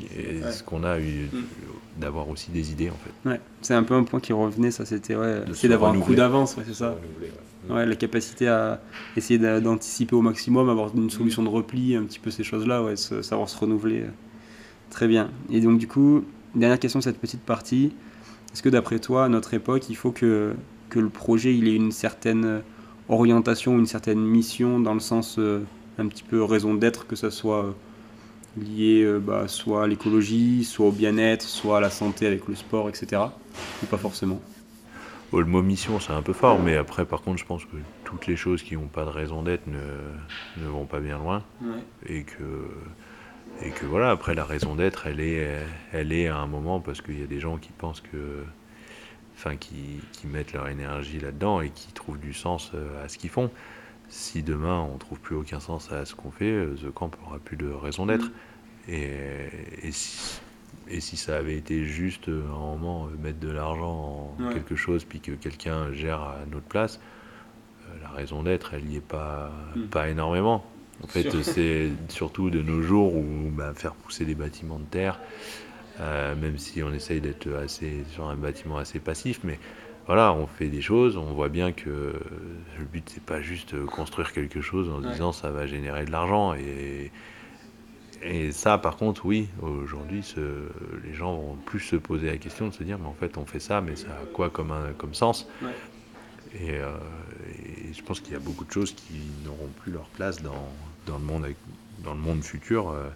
Est-ce 0.00 0.62
qu'on 0.62 0.84
a 0.84 0.98
eu 0.98 1.28
mm. 1.32 2.00
d'avoir 2.00 2.28
aussi 2.28 2.50
des 2.50 2.70
idées 2.70 2.90
en 2.90 2.96
fait 2.96 3.30
ouais. 3.30 3.40
C'est 3.62 3.74
un 3.74 3.82
peu 3.82 3.94
un 3.94 4.04
point 4.04 4.20
qui 4.20 4.32
revenait, 4.32 4.70
ça 4.70 4.84
c'était 4.84 5.16
ouais, 5.16 5.42
c'est 5.54 5.68
d'avoir 5.68 5.92
un 5.92 6.00
coup 6.00 6.14
d'avance, 6.14 6.56
c'est 6.66 6.74
ça. 6.74 6.96
Ouais, 7.68 7.84
la 7.84 7.96
capacité 7.96 8.46
à 8.46 8.80
essayer 9.16 9.40
d'anticiper 9.60 10.14
au 10.14 10.22
maximum, 10.22 10.68
avoir 10.68 10.94
une 10.94 11.10
solution 11.10 11.42
de 11.42 11.48
repli, 11.48 11.96
un 11.96 12.04
petit 12.04 12.20
peu 12.20 12.30
ces 12.30 12.44
choses-là, 12.44 12.82
ouais, 12.82 12.94
savoir 12.96 13.48
se 13.48 13.58
renouveler. 13.58 14.04
Très 14.90 15.08
bien. 15.08 15.30
Et 15.50 15.60
donc 15.60 15.78
du 15.78 15.88
coup, 15.88 16.24
dernière 16.54 16.78
question 16.78 17.00
de 17.00 17.04
cette 17.04 17.18
petite 17.18 17.42
partie. 17.42 17.92
Est-ce 18.56 18.62
que 18.62 18.70
d'après 18.70 18.98
toi, 19.00 19.26
à 19.26 19.28
notre 19.28 19.52
époque, 19.52 19.90
il 19.90 19.96
faut 19.96 20.12
que, 20.12 20.54
que 20.88 20.98
le 20.98 21.10
projet 21.10 21.54
il 21.54 21.68
ait 21.68 21.74
une 21.74 21.92
certaine 21.92 22.62
orientation, 23.10 23.78
une 23.78 23.84
certaine 23.84 24.24
mission 24.24 24.80
dans 24.80 24.94
le 24.94 25.00
sens 25.00 25.38
euh, 25.38 25.62
un 25.98 26.06
petit 26.06 26.22
peu 26.22 26.42
raison 26.42 26.72
d'être, 26.72 27.06
que 27.06 27.16
ce 27.16 27.28
soit 27.28 27.74
lié 28.56 29.06
bah, 29.20 29.46
soit 29.46 29.84
à 29.84 29.86
l'écologie, 29.86 30.64
soit 30.64 30.86
au 30.86 30.90
bien-être, 30.90 31.42
soit 31.42 31.76
à 31.76 31.80
la 31.80 31.90
santé 31.90 32.26
avec 32.26 32.48
le 32.48 32.54
sport, 32.54 32.88
etc. 32.88 33.24
Ou 33.82 33.86
pas 33.90 33.98
forcément? 33.98 34.40
Le 35.34 35.44
mot 35.44 35.60
mission, 35.60 36.00
c'est 36.00 36.14
un 36.14 36.22
peu 36.22 36.32
fort, 36.32 36.58
mais 36.58 36.78
après, 36.78 37.04
par 37.04 37.20
contre, 37.20 37.38
je 37.38 37.44
pense 37.44 37.62
que 37.66 37.76
toutes 38.04 38.26
les 38.26 38.36
choses 38.36 38.62
qui 38.62 38.74
n'ont 38.74 38.86
pas 38.86 39.04
de 39.04 39.10
raison 39.10 39.42
d'être 39.42 39.66
ne, 39.66 40.64
ne, 40.64 40.66
vont 40.66 40.86
pas 40.86 41.00
bien 41.00 41.18
loin. 41.18 41.42
Et, 42.06 42.22
que, 42.22 42.70
et 43.62 43.70
que 43.70 43.86
voilà, 43.86 44.10
après, 44.10 44.34
la 44.34 44.44
raison 44.44 44.74
d'être, 44.74 45.06
elle 45.06 45.20
est, 45.20 45.60
elle 45.92 46.12
est 46.12 46.28
à 46.28 46.36
un 46.36 46.46
moment 46.46 46.80
parce 46.80 47.00
qu'il 47.00 47.18
y 47.18 47.22
a 47.22 47.26
des 47.26 47.40
gens 47.40 47.56
qui 47.56 47.72
pensent 47.72 48.00
que. 48.00 48.44
Enfin, 49.38 49.56
qui, 49.56 50.00
qui 50.12 50.26
mettent 50.26 50.54
leur 50.54 50.66
énergie 50.66 51.20
là-dedans 51.20 51.60
et 51.60 51.68
qui 51.68 51.92
trouvent 51.92 52.18
du 52.18 52.32
sens 52.32 52.70
euh, 52.74 53.04
à 53.04 53.08
ce 53.08 53.18
qu'ils 53.18 53.28
font. 53.28 53.50
Si 54.08 54.42
demain 54.42 54.80
on 54.80 54.96
trouve 54.96 55.20
plus 55.20 55.36
aucun 55.36 55.60
sens 55.60 55.92
à 55.92 56.06
ce 56.06 56.14
qu'on 56.14 56.30
fait, 56.30 56.50
euh, 56.50 56.74
The 56.74 56.90
Camp 56.90 57.10
n'aura 57.20 57.38
plus 57.38 57.58
de 57.58 57.68
raison 57.68 58.06
d'être. 58.06 58.28
Mm. 58.28 58.92
Et, 58.92 59.50
et 59.82 59.92
si, 59.92 60.40
et 60.88 61.00
si 61.00 61.18
ça 61.18 61.36
avait 61.36 61.56
été 61.56 61.84
juste 61.84 62.30
euh, 62.30 62.44
un 62.48 62.58
moment 62.78 63.08
mettre 63.22 63.38
de 63.38 63.50
l'argent 63.50 64.34
en 64.38 64.48
quelque 64.50 64.76
chose 64.76 65.04
puis 65.04 65.20
que 65.20 65.32
quelqu'un 65.32 65.92
gère 65.92 66.22
à 66.22 66.38
notre 66.50 66.66
place, 66.66 66.98
la 68.02 68.08
raison 68.10 68.42
d'être, 68.42 68.74
elle 68.74 68.84
n'y 68.84 68.96
est 68.96 69.00
pas, 69.00 69.50
hmm. 69.74 69.86
pas 69.86 70.08
énormément. 70.08 70.64
En 71.02 71.06
fait, 71.08 71.42
c'est 71.42 71.90
surtout 72.08 72.50
de 72.50 72.62
nos 72.62 72.82
jours 72.82 73.14
où 73.14 73.50
bah, 73.50 73.74
faire 73.74 73.94
pousser 73.96 74.24
des 74.24 74.34
bâtiments 74.34 74.78
de 74.78 74.86
terre, 74.86 75.20
même 75.98 76.58
si 76.58 76.82
on 76.82 76.92
essaye 76.92 77.20
d'être 77.20 77.52
assez 77.54 78.04
sur 78.06 78.26
un 78.28 78.36
bâtiment 78.36 78.78
assez 78.78 79.00
passif, 79.00 79.40
mais 79.44 79.60
voilà, 80.06 80.32
on 80.34 80.46
fait 80.46 80.68
des 80.68 80.80
choses, 80.82 81.16
on 81.16 81.32
voit 81.34 81.48
bien 81.48 81.72
que 81.72 82.14
le 82.78 82.84
but 82.84 83.08
c'est 83.10 83.22
pas 83.24 83.40
juste 83.42 83.84
construire 83.86 84.32
quelque 84.32 84.60
chose 84.60 84.88
en 84.90 85.00
disant 85.00 85.32
ça 85.32 85.50
va 85.50 85.66
générer 85.66 86.04
de 86.04 86.12
l'argent 86.12 86.54
et 86.54 87.12
et 88.22 88.50
ça, 88.52 88.78
par 88.78 88.96
contre, 88.96 89.26
oui, 89.26 89.50
aujourd'hui, 89.60 90.24
les 91.04 91.14
gens 91.14 91.36
vont 91.36 91.56
plus 91.58 91.80
se 91.80 91.96
poser 91.96 92.28
la 92.30 92.38
question 92.38 92.68
de 92.68 92.72
se 92.74 92.82
dire, 92.82 92.98
mais 92.98 93.06
en 93.06 93.14
fait, 93.14 93.36
on 93.36 93.44
fait 93.46 93.60
ça, 93.60 93.80
mais 93.82 93.94
ça 93.96 94.20
a 94.22 94.26
quoi 94.26 94.50
comme, 94.50 94.72
comme 94.96 95.14
sens? 95.14 95.46
Euh, 96.62 96.96
et, 97.88 97.92
je 97.92 98.02
pense 98.02 98.20
qu'il 98.20 98.32
y 98.32 98.36
a 98.36 98.40
beaucoup 98.40 98.64
de 98.64 98.72
choses 98.72 98.92
qui 98.92 99.14
n'auront 99.44 99.68
plus 99.82 99.92
leur 99.92 100.06
place 100.06 100.42
dans, 100.42 100.68
dans, 101.06 101.18
le, 101.18 101.24
monde, 101.24 101.46
dans 102.04 102.14
le 102.14 102.20
monde 102.20 102.42
futur 102.42 102.90
euh, 102.90 103.08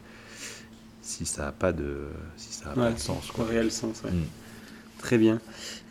si 1.02 1.26
ça 1.26 1.46
n'a 1.46 1.52
pas 1.52 1.72
de, 1.72 2.08
si 2.36 2.52
ça 2.52 2.70
pas 2.70 2.92
de 2.92 2.98
sens. 2.98 3.30
Quoi. 3.30 3.44
réel 3.44 3.70
sens, 3.70 4.02
mm. 4.02 4.08
Très 4.98 5.16
bien. 5.16 5.40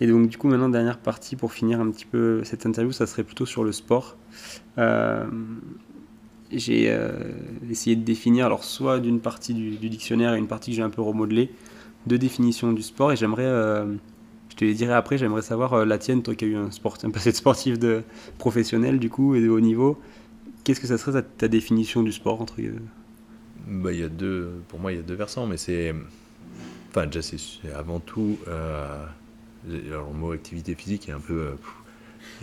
Et 0.02 0.08
donc, 0.08 0.30
du 0.30 0.38
coup, 0.38 0.48
maintenant, 0.48 0.70
dernière 0.70 1.00
partie 1.00 1.36
pour 1.36 1.52
finir 1.52 1.82
un 1.82 1.90
petit 1.90 2.06
peu 2.06 2.44
cette 2.44 2.66
interview, 2.66 2.92
ça 2.92 3.08
serait 3.08 3.24
plutôt 3.24 3.48
sur 3.48 3.64
le 3.64 3.72
sport. 3.72 4.16
Euh, 4.78 5.26
j'ai 6.52 6.96
essayé 7.70 7.96
de 7.96 8.04
définir, 8.04 8.46
alors 8.46 8.64
soit 8.64 9.00
d'une 9.00 9.20
partie 9.20 9.56
du, 9.56 9.90
dictionnaire 9.90 10.36
et 10.36 10.38
une 10.38 10.48
partie 10.48 10.72
que 10.72 10.78
j'ai 10.78 10.84
un 10.84 10.92
peu 10.92 11.02
remodelée, 11.02 11.52
deux 12.06 12.20
définitions 12.20 12.72
du 12.72 12.84
sport. 12.84 13.12
Et 13.12 13.16
j'aimerais, 13.16 13.48
te 14.60 14.66
les 14.66 14.74
dirai 14.74 14.94
après, 14.94 15.18
j'aimerais 15.18 15.42
savoir 15.42 15.74
euh, 15.74 15.86
la 15.86 15.98
tienne, 15.98 16.22
toi 16.22 16.36
qui 16.36 16.44
as 16.44 16.48
eu 16.50 16.56
un, 16.58 16.70
sport, 16.70 16.98
un 17.04 17.12
passé 17.12 17.32
de 17.32 17.36
sportif 17.38 17.80
de 17.80 18.04
professionnel 18.38 19.00
du 19.00 19.10
coup 19.10 19.36
et 19.36 19.42
de 19.42 19.50
haut 19.50 19.62
niveau. 19.62 20.00
Qu'est-ce 20.64 20.82
que 20.82 20.88
ça 20.88 20.98
serait 20.98 21.24
ta, 21.24 21.48
définition 21.48 22.04
du 22.04 22.12
sport 22.12 22.42
entre 22.42 22.58
bah, 23.66 23.94
y 23.94 24.04
a 24.04 24.10
deux, 24.10 24.52
Pour 24.68 24.80
moi, 24.80 24.92
il 24.92 24.98
y 24.98 25.00
a 25.00 25.04
deux 25.04 25.16
versants, 25.16 25.48
mais 25.48 25.58
c'est. 25.58 25.96
Enfin, 26.90 27.06
déjà, 27.06 27.22
c'est 27.22 27.40
avant 27.74 28.00
tout. 28.00 28.38
alors, 28.48 30.10
le 30.12 30.20
mot 30.20 30.32
activité 30.34 30.76
physique 30.76 31.08
est 31.08 31.14
un 31.14 31.20
peu, 31.22 31.52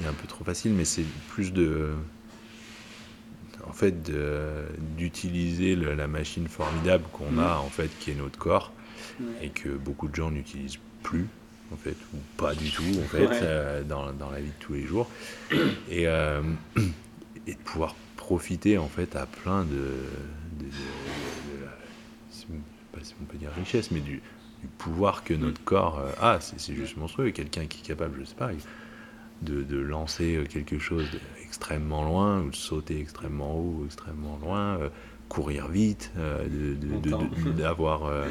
est 0.02 0.06
un 0.06 0.12
peu 0.12 0.26
trop 0.26 0.44
facile, 0.44 0.72
mais 0.72 0.86
c'est 0.86 1.04
plus 1.28 1.52
de 1.52 1.90
en 3.68 3.72
fait 3.72 4.10
d'utiliser 4.96 5.76
la 5.76 6.06
machine 6.06 6.48
formidable 6.48 7.04
qu'on 7.12 7.32
mm. 7.32 7.38
a 7.40 7.58
en 7.58 7.68
fait 7.68 7.90
qui 7.98 8.12
est 8.12 8.14
notre 8.14 8.38
corps 8.38 8.72
et 9.42 9.50
que 9.50 9.68
beaucoup 9.68 10.08
de 10.08 10.14
gens 10.14 10.30
n'utilisent 10.30 10.78
plus 11.02 11.26
en 11.72 11.76
fait 11.76 11.96
ou 12.14 12.18
pas 12.36 12.54
du 12.54 12.70
tout 12.70 12.82
en 13.02 13.08
fait 13.08 13.28
euh, 13.42 13.82
dans, 13.82 14.12
dans, 14.12 14.30
la 14.30 14.40
vie 14.40 14.48
de 14.48 14.60
tous 14.60 14.74
les 14.74 14.86
jours. 14.86 15.08
Et, 15.90 16.06
euh, 16.06 16.42
et 17.46 17.54
de 17.54 17.58
pouvoir 17.64 17.94
profiter 18.16 18.78
en 18.78 18.88
fait 18.88 19.16
à 19.16 19.26
plein 19.26 19.64
de, 19.64 19.94
de, 20.60 20.66
pas 22.92 23.00
si 23.02 23.14
on 23.20 23.24
peut 23.24 23.38
dire 23.38 23.50
richesse 23.56 23.90
mais 23.90 24.00
du, 24.00 24.22
pouvoir 24.78 25.22
que 25.22 25.34
notre 25.34 25.62
corps 25.64 25.98
euh, 25.98 26.12
a. 26.20 26.40
C'est 26.40 26.74
juste 26.74 26.96
monstrueux. 26.96 27.30
Quelqu'un 27.30 27.66
qui 27.66 27.80
est 27.80 27.86
capable 27.86 28.18
je 28.20 28.24
sais 28.24 28.34
pas 28.34 28.50
de, 29.42 29.62
de 29.62 29.76
lancer 29.76 30.44
quelque 30.48 30.78
chose 30.78 31.06
extrêmement 31.44 32.04
loin, 32.04 32.40
ou 32.40 32.50
de 32.50 32.56
sauter 32.56 32.98
extrêmement 32.98 33.54
haut, 33.54 33.82
extrêmement 33.84 34.38
loin, 34.42 34.78
courir 35.28 35.68
vite, 35.68 36.12
euh, 36.16 36.46
d'avoir, 37.56 38.04
euh, 38.04 38.28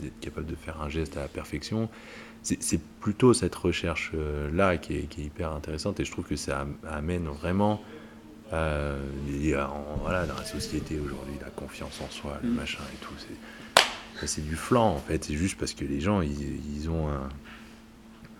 d'être 0.00 0.18
capable 0.20 0.46
de 0.46 0.54
faire 0.54 0.80
un 0.80 0.88
geste 0.88 1.16
à 1.16 1.20
la 1.20 1.28
perfection. 1.28 1.88
C'est 2.42 2.80
plutôt 3.00 3.34
cette 3.34 3.54
recherche-là 3.54 4.78
qui, 4.78 5.06
qui, 5.08 5.22
est 5.22 5.24
hyper 5.24 5.52
intéressante 5.52 6.00
et 6.00 6.04
je 6.04 6.10
trouve 6.10 6.24
que 6.24 6.36
ça 6.36 6.66
amène 6.88 7.26
vraiment, 7.26 7.82
voilà, 8.50 10.26
dans 10.26 10.36
la 10.36 10.44
société 10.44 10.98
aujourd'hui, 10.98 11.34
la 11.42 11.50
confiance 11.50 12.00
en 12.00 12.10
soi, 12.10 12.38
le 12.42 12.48
mm. 12.48 12.54
machin 12.54 12.82
et 12.94 13.04
tout. 13.04 13.14
C'est 14.26 14.44
du 14.44 14.56
flanc 14.56 14.94
en 14.94 14.98
fait, 14.98 15.24
c'est 15.24 15.34
juste 15.34 15.58
parce 15.58 15.74
que 15.74 15.84
les 15.84 16.00
gens, 16.00 16.22
ils, 16.22 16.88
ont, 16.88 17.08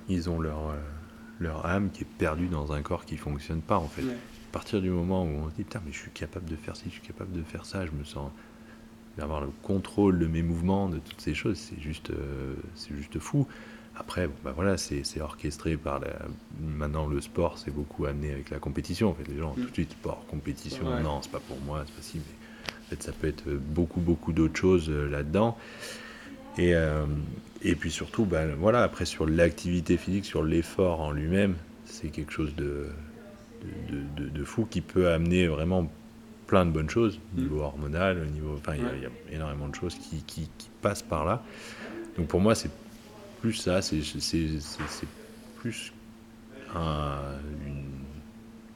ils 0.09 0.31
ont 0.31 0.41
leur 0.41 0.75
leur 1.41 1.67
âme 1.67 1.91
qui 1.91 2.03
est 2.03 2.07
perdue 2.19 2.49
dans 2.49 2.73
un 2.73 2.83
corps 2.83 3.05
qui 3.05 3.17
fonctionne 3.17 3.61
pas 3.61 3.79
en 3.79 3.89
fait. 3.89 4.03
À 4.03 4.53
partir 4.53 4.81
du 4.81 4.91
moment 4.91 5.25
où 5.25 5.29
on 5.29 5.51
se 5.51 5.55
dit 5.55 5.65
putain 5.65 5.81
mais 5.85 5.93
je 5.93 5.99
suis 5.99 6.11
capable 6.11 6.47
de 6.47 6.57
faire 6.57 6.77
ci, 6.77 6.85
je 6.87 6.93
suis 6.93 7.01
capable 7.01 7.33
de 7.33 7.43
faire 7.43 7.65
ça, 7.65 7.87
je 7.87 7.93
me 7.93 8.05
sens 8.05 8.31
d'avoir 9.17 9.41
le 9.41 9.51
contrôle 9.63 10.19
de 10.19 10.27
mes 10.27 10.43
mouvements, 10.43 10.89
de 10.89 10.99
toutes 10.99 11.21
ces 11.21 11.35
choses, 11.35 11.59
c'est 11.59 11.81
juste, 11.81 12.11
euh, 12.11 12.55
c'est 12.75 12.97
juste 12.97 13.19
fou. 13.19 13.47
Après, 14.01 14.29
bah 14.45 14.53
voilà, 14.55 14.77
c'est, 14.77 15.03
orchestré 15.21 15.77
par 15.77 15.99
la... 15.99 16.09
Maintenant, 16.61 17.07
le 17.07 17.21
sport, 17.21 17.59
c'est 17.59 17.73
beaucoup 17.73 18.07
amené 18.07 18.33
avec 18.33 18.51
la 18.51 18.59
compétition. 18.59 19.11
En 19.11 19.15
fait, 19.15 19.27
les 19.29 19.39
gens, 19.39 19.55
tout 19.55 19.69
de 19.69 19.75
suite, 19.75 19.93
sport, 19.93 20.25
compétition, 20.27 20.85
non, 21.01 21.21
c'est 21.21 21.33
pas 21.33 21.41
pour 21.41 21.59
moi, 21.61 21.83
c'est 21.85 21.95
pas 21.95 22.03
si, 22.03 22.19
mais 22.19 22.75
en 22.87 22.91
fait, 22.91 23.03
ça 23.03 23.13
peut 23.13 23.27
être 23.27 23.51
beaucoup, 23.51 24.01
beaucoup 24.01 24.33
d'autres 24.33 24.57
choses 24.57 24.89
euh, 24.89 25.09
là-dedans. 25.11 25.59
Et, 26.59 26.75
euh, 26.75 27.07
et 27.63 27.75
puis 27.75 27.91
surtout, 27.91 28.25
bah, 28.25 28.47
voilà, 28.57 28.83
après 28.83 29.05
sur 29.05 29.27
l'activité 29.27 29.97
physique, 29.97 30.25
sur 30.25 30.43
l'effort 30.45 31.01
en 31.01 31.11
lui-même, 31.11 31.57
c'est 31.85 32.09
quelque 32.09 32.33
chose 32.33 32.55
de, 32.55 32.89
de, 34.17 34.29
de, 34.29 34.45
fou 34.45 34.67
qui 34.69 34.81
peut 34.81 35.09
amener 35.11 35.49
vraiment 35.49 35.91
plein 36.47 36.65
de 36.65 36.71
bonnes 36.71 36.91
choses, 36.91 37.21
au 37.37 37.41
niveau 37.41 37.61
hormonal, 37.61 38.23
au 38.23 38.31
niveau, 38.31 38.55
enfin, 38.57 38.75
il 38.77 39.03
y, 39.03 39.07
a 39.07 39.11
énormément 39.35 39.69
de 39.69 39.75
choses 39.75 39.95
qui, 39.97 40.23
qui, 40.23 40.49
qui, 40.57 40.69
passent 40.83 41.03
par 41.03 41.25
là. 41.25 41.43
Donc 42.17 42.29
pour 42.29 42.41
moi, 42.41 42.55
c'est 42.55 42.71
plus 43.41 43.55
ça, 43.55 43.83
c'est 43.83 43.99
plus 45.57 45.93
un, 46.75 47.19
une, 47.67 47.85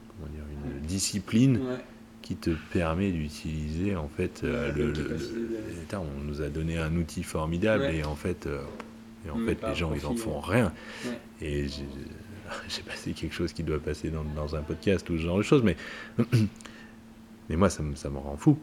comment 0.09 0.31
dire, 0.33 0.45
une 0.67 0.81
discipline 0.87 1.61
qui 2.23 2.37
te 2.37 2.51
permet 2.73 3.11
d'utiliser 3.11 3.97
en 3.97 4.09
fait 4.09 4.43
euh, 4.45 4.73
le, 4.73 4.93
on 5.95 6.25
nous 6.25 6.41
a 6.41 6.49
donné 6.49 6.79
un 6.79 6.95
outil 6.97 7.23
formidable 7.23 7.85
et 7.85 8.05
en 8.05 8.15
fait 8.15 8.47
euh, 8.47 8.63
et 9.27 9.31
en 9.31 9.37
mm, 9.37 9.47
fait 9.47 9.67
les 9.67 9.75
gens 9.75 9.93
ils 9.95 10.07
en 10.07 10.15
font 10.15 10.41
rien. 10.41 10.73
Et 11.41 11.67
j'ai 11.69 12.83
passé 12.87 13.13
quelque 13.13 13.35
chose 13.35 13.53
qui 13.53 13.63
doit 13.63 13.81
passer 13.81 14.11
dans, 14.11 14.25
dans, 14.25 14.55
un 14.55 14.63
podcast 14.63 15.09
ou 15.11 15.19
ce 15.19 15.23
genre 15.23 15.39
de 15.39 15.43
choses 15.43 15.63
mais 15.63 15.77
mais 17.49 17.57
moi 17.57 17.69
ça 17.69 17.83
me, 17.83 17.95
ça 17.97 18.09
me 18.09 18.19
rend 18.19 18.37
fou. 18.37 18.59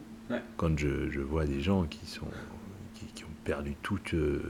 Quand 0.56 0.78
je, 0.78 1.10
je, 1.10 1.20
vois 1.20 1.44
des 1.44 1.60
gens 1.60 1.84
qui 1.84 2.06
sont 2.06 2.28
qui, 2.94 3.24
ont 3.24 3.29
perdu 3.44 3.74
toute 3.82 4.14
euh, 4.14 4.42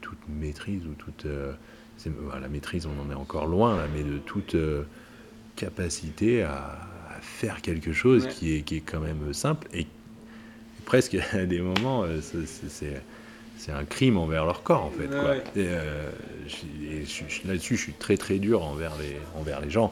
toute 0.00 0.18
maîtrise 0.28 0.86
ou 0.86 0.94
toute 0.94 1.26
la 1.26 2.48
maîtrise 2.48 2.86
on 2.86 3.00
en 3.00 3.10
est 3.10 3.14
encore 3.14 3.46
loin 3.46 3.76
là, 3.76 3.86
mais 3.94 4.02
de 4.02 4.18
toute 4.18 4.56
capacité 5.56 6.42
à 6.42 6.78
faire 7.20 7.62
quelque 7.62 7.92
chose 7.92 8.26
qui, 8.26 8.56
est, 8.56 8.62
qui 8.62 8.76
est 8.76 8.80
quand 8.80 9.00
même 9.00 9.32
simple 9.32 9.68
et 9.72 9.86
presque 10.84 11.16
à 11.32 11.46
des 11.46 11.60
moments, 11.60 12.04
euh, 12.04 12.20
c'est 12.20 13.72
un 13.72 13.84
crime 13.84 14.18
envers 14.18 14.44
leur 14.44 14.62
corps 14.62 14.84
en 14.84 14.90
fait. 14.90 15.08
Quoi. 15.08 15.36
Et, 15.36 15.42
euh, 15.56 16.10
Là-dessus, 17.46 17.76
je 17.76 17.82
suis 17.82 17.92
très 17.94 18.16
très 18.16 18.38
dur 18.38 18.62
envers 18.62 18.92
les, 18.98 19.16
envers 19.38 19.60
les 19.60 19.70
gens, 19.70 19.90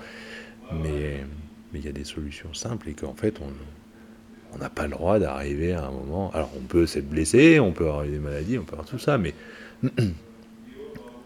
mais 0.73 1.25
mais 1.73 1.79
il 1.79 1.87
y 1.87 1.89
a 1.89 1.93
des 1.93 2.05
solutions 2.05 2.53
simples 2.53 2.91
et 2.91 2.93
qu'en 2.93 3.15
fait 3.15 3.41
on 3.41 3.51
n'a 4.59 4.69
pas 4.69 4.85
le 4.85 4.91
droit 4.91 5.19
d'arriver 5.19 5.73
à 5.73 5.87
un 5.87 5.91
moment. 5.91 6.31
Alors 6.35 6.51
on 6.57 6.63
peut 6.63 6.87
s'être 6.87 7.09
blessé, 7.09 7.61
on 7.61 7.73
peut 7.73 7.87
avoir 7.87 8.05
des 8.05 8.19
maladies, 8.19 8.59
on 8.59 8.65
peut 8.65 8.75
avoir 8.75 8.87
tout 8.87 8.99
ça, 8.99 9.19
mais 9.19 9.35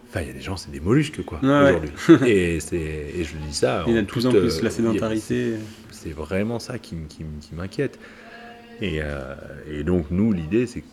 Enfin, 0.08 0.20
il 0.20 0.28
y 0.28 0.30
a 0.30 0.34
des 0.34 0.40
gens, 0.40 0.56
c'est 0.56 0.70
des 0.70 0.78
mollusques, 0.78 1.24
quoi, 1.24 1.40
aujourd'hui. 1.42 1.90
et, 2.26 2.56
et 2.56 3.24
je 3.24 3.36
dis 3.36 3.54
ça. 3.54 3.82
Il 3.88 3.94
y 3.94 3.98
a 3.98 4.02
de 4.02 4.06
plus 4.06 4.24
en 4.24 4.30
plus 4.30 4.62
la 4.62 4.70
sédentarité 4.70 5.56
c'est 6.06 6.12
vraiment 6.12 6.58
ça 6.58 6.78
qui, 6.78 6.96
m'inquiète. 7.52 7.98
Euh, 8.82 9.34
et, 9.68 9.82
donc, 9.82 10.06
nous, 10.10 10.32
l'idée, 10.32 10.66
c'est 10.66 10.84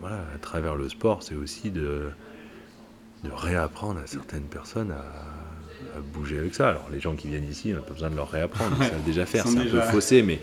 voilà, 0.00 0.24
à 0.34 0.38
travers 0.38 0.76
le 0.76 0.88
sport, 0.88 1.22
c'est 1.22 1.34
aussi 1.34 1.70
de, 1.70 2.08
de 3.24 3.30
réapprendre 3.30 4.00
à 4.00 4.06
certaines 4.06 4.44
personnes 4.44 4.92
à, 4.92 6.00
bouger 6.14 6.38
avec 6.38 6.54
ça. 6.54 6.70
Alors 6.70 6.88
les 6.90 7.00
gens 7.00 7.14
qui 7.14 7.28
viennent 7.28 7.48
ici, 7.48 7.72
on 7.72 7.76
n'a 7.76 7.82
pas 7.82 7.92
besoin 7.92 8.10
de 8.10 8.16
leur 8.16 8.30
réapprendre, 8.30 8.76
ils 8.80 8.86
savent 8.86 9.04
déjà 9.04 9.26
faire, 9.26 9.46
c'est 9.46 9.58
un 9.58 9.66
peu 9.66 9.80
faussé, 9.80 10.22
mais, 10.22 10.40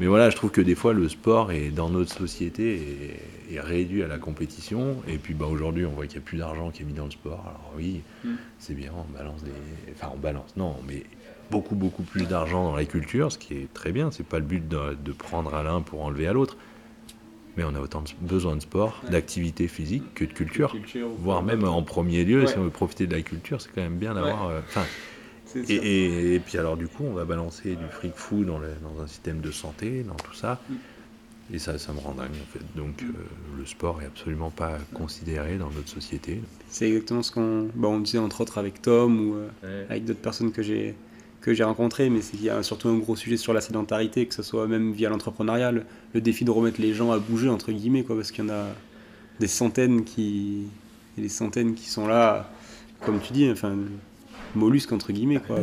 mais 0.00 0.06
voilà, 0.06 0.30
je 0.30 0.36
trouve 0.36 0.50
que 0.50 0.62
des 0.62 0.74
fois 0.74 0.94
le 0.94 1.08
sport 1.08 1.52
est 1.52 1.68
dans 1.68 1.90
notre 1.90 2.12
société 2.12 3.18
est, 3.52 3.60
réduit 3.60 4.02
à 4.02 4.08
la 4.08 4.18
compétition, 4.18 4.96
et 5.06 5.18
puis 5.18 5.34
bah, 5.34 5.46
aujourd'hui 5.46 5.84
on 5.84 5.90
voit 5.90 6.06
qu'il 6.06 6.18
n'y 6.18 6.24
a 6.24 6.26
plus 6.26 6.38
d'argent 6.38 6.70
qui 6.70 6.82
est 6.82 6.86
mis 6.86 6.94
dans 6.94 7.04
le 7.04 7.10
sport, 7.10 7.44
alors 7.46 7.72
oui, 7.76 8.00
mm. 8.24 8.30
c'est 8.58 8.74
bien, 8.74 8.92
on 8.96 9.12
balance 9.12 9.44
des... 9.44 9.50
Enfin 9.92 10.10
on 10.14 10.18
balance, 10.18 10.56
non, 10.56 10.76
mais 10.88 11.04
beaucoup 11.50 11.74
beaucoup 11.74 12.02
plus 12.02 12.26
d'argent 12.26 12.64
dans 12.64 12.76
la 12.76 12.86
culture, 12.86 13.30
ce 13.30 13.38
qui 13.38 13.54
est 13.54 13.72
très 13.74 13.92
bien, 13.92 14.10
c'est 14.10 14.26
pas 14.26 14.38
le 14.38 14.46
but 14.46 14.66
de, 14.66 14.96
de 15.04 15.12
prendre 15.12 15.54
à 15.54 15.62
l'un 15.62 15.82
pour 15.82 16.02
enlever 16.02 16.26
à 16.26 16.32
l'autre. 16.32 16.56
Mais 17.56 17.64
on 17.64 17.74
a 17.74 17.80
autant 17.80 18.04
besoin 18.20 18.54
de 18.54 18.60
sport, 18.60 19.02
d'activité 19.10 19.66
physique 19.66 20.14
que 20.14 20.24
de 20.24 20.32
culture. 20.32 20.74
voire 21.18 21.42
même 21.42 21.64
en 21.64 21.82
premier 21.82 22.24
lieu, 22.24 22.46
si 22.46 22.56
on 22.56 22.62
veut 22.62 22.70
profiter 22.70 23.06
de 23.06 23.14
la 23.14 23.22
culture, 23.22 23.60
c'est 23.60 23.70
quand 23.74 23.82
même 23.82 23.98
bien 23.98 24.14
d'avoir. 24.14 24.48
Euh, 24.48 24.60
et, 25.56 26.40
puis 26.44 26.58
alors 26.58 26.76
du 26.76 26.88
coup, 26.88 27.04
on 27.04 27.12
va 27.12 27.24
balancer 27.24 27.76
du 27.76 27.86
fric 27.90 28.14
fou 28.14 28.44
dans, 28.44 28.58
dans 28.58 29.02
un 29.02 29.06
système 29.06 29.40
de 29.40 29.50
santé, 29.50 30.02
dans 30.02 30.14
tout 30.14 30.34
ça. 30.34 30.60
Mm. 30.68 30.74
Et 31.52 31.58
ça, 31.58 31.78
ça 31.78 31.92
me 31.92 31.98
rend 31.98 32.14
dingue 32.14 32.30
en 32.30 32.52
fait. 32.52 32.64
Donc 32.76 33.02
mm. 33.02 33.06
euh, 33.06 33.58
le 33.58 33.66
sport 33.66 34.00
est 34.02 34.06
absolument 34.06 34.50
pas 34.50 34.78
considéré 34.94 35.56
dans 35.58 35.70
notre 35.70 35.88
société. 35.88 36.40
C'est 36.68 36.88
exactement 36.88 37.22
ce 37.22 37.32
qu'on 37.32 37.68
bon, 37.74 37.94
on 37.96 38.00
disait 38.00 38.18
entre 38.18 38.40
autres 38.42 38.58
avec 38.58 38.82
Tom 38.82 39.30
ou 39.30 39.36
euh, 39.64 39.84
avec 39.88 40.04
d'autres 40.04 40.20
personnes 40.20 40.52
que 40.52 40.62
j'ai 40.62 40.94
que 41.40 41.54
j'ai 41.54 41.64
rencontré, 41.64 42.10
mais 42.10 42.20
il 42.34 42.42
y 42.42 42.50
a 42.50 42.62
surtout 42.62 42.88
un 42.88 42.98
gros 42.98 43.16
sujet 43.16 43.36
sur 43.36 43.52
la 43.52 43.60
sédentarité, 43.60 44.26
que 44.26 44.34
ce 44.34 44.42
soit 44.42 44.66
même 44.66 44.92
via 44.92 45.08
l'entrepreneuriat, 45.08 45.72
le, 45.72 46.20
défi 46.20 46.44
de 46.44 46.50
remettre 46.50 46.80
les 46.80 46.92
gens 46.92 47.12
à 47.12 47.18
bouger, 47.18 47.48
entre 47.48 47.72
guillemets, 47.72 48.04
quoi, 48.04 48.16
parce 48.16 48.30
qu'il 48.30 48.44
y 48.44 48.46
en 48.46 48.52
a 48.52 48.66
des 49.38 49.48
centaines 49.48 50.04
qui, 50.04 50.66
des 51.16 51.28
centaines 51.30 51.74
qui 51.74 51.88
sont 51.88 52.06
là, 52.06 52.52
comme 53.04 53.20
tu 53.20 53.32
dis, 53.32 53.50
enfin, 53.50 53.74
mollusques, 54.54 54.92
entre 54.92 55.12
guillemets. 55.12 55.40
Quoi, 55.40 55.60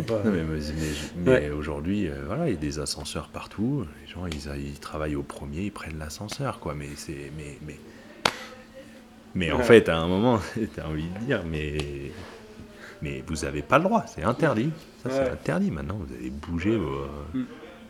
mais, 1.15 1.49
aujourd'hui, 1.49 2.07
euh, 2.07 2.23
voilà, 2.25 2.47
il 2.47 2.53
y 2.53 2.57
a 2.57 2.59
des 2.59 2.79
ascenseurs 2.79 3.29
partout, 3.29 3.85
les 4.01 4.11
gens, 4.11 4.25
ils, 4.25 4.65
ils 4.65 4.79
travaillent 4.79 5.15
au 5.15 5.23
premier, 5.23 5.61
ils 5.61 5.71
prennent 5.71 5.99
l'ascenseur, 5.99 6.59
quoi, 6.59 6.73
mais 6.73 6.89
c'est... 6.95 7.31
Mais, 7.37 7.57
mais, 7.65 7.79
mais 9.35 9.51
en 9.51 9.59
fait, 9.59 9.89
à 9.89 9.97
un 9.97 10.07
moment, 10.07 10.39
tu 10.53 10.81
as 10.81 10.87
envie 10.87 11.03
de 11.03 11.25
dire, 11.25 11.43
mais 11.45 11.77
mais 13.01 13.23
vous 13.27 13.45
n'avez 13.45 13.61
pas 13.61 13.77
le 13.77 13.83
droit, 13.83 14.05
c'est 14.07 14.23
interdit. 14.23 14.71
Ça, 15.03 15.09
c'est 15.09 15.29
interdit 15.29 15.71
maintenant. 15.71 15.99
Vous 15.99 16.13
allez 16.13 16.29
bouger 16.29 16.77
vos, 16.77 17.05
mm. 17.33 17.43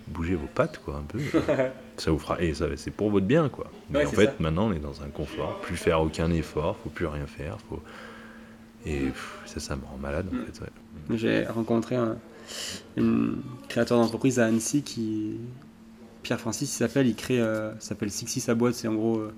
bouger 0.07 0.35
vos 0.35 0.47
pattes, 0.47 0.79
quoi, 0.83 0.97
un 0.97 1.03
peu. 1.03 1.19
ça 1.97 2.11
vous 2.11 2.19
fera. 2.19 2.41
Et 2.41 2.53
ça, 2.53 2.65
c'est 2.75 2.91
pour 2.91 3.09
votre 3.09 3.25
bien, 3.25 3.49
quoi. 3.49 3.67
Mais 3.89 4.05
en 4.05 4.09
fait, 4.09 4.39
maintenant, 4.39 4.67
on 4.67 4.73
est 4.73 4.79
dans 4.79 5.01
un 5.03 5.09
confort. 5.09 5.59
Plus 5.61 5.77
faire 5.77 6.01
aucun 6.01 6.31
effort, 6.31 6.77
faut 6.83 6.89
plus 6.89 7.05
rien 7.05 7.25
faire. 7.25 7.57
Faut... 7.69 7.81
Et 8.85 9.05
ça, 9.45 9.59
ça 9.59 9.75
me 9.75 9.85
rend 9.85 9.97
malade, 9.97 10.27
en 10.31 10.35
mm. 10.35 10.45
fait. 10.45 10.71
J'ai 11.13 11.45
rencontré 11.45 11.95
un, 11.95 12.17
créateur 13.69 13.99
d'entreprise 13.99 14.39
à 14.39 14.45
Annecy 14.45 14.81
qui. 14.83 15.37
Pierre 16.23 16.39
Francis, 16.39 16.69
il 16.73 16.75
s'appelle, 16.75 17.07
il 17.07 17.15
crée, 17.15 17.39
euh, 17.39 17.71
s'appelle 17.79 18.11
Sixi 18.11 18.41
sa 18.41 18.53
boîte, 18.53 18.73
c'est 18.73 18.89
en 18.89 18.95
gros 18.95 19.17
euh, 19.19 19.33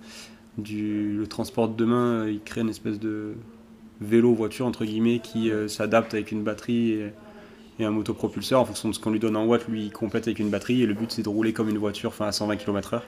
du, 0.57 1.13
le 1.15 1.27
transport 1.27 1.69
de 1.69 1.75
demain, 1.75 2.27
il 2.27 2.41
crée 2.41 2.61
une 2.61 2.69
espèce 2.69 2.99
de 2.99 3.35
vélo, 4.01 4.33
voiture, 4.33 4.65
entre 4.65 4.85
guillemets, 4.85 5.19
qui 5.19 5.51
euh, 5.51 5.67
s'adapte 5.67 6.13
avec 6.13 6.31
une 6.31 6.43
batterie 6.43 6.93
et, 7.79 7.85
un 7.85 7.91
motopropulseur. 7.91 8.59
En 8.59 8.65
fonction 8.65 8.89
de 8.89 8.93
ce 8.93 8.99
qu'on 8.99 9.11
lui 9.11 9.19
donne 9.19 9.37
en 9.37 9.45
watts, 9.45 9.67
lui, 9.69 9.85
il 9.85 9.91
complète 9.91 10.27
avec 10.27 10.39
une 10.39 10.49
batterie. 10.49 10.81
Et 10.81 10.85
le 10.85 10.93
but, 10.93 11.11
c'est 11.13 11.23
de 11.23 11.29
rouler 11.29 11.53
comme 11.53 11.69
une 11.69 11.77
voiture, 11.77 12.09
enfin 12.09 12.27
à 12.27 12.33
120 12.33 12.57
km/h. 12.57 13.01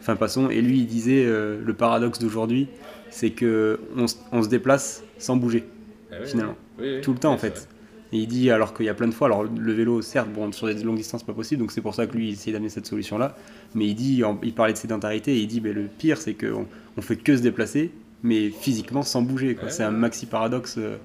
Enfin, 0.00 0.16
passons. 0.16 0.48
Et 0.48 0.62
lui, 0.62 0.78
il 0.78 0.86
disait 0.86 1.26
euh, 1.26 1.60
le 1.62 1.74
paradoxe 1.74 2.18
d'aujourd'hui, 2.20 2.68
c'est 3.10 3.30
que 3.30 3.80
on, 3.96 4.42
se 4.42 4.48
déplace 4.48 5.04
sans 5.18 5.36
bouger, 5.36 5.64
ah 6.10 6.24
finalement. 6.24 6.56
Tout 7.02 7.12
le 7.12 7.18
temps, 7.18 7.32
en 7.32 7.38
fait. 7.38 7.68
Et 8.14 8.18
il 8.18 8.28
dit, 8.28 8.48
alors 8.52 8.74
qu'il 8.74 8.86
y 8.86 8.88
a 8.88 8.94
plein 8.94 9.08
de 9.08 9.12
fois, 9.12 9.26
alors 9.26 9.42
le 9.42 9.72
vélo, 9.72 10.00
certes, 10.00 10.28
bon, 10.32 10.52
sur 10.52 10.68
des 10.68 10.84
longues 10.84 10.98
distances, 10.98 11.24
pas 11.24 11.32
possible, 11.32 11.60
donc 11.60 11.72
c'est 11.72 11.80
pour 11.80 11.96
ça 11.96 12.06
que 12.06 12.16
lui, 12.16 12.28
il 12.28 12.32
essaie 12.34 12.52
d'amener 12.52 12.68
cette 12.68 12.86
solution-là. 12.86 13.34
Mais 13.74 13.86
il 13.86 13.96
dit, 13.96 14.22
il 14.44 14.54
parlait 14.54 14.72
de 14.72 14.78
sédentarité, 14.78 15.34
et 15.36 15.40
il 15.40 15.48
dit, 15.48 15.58
ben, 15.58 15.74
le 15.74 15.86
pire, 15.86 16.16
c'est 16.16 16.34
qu'on 16.34 16.66
on 16.96 17.02
fait 17.02 17.16
que 17.16 17.36
se 17.36 17.42
déplacer, 17.42 17.90
mais 18.22 18.50
physiquement 18.50 19.02
sans 19.02 19.22
bouger. 19.22 19.56
C'est 19.68 19.82
un 19.82 19.90
maxi 19.90 20.26
paradoxe. 20.26 20.76
Euh, 20.78 20.96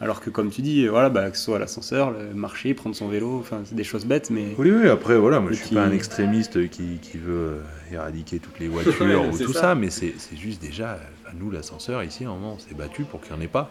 alors 0.00 0.20
que 0.20 0.30
comme 0.30 0.50
tu 0.50 0.62
dis, 0.62 0.86
voilà, 0.88 1.10
bah, 1.10 1.30
que 1.30 1.36
ce 1.36 1.44
soit 1.44 1.58
l'ascenseur, 1.58 2.14
marcher, 2.34 2.72
prendre 2.74 2.96
son 2.96 3.08
vélo, 3.08 3.38
enfin 3.40 3.60
c'est 3.64 3.74
des 3.74 3.84
choses 3.84 4.04
bêtes, 4.04 4.30
mais. 4.30 4.54
Oui, 4.58 4.70
oui. 4.70 4.88
Après, 4.88 5.16
voilà, 5.16 5.40
moi 5.40 5.52
je 5.52 5.56
suis 5.56 5.74
pas 5.74 5.84
un 5.84 5.92
extrémiste 5.92 6.68
qui, 6.68 6.98
qui, 7.00 7.16
veut 7.16 7.32
euh, 7.32 7.60
éradiquer 7.92 8.38
toutes 8.38 8.58
les 8.58 8.68
voitures 8.68 8.92
ou 9.32 9.38
tout 9.38 9.52
ça, 9.54 9.74
mais 9.74 9.90
c'est 9.90 10.14
juste 10.34 10.60
déjà, 10.60 10.98
nous 11.38 11.50
l'ascenseur 11.50 12.02
ici, 12.02 12.24
à 12.24 12.28
un 12.28 12.34
moment, 12.34 12.54
on 12.54 12.58
s'est 12.58 12.74
battu 12.74 13.04
pour 13.04 13.20
qu'il 13.20 13.32
n'y 13.32 13.38
en 13.38 13.42
ait 13.42 13.48
pas. 13.48 13.70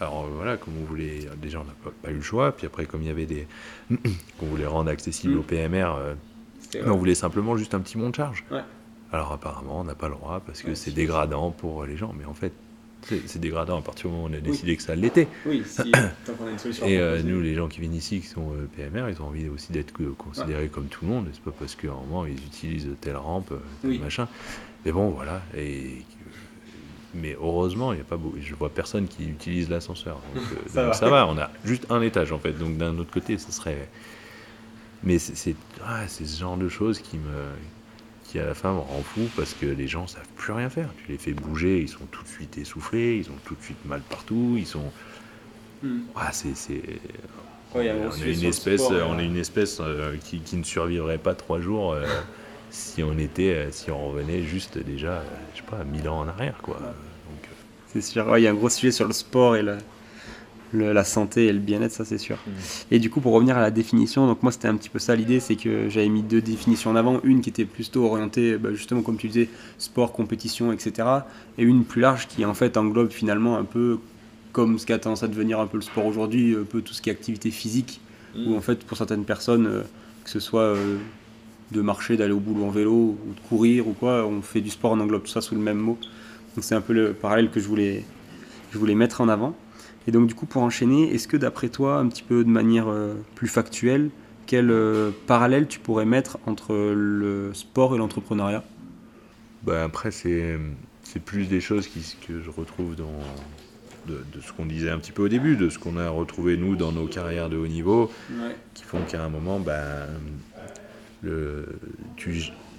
Alors 0.00 0.26
voilà, 0.26 0.56
comme 0.56 0.74
on 0.80 0.84
voulait, 0.84 1.28
déjà 1.40 1.60
on 1.60 1.64
n'a 1.64 1.74
pas, 2.02 2.10
eu 2.10 2.16
le 2.16 2.22
choix, 2.22 2.52
puis 2.52 2.66
après 2.66 2.86
comme 2.86 3.02
il 3.02 3.08
y 3.08 3.10
avait 3.10 3.26
des, 3.26 3.46
qu'on 4.38 4.46
voulait 4.46 4.66
rendre 4.66 4.90
accessible 4.90 5.34
mm. 5.34 5.38
au 5.38 5.42
PMR, 5.42 5.94
euh, 5.96 6.14
on 6.86 6.96
voulait 6.96 7.14
simplement 7.14 7.56
juste 7.56 7.74
un 7.74 7.80
petit 7.80 7.98
mont 7.98 8.10
de 8.10 8.14
charge. 8.14 8.44
Alors 9.12 9.32
apparemment, 9.32 9.80
on 9.80 9.84
n'a 9.84 9.94
pas 9.94 10.08
le 10.08 10.14
droit 10.14 10.40
parce 10.44 10.62
que 10.62 10.74
c'est 10.74 10.92
dégradant 10.92 11.50
pour 11.50 11.84
les 11.84 11.96
gens. 11.96 12.14
Mais 12.18 12.24
en 12.24 12.34
fait, 12.34 12.52
c'est 13.02 13.38
dégradant 13.38 13.78
à 13.78 13.82
partir 13.82 14.08
du 14.08 14.16
moment 14.16 14.28
où 14.28 14.30
on 14.30 14.34
a 14.34 14.40
décidé 14.40 14.76
que 14.76 14.82
ça 14.82 14.94
l'était. 14.94 15.28
Oui, 15.44 15.62
si, 15.66 15.90
tant 15.90 16.32
qu'on 16.38 16.46
a 16.46 16.50
une 16.50 16.58
solution. 16.58 16.86
Et 16.86 16.98
euh, 16.98 17.22
nous, 17.22 17.40
les 17.40 17.54
gens 17.54 17.68
qui 17.68 17.80
viennent 17.80 17.94
ici, 17.94 18.20
qui 18.20 18.26
sont 18.26 18.52
euh, 18.52 18.68
PMR, 18.74 19.10
ils 19.10 19.20
ont 19.20 19.26
envie 19.26 19.48
aussi 19.48 19.72
d'être 19.72 19.92
considérés 20.16 20.68
comme 20.68 20.86
tout 20.86 21.04
le 21.04 21.10
monde. 21.10 21.28
C'est 21.32 21.42
pas 21.42 21.52
parce 21.58 21.74
qu'à 21.74 21.88
un 21.88 22.06
moment, 22.06 22.24
ils 22.24 22.38
utilisent 22.38 22.88
telle 23.00 23.16
rampe, 23.16 23.52
tel 23.82 24.00
machin. 24.00 24.28
Mais 24.84 24.92
bon, 24.92 25.10
voilà. 25.10 25.42
Et, 25.56 26.04
mais 27.14 27.36
heureusement, 27.40 27.92
il 27.92 27.98
y 27.98 28.00
a 28.00 28.04
pas 28.04 28.16
beau, 28.16 28.34
je 28.40 28.54
vois 28.54 28.70
personne 28.70 29.06
qui 29.06 29.24
utilise 29.24 29.68
l'ascenseur. 29.68 30.20
Donc, 30.34 30.44
euh, 30.52 30.56
ça, 30.68 30.82
va. 30.84 30.92
ça, 30.92 31.08
va. 31.08 31.26
On 31.26 31.38
a 31.38 31.50
juste 31.64 31.86
un 31.90 32.00
étage 32.00 32.32
en 32.32 32.38
fait. 32.38 32.52
Donc 32.52 32.76
d'un 32.76 32.96
autre 32.98 33.10
côté, 33.10 33.38
ce 33.38 33.52
serait. 33.52 33.88
Mais 35.04 35.18
c'est 35.18 35.56
ah, 35.84 36.06
ce 36.06 36.24
genre 36.24 36.56
de 36.56 36.68
choses 36.68 37.00
qui 37.00 37.16
me 37.16 37.50
qui 38.24 38.38
à 38.38 38.46
la 38.46 38.54
fin 38.54 38.72
me 38.72 38.78
rend 38.78 39.02
fou 39.02 39.28
parce 39.36 39.52
que 39.52 39.66
les 39.66 39.88
gens 39.88 40.06
savent 40.06 40.28
plus 40.36 40.52
rien 40.52 40.70
faire. 40.70 40.88
Tu 41.04 41.12
les 41.12 41.18
fais 41.18 41.32
bouger, 41.32 41.80
ils 41.80 41.88
sont 41.88 42.06
tout 42.10 42.22
de 42.22 42.28
suite 42.28 42.56
essoufflés, 42.56 43.18
ils 43.18 43.28
ont 43.30 43.38
tout 43.44 43.54
de 43.54 43.62
suite 43.62 43.84
mal 43.84 44.00
partout, 44.00 44.54
ils 44.56 44.66
sont. 44.66 44.90
Hmm. 45.82 46.00
c'est. 46.32 46.78
on, 47.74 47.80
est 47.80 48.32
une 48.32 48.44
espèce, 48.44 48.88
on 48.90 49.18
est 49.18 49.26
une 49.26 49.36
espèce 49.36 49.82
qui, 50.24 50.38
qui, 50.40 50.56
ne 50.56 50.62
survivrait 50.62 51.18
pas 51.18 51.34
trois 51.34 51.60
jours 51.60 51.92
euh, 51.92 52.06
si 52.72 53.02
on 53.02 53.18
était, 53.18 53.54
euh, 53.54 53.70
si 53.70 53.90
on 53.90 54.08
revenait 54.08 54.42
juste 54.42 54.78
déjà, 54.78 55.12
euh, 55.12 55.24
je 55.54 55.60
sais 55.60 55.66
pas, 55.70 55.84
mille 55.84 56.08
ans 56.08 56.20
en 56.20 56.28
arrière, 56.28 56.58
quoi. 56.62 56.78
C'est 57.92 58.00
sûr, 58.00 58.38
il 58.38 58.42
y 58.42 58.46
a 58.46 58.50
un 58.50 58.54
gros 58.54 58.70
sujet 58.70 58.90
sur 58.90 59.06
le 59.06 59.12
sport 59.12 59.56
et 59.56 59.62
le, 59.62 59.76
la 60.72 61.04
santé 61.04 61.48
et 61.48 61.52
le 61.52 61.58
bien-être, 61.58 61.92
ça 61.92 62.06
c'est 62.06 62.16
sûr. 62.16 62.38
Mm. 62.46 62.50
Et 62.92 62.98
du 62.98 63.10
coup, 63.10 63.20
pour 63.20 63.34
revenir 63.34 63.58
à 63.58 63.60
la 63.60 63.70
définition, 63.70 64.26
donc 64.26 64.42
moi 64.42 64.50
c'était 64.50 64.68
un 64.68 64.76
petit 64.76 64.88
peu 64.88 64.98
ça 64.98 65.14
l'idée, 65.14 65.38
c'est 65.38 65.56
que 65.56 65.90
j'avais 65.90 66.08
mis 66.08 66.22
deux 66.22 66.40
définitions 66.40 66.90
en 66.90 66.96
avant, 66.96 67.20
une 67.24 67.42
qui 67.42 67.50
était 67.50 67.66
plutôt 67.66 68.06
orientée, 68.06 68.56
bah, 68.56 68.70
justement 68.72 69.02
comme 69.02 69.18
tu 69.18 69.28
disais, 69.28 69.50
sport, 69.76 70.12
compétition, 70.12 70.72
etc. 70.72 71.06
Et 71.58 71.62
une 71.64 71.84
plus 71.84 72.00
large 72.00 72.26
qui 72.26 72.46
en 72.46 72.54
fait 72.54 72.78
englobe 72.78 73.10
finalement 73.10 73.58
un 73.58 73.64
peu 73.64 73.98
comme 74.52 74.78
ce 74.78 74.86
qui 74.86 74.94
a 74.94 74.98
tendance 74.98 75.22
à 75.22 75.28
devenir 75.28 75.60
un 75.60 75.66
peu 75.66 75.76
le 75.76 75.82
sport 75.82 76.06
aujourd'hui, 76.06 76.56
un 76.58 76.64
peu 76.64 76.80
tout 76.80 76.94
ce 76.94 77.02
qui 77.02 77.10
est 77.10 77.12
activité 77.12 77.50
physique, 77.50 78.00
mm. 78.34 78.50
où 78.50 78.56
en 78.56 78.62
fait 78.62 78.84
pour 78.84 78.96
certaines 78.96 79.26
personnes, 79.26 79.66
euh, 79.66 79.82
que 80.24 80.30
ce 80.30 80.40
soit 80.40 80.62
euh, 80.62 80.96
de 81.72 81.80
marcher, 81.80 82.16
d'aller 82.16 82.32
au 82.32 82.40
boulot 82.40 82.64
en 82.64 82.70
vélo, 82.70 82.92
ou 82.92 83.34
de 83.34 83.48
courir 83.48 83.88
ou 83.88 83.92
quoi, 83.92 84.26
on 84.26 84.42
fait 84.42 84.60
du 84.60 84.70
sport, 84.70 84.92
on 84.92 85.00
englobe 85.00 85.22
tout 85.22 85.30
ça 85.30 85.40
sous 85.40 85.54
le 85.54 85.60
même 85.60 85.78
mot. 85.78 85.98
Donc 86.54 86.64
c'est 86.64 86.74
un 86.74 86.80
peu 86.80 86.92
le 86.92 87.12
parallèle 87.14 87.50
que 87.50 87.60
je 87.60 87.66
voulais, 87.66 88.04
je 88.72 88.78
voulais 88.78 88.94
mettre 88.94 89.20
en 89.20 89.28
avant. 89.28 89.56
Et 90.06 90.10
donc 90.10 90.26
du 90.26 90.34
coup, 90.34 90.46
pour 90.46 90.62
enchaîner, 90.62 91.14
est-ce 91.14 91.28
que 91.28 91.36
d'après 91.36 91.68
toi, 91.68 91.98
un 91.98 92.08
petit 92.08 92.22
peu 92.22 92.44
de 92.44 92.50
manière 92.50 92.88
euh, 92.88 93.14
plus 93.34 93.48
factuelle, 93.48 94.10
quel 94.46 94.70
euh, 94.70 95.10
parallèle 95.26 95.66
tu 95.68 95.78
pourrais 95.78 96.04
mettre 96.04 96.38
entre 96.46 96.74
le 96.94 97.54
sport 97.54 97.94
et 97.94 97.98
l'entrepreneuriat? 97.98 98.64
Ben 99.62 99.84
Après, 99.84 100.10
c'est, 100.10 100.58
plus 101.24 101.46
des 101.46 101.60
choses 101.60 101.86
qui, 101.86 102.16
que 102.26 102.40
je 102.40 102.50
retrouve 102.50 102.96
dans 102.96 103.12
de, 104.06 104.40
ce 104.44 104.52
qu'on 104.52 104.66
disait 104.66 104.90
un 104.90 104.98
petit 104.98 105.12
peu 105.12 105.22
au 105.22 105.28
début, 105.28 105.56
de 105.56 105.68
ce 105.68 105.78
qu'on 105.78 105.96
a 105.96 106.08
retrouvé 106.08 106.56
nous 106.56 106.76
dans 106.76 106.92
nos 106.92 107.06
carrières 107.06 107.48
de 107.48 107.56
haut 107.56 107.66
niveau, 107.66 108.10
qui 108.74 108.84
font 108.84 109.00
qu'à 109.02 109.22
un 109.22 109.28
moment, 109.28 109.60
ben, 109.60 110.08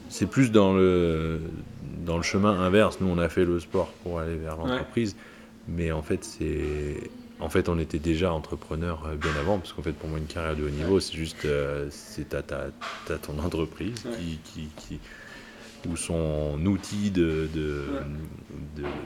c'est 0.09 0.25
plus 0.27 0.51
dans 0.51 0.73
le, 0.73 1.39
dans 2.05 2.17
le 2.17 2.23
chemin 2.23 2.59
inverse. 2.59 2.99
Nous, 3.01 3.07
on 3.07 3.17
a 3.17 3.29
fait 3.29 3.45
le 3.45 3.59
sport 3.59 3.91
pour 4.03 4.19
aller 4.19 4.35
vers 4.35 4.57
l'entreprise. 4.57 5.15
Mais 5.67 5.91
en 5.91 6.01
fait, 6.01 6.23
c'est. 6.23 7.09
En 7.39 7.49
fait, 7.49 7.67
on 7.67 7.77
était 7.79 7.99
déjà 7.99 8.31
entrepreneur 8.31 9.05
euh, 9.05 9.15
bien 9.15 9.31
avant, 9.39 9.57
parce 9.57 9.73
qu'en 9.73 9.81
fait, 9.81 9.91
pour 9.91 10.07
moi, 10.07 10.17
une 10.17 10.27
carrière 10.27 10.55
de 10.55 10.63
haut 10.63 10.69
niveau, 10.69 10.99
c'est 10.99 11.15
juste. 11.15 11.45
Euh, 11.45 11.87
c'est 11.89 12.29
ta, 12.29 12.41
ton 12.41 13.39
entreprise 13.39 14.03
qui, 14.17 14.69
qui, 14.75 14.99
ou 15.89 15.97
son 15.97 16.65
outil 16.65 17.11
de, 17.11 17.49
de, 17.53 17.85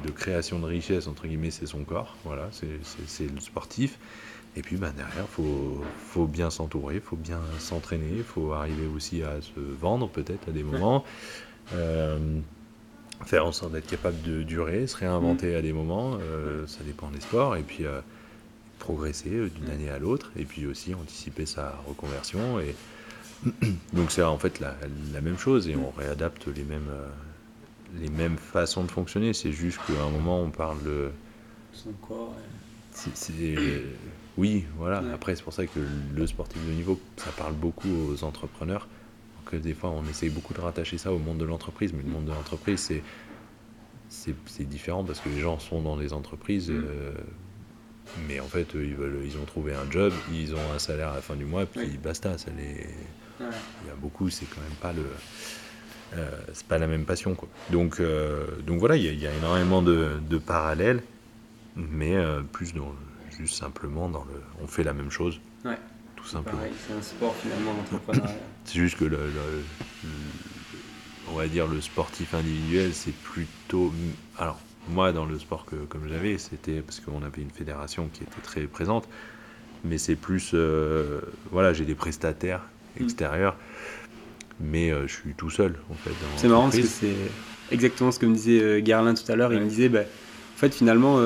de, 0.06 0.12
création 0.12 0.60
de 0.60 0.66
richesse, 0.66 1.08
entre 1.08 1.28
guillemets, 1.28 1.52
c'est 1.52 1.66
son 1.66 1.84
corps. 1.84 2.16
Voilà, 2.24 2.50
c'est 2.52 3.34
le 3.34 3.40
sportif. 3.40 3.98
Et 4.58 4.62
puis 4.64 4.76
bah, 4.76 4.92
derrière, 4.96 5.26
il 5.30 5.34
faut, 5.36 5.84
faut, 6.10 6.26
bien 6.26 6.50
s'entourer, 6.50 6.96
il 6.96 7.02
faut 7.02 7.16
bien 7.16 7.40
s'entraîner, 7.60 8.10
il 8.18 8.24
faut 8.24 8.54
arriver 8.54 8.88
aussi 8.88 9.22
à 9.22 9.40
se 9.40 9.60
vendre 9.60 10.10
peut-être 10.10 10.50
à 10.50 10.52
des 10.52 10.64
moments. 10.64 11.06
Euh, 11.74 12.40
faire 13.24 13.46
en 13.46 13.52
sorte 13.52 13.74
d'être 13.74 13.86
capable 13.86 14.20
de 14.24 14.42
durer, 14.42 14.88
se 14.88 14.98
réinventer 14.98 15.56
à 15.56 15.62
des 15.62 15.74
moments, 15.74 16.18
ça 16.68 16.84
dépend 16.84 17.10
des 17.10 17.20
sports, 17.20 17.56
et 17.56 17.62
puis 17.62 17.84
progresser 18.80 19.50
d'une 19.50 19.70
année 19.70 19.90
à 19.90 20.00
l'autre, 20.00 20.32
et 20.38 20.46
puis 20.46 20.66
aussi 20.66 20.94
anticiper 20.94 21.46
sa 21.46 21.80
reconversion. 21.88 22.60
Et 22.60 22.76
donc 23.94 24.12
c'est 24.12 24.24
en 24.24 24.38
fait 24.38 24.60
la, 24.60 24.76
même 25.22 25.38
chose, 25.38 25.68
et 25.68 25.76
on 25.76 25.92
réadapte 25.92 26.48
les 26.48 26.64
mêmes, 26.64 26.92
les 28.00 28.10
mêmes 28.10 28.38
façons 28.38 28.84
de 28.84 28.92
fonctionner. 28.92 29.34
C'est 29.34 29.52
juste 29.52 29.80
qu'à 29.88 30.02
un 30.04 30.10
moment 30.10 30.42
on 30.42 30.52
parle 30.52 30.82
de 30.84 31.10
son 31.74 31.92
corps. 32.08 32.36
Oui, 34.38 34.66
voilà. 34.78 35.04
Après, 35.14 35.36
c'est 35.36 35.44
pour 35.44 35.54
ça 35.54 35.66
que 35.66 35.80
le 36.16 36.28
sportif 36.28 36.64
de 36.66 36.72
niveau, 36.72 37.00
ça 37.18 37.32
parle 37.32 37.54
beaucoup 37.54 37.90
aux 37.90 38.24
entrepreneurs. 38.24 38.88
Que 39.46 39.56
des 39.56 39.74
fois, 39.74 39.92
on 39.92 40.04
essaye 40.06 40.30
beaucoup 40.30 40.54
de 40.54 40.60
rattacher 40.60 40.98
ça 40.98 41.12
au 41.12 41.20
monde 41.20 41.38
de 41.38 41.46
l'entreprise, 41.46 41.94
mais 41.94 42.04
le 42.04 42.10
monde 42.10 42.26
de 42.26 42.32
l'entreprise, 42.32 42.80
c'est 42.80 43.02
c'est 44.10 44.68
différent 44.68 45.04
parce 45.04 45.20
que 45.20 45.30
les 45.30 45.40
gens 45.40 45.60
sont 45.60 45.82
dans 45.82 45.98
les 45.98 46.14
entreprises, 46.14 46.70
mm. 46.70 46.84
euh, 46.86 47.12
mais 48.28 48.40
en 48.40 48.46
fait, 48.46 48.68
ils, 48.74 48.96
veulent, 48.96 49.20
ils 49.26 49.38
ont 49.38 49.46
trouvé 49.46 49.74
un 49.74 49.90
job, 49.92 50.14
ils 50.32 50.54
ont 50.56 50.72
un 50.74 50.80
salaire 50.80 51.10
à 51.10 51.16
la 51.16 51.22
fin 51.22 51.36
du 51.36 51.46
mois, 51.46 51.66
puis 51.66 51.98
basta. 51.98 52.38
Ça 52.38 52.52
les... 52.58 52.88
Il 53.40 53.88
y 53.88 53.92
a 53.92 53.96
beaucoup, 53.98 54.30
c'est 54.30 54.46
quand 54.46 54.62
même 54.62 54.78
pas 54.82 54.94
le. 54.94 55.06
Euh, 56.16 56.32
c'est 56.54 56.66
pas 56.66 56.78
la 56.78 56.88
même 56.88 57.06
passion. 57.06 57.36
Quoi. 57.36 57.50
Donc, 57.70 58.00
euh, 58.00 58.48
donc 58.66 58.80
voilà, 58.80 58.96
il 58.96 59.04
y, 59.04 59.16
y, 59.16 59.28
a 59.28 59.34
énormément 59.34 59.82
de, 59.82 60.14
de 60.28 60.38
parallèles, 60.38 61.04
mais 61.76 62.16
plus 62.54 62.74
dans 62.74 62.96
juste 63.38 63.56
simplement 63.56 64.10
dans 64.10 64.24
le. 64.26 64.42
On 64.62 64.68
fait 64.68 64.84
la 64.84 64.94
même 64.94 65.12
chose. 65.12 65.40
Ouais. 65.66 65.78
Tout 66.16 66.26
simplement. 66.26 66.62
C'est 66.88 66.94
un 66.94 67.02
sport 67.02 67.36
finalement 67.36 67.74
d'entrepreneuriat. 67.92 68.36
c'est 68.66 68.80
juste 68.80 68.98
que 68.98 69.06
le, 69.06 69.20
on 71.32 71.36
va 71.36 71.48
dire 71.48 71.68
le 71.68 71.82
sportif 71.82 72.34
individuel, 72.34 72.94
c'est 72.94 73.14
plutôt. 73.14 73.94
Alors, 74.38 74.60
moi, 74.90 75.12
dans 75.12 75.26
le 75.26 75.38
sport 75.40 75.66
que 75.66 75.76
comme 75.76 76.08
j'avais, 76.08 76.38
c'était 76.38 76.82
parce 76.82 77.00
qu'on 77.00 77.24
avait 77.24 77.42
une 77.42 77.52
fédération 77.52 78.10
qui 78.14 78.24
était 78.24 78.42
très 78.42 78.62
présente, 78.64 79.08
mais 79.84 79.98
c'est 79.98 80.16
plus. 80.16 80.52
Euh, 80.54 81.22
voilà, 81.52 81.74
j'ai 81.74 81.86
des 81.86 81.96
prestataires 81.96 82.64
mm. 83.00 83.04
extérieurs, 83.04 83.56
mais 84.60 84.92
euh, 84.92 85.08
je 85.08 85.14
suis 85.14 85.34
tout 85.34 85.50
seul 85.50 85.76
en 85.90 85.96
fait. 85.96 86.12
C'est 86.38 86.48
marrant 86.48 86.64
parce 86.64 86.78
que 86.78 86.84
c'est 86.84 87.16
exactement 87.72 88.12
ce 88.12 88.20
que 88.20 88.26
me 88.26 88.36
disait 88.36 88.62
euh, 88.62 88.82
Garlin 88.82 89.14
tout 89.14 89.30
à 89.32 89.36
l'heure. 89.36 89.54
Il 89.54 89.60
me 89.60 89.68
disait, 89.68 89.90
bah, 89.90 90.02
en 90.02 90.58
fait, 90.58 90.74
finalement 90.74 91.20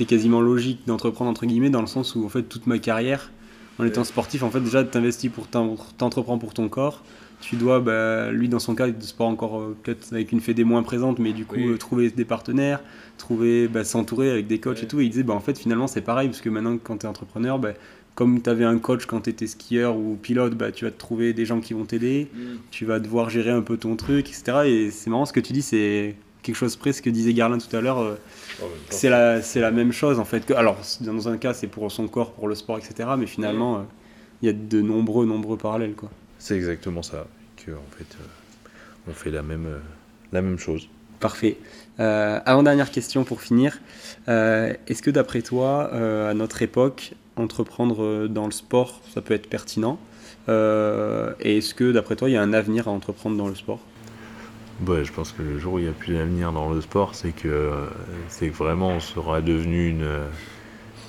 c'était 0.00 0.14
quasiment 0.14 0.40
logique 0.40 0.80
d'entreprendre 0.86 1.30
entre 1.30 1.44
guillemets 1.44 1.68
dans 1.68 1.82
le 1.82 1.86
sens 1.86 2.14
où 2.14 2.24
en 2.24 2.30
fait 2.30 2.44
toute 2.44 2.66
ma 2.66 2.78
carrière 2.78 3.30
en 3.78 3.84
étant 3.84 4.02
sportif 4.02 4.42
en 4.42 4.50
fait 4.50 4.60
déjà 4.60 4.82
t'investis 4.82 5.30
pour 5.30 5.46
t'entreprends 5.48 6.38
pour 6.38 6.54
ton 6.54 6.70
corps. 6.70 7.04
Tu 7.42 7.56
dois 7.56 7.80
bah, 7.80 8.30
lui 8.30 8.48
dans 8.48 8.58
son 8.58 8.74
cas 8.74 8.88
de 8.88 9.02
sport 9.02 9.28
encore 9.28 9.60
euh, 9.60 9.76
peut-être 9.82 10.12
avec 10.12 10.32
une 10.32 10.40
fédé 10.40 10.64
moins 10.64 10.82
présente 10.82 11.18
mais 11.18 11.32
du 11.32 11.44
coup 11.44 11.56
euh, 11.56 11.76
trouver 11.76 12.10
des 12.10 12.24
partenaires 12.24 12.80
trouver 13.18 13.68
bah, 13.68 13.84
s'entourer 13.84 14.30
avec 14.30 14.46
des 14.46 14.58
coachs 14.58 14.82
et 14.82 14.86
tout. 14.86 15.00
Et 15.00 15.04
il 15.04 15.10
disait 15.10 15.22
bah, 15.22 15.34
en 15.34 15.40
fait 15.40 15.58
finalement 15.58 15.86
c'est 15.86 16.00
pareil 16.00 16.28
parce 16.28 16.40
que 16.40 16.48
maintenant 16.48 16.78
quand 16.82 16.98
tu 16.98 17.06
es 17.06 17.08
entrepreneur 17.08 17.58
bah, 17.58 17.72
comme 18.14 18.40
tu 18.40 18.48
avais 18.48 18.64
un 18.64 18.78
coach 18.78 19.04
quand 19.04 19.20
tu 19.22 19.30
étais 19.30 19.46
skieur 19.46 19.98
ou 19.98 20.16
pilote, 20.16 20.54
bah, 20.54 20.72
tu 20.72 20.86
vas 20.86 20.90
te 20.90 20.98
trouver 20.98 21.34
des 21.34 21.44
gens 21.44 21.60
qui 21.60 21.74
vont 21.74 21.84
t'aider, 21.84 22.28
mm. 22.32 22.38
tu 22.70 22.86
vas 22.86 23.00
devoir 23.00 23.28
gérer 23.28 23.50
un 23.50 23.62
peu 23.62 23.76
ton 23.76 23.96
truc, 23.96 24.28
etc. 24.28 24.62
Et 24.66 24.90
c'est 24.90 25.10
marrant 25.10 25.26
ce 25.26 25.32
que 25.32 25.40
tu 25.40 25.52
dis, 25.52 25.62
c'est 25.62 26.16
quelque 26.42 26.56
chose 26.56 26.76
presque 26.76 27.04
que 27.04 27.10
disait 27.10 27.32
Garlin 27.32 27.58
tout 27.58 27.74
à 27.74 27.80
l'heure. 27.80 27.98
Euh, 27.98 28.14
c'est 28.90 29.08
la, 29.08 29.42
c'est 29.42 29.60
la 29.60 29.70
même 29.70 29.92
chose 29.92 30.18
en 30.18 30.24
fait. 30.24 30.50
alors, 30.52 30.78
dans 31.00 31.28
un 31.28 31.36
cas, 31.36 31.54
c'est 31.54 31.66
pour 31.66 31.90
son 31.90 32.08
corps, 32.08 32.32
pour 32.32 32.48
le 32.48 32.54
sport, 32.54 32.78
etc. 32.78 33.10
Mais 33.18 33.26
finalement, 33.26 33.76
euh, 33.76 33.82
il 34.42 34.46
y 34.46 34.48
a 34.48 34.52
de 34.52 34.80
nombreux, 34.80 35.26
nombreux 35.26 35.56
parallèles. 35.56 35.94
Quoi. 35.94 36.10
C'est 36.38 36.56
exactement 36.56 37.02
ça. 37.02 37.26
Que, 37.56 37.72
en 37.72 37.96
fait, 37.96 38.16
euh, 38.20 39.08
on 39.08 39.12
fait 39.12 39.30
la 39.30 39.42
même, 39.42 39.68
la 40.32 40.42
même 40.42 40.58
chose. 40.58 40.88
Parfait. 41.20 41.58
avant-dernière 41.98 42.90
question 42.90 43.24
pour 43.24 43.42
finir. 43.42 43.78
est-ce 44.26 45.02
que 45.02 45.10
d'après 45.10 45.42
toi, 45.42 45.92
à 45.92 46.32
notre 46.32 46.62
époque, 46.62 47.12
entreprendre 47.36 48.26
dans 48.26 48.46
le 48.46 48.52
sport, 48.52 49.02
ça 49.12 49.20
peut 49.20 49.34
être 49.34 49.48
pertinent? 49.48 49.98
Et 50.48 51.58
est-ce 51.58 51.74
que 51.74 51.92
d'après 51.92 52.16
toi, 52.16 52.30
il 52.30 52.32
y 52.32 52.36
a 52.36 52.42
un 52.42 52.54
avenir 52.54 52.88
à 52.88 52.90
entreprendre 52.90 53.36
dans 53.36 53.48
le 53.48 53.54
sport? 53.54 53.80
Je 54.86 55.12
pense 55.12 55.32
que 55.32 55.42
le 55.42 55.58
jour 55.58 55.74
où 55.74 55.78
il 55.78 55.84
n'y 55.84 55.90
a 55.90 55.92
plus 55.92 56.14
d'avenir 56.14 56.52
dans 56.52 56.70
le 56.70 56.80
sport, 56.80 57.14
c'est 57.14 57.32
que, 57.32 57.72
c'est 58.28 58.48
vraiment 58.48 58.90
on 58.90 59.00
sera 59.00 59.40
devenu 59.40 59.88
une, 59.88 60.08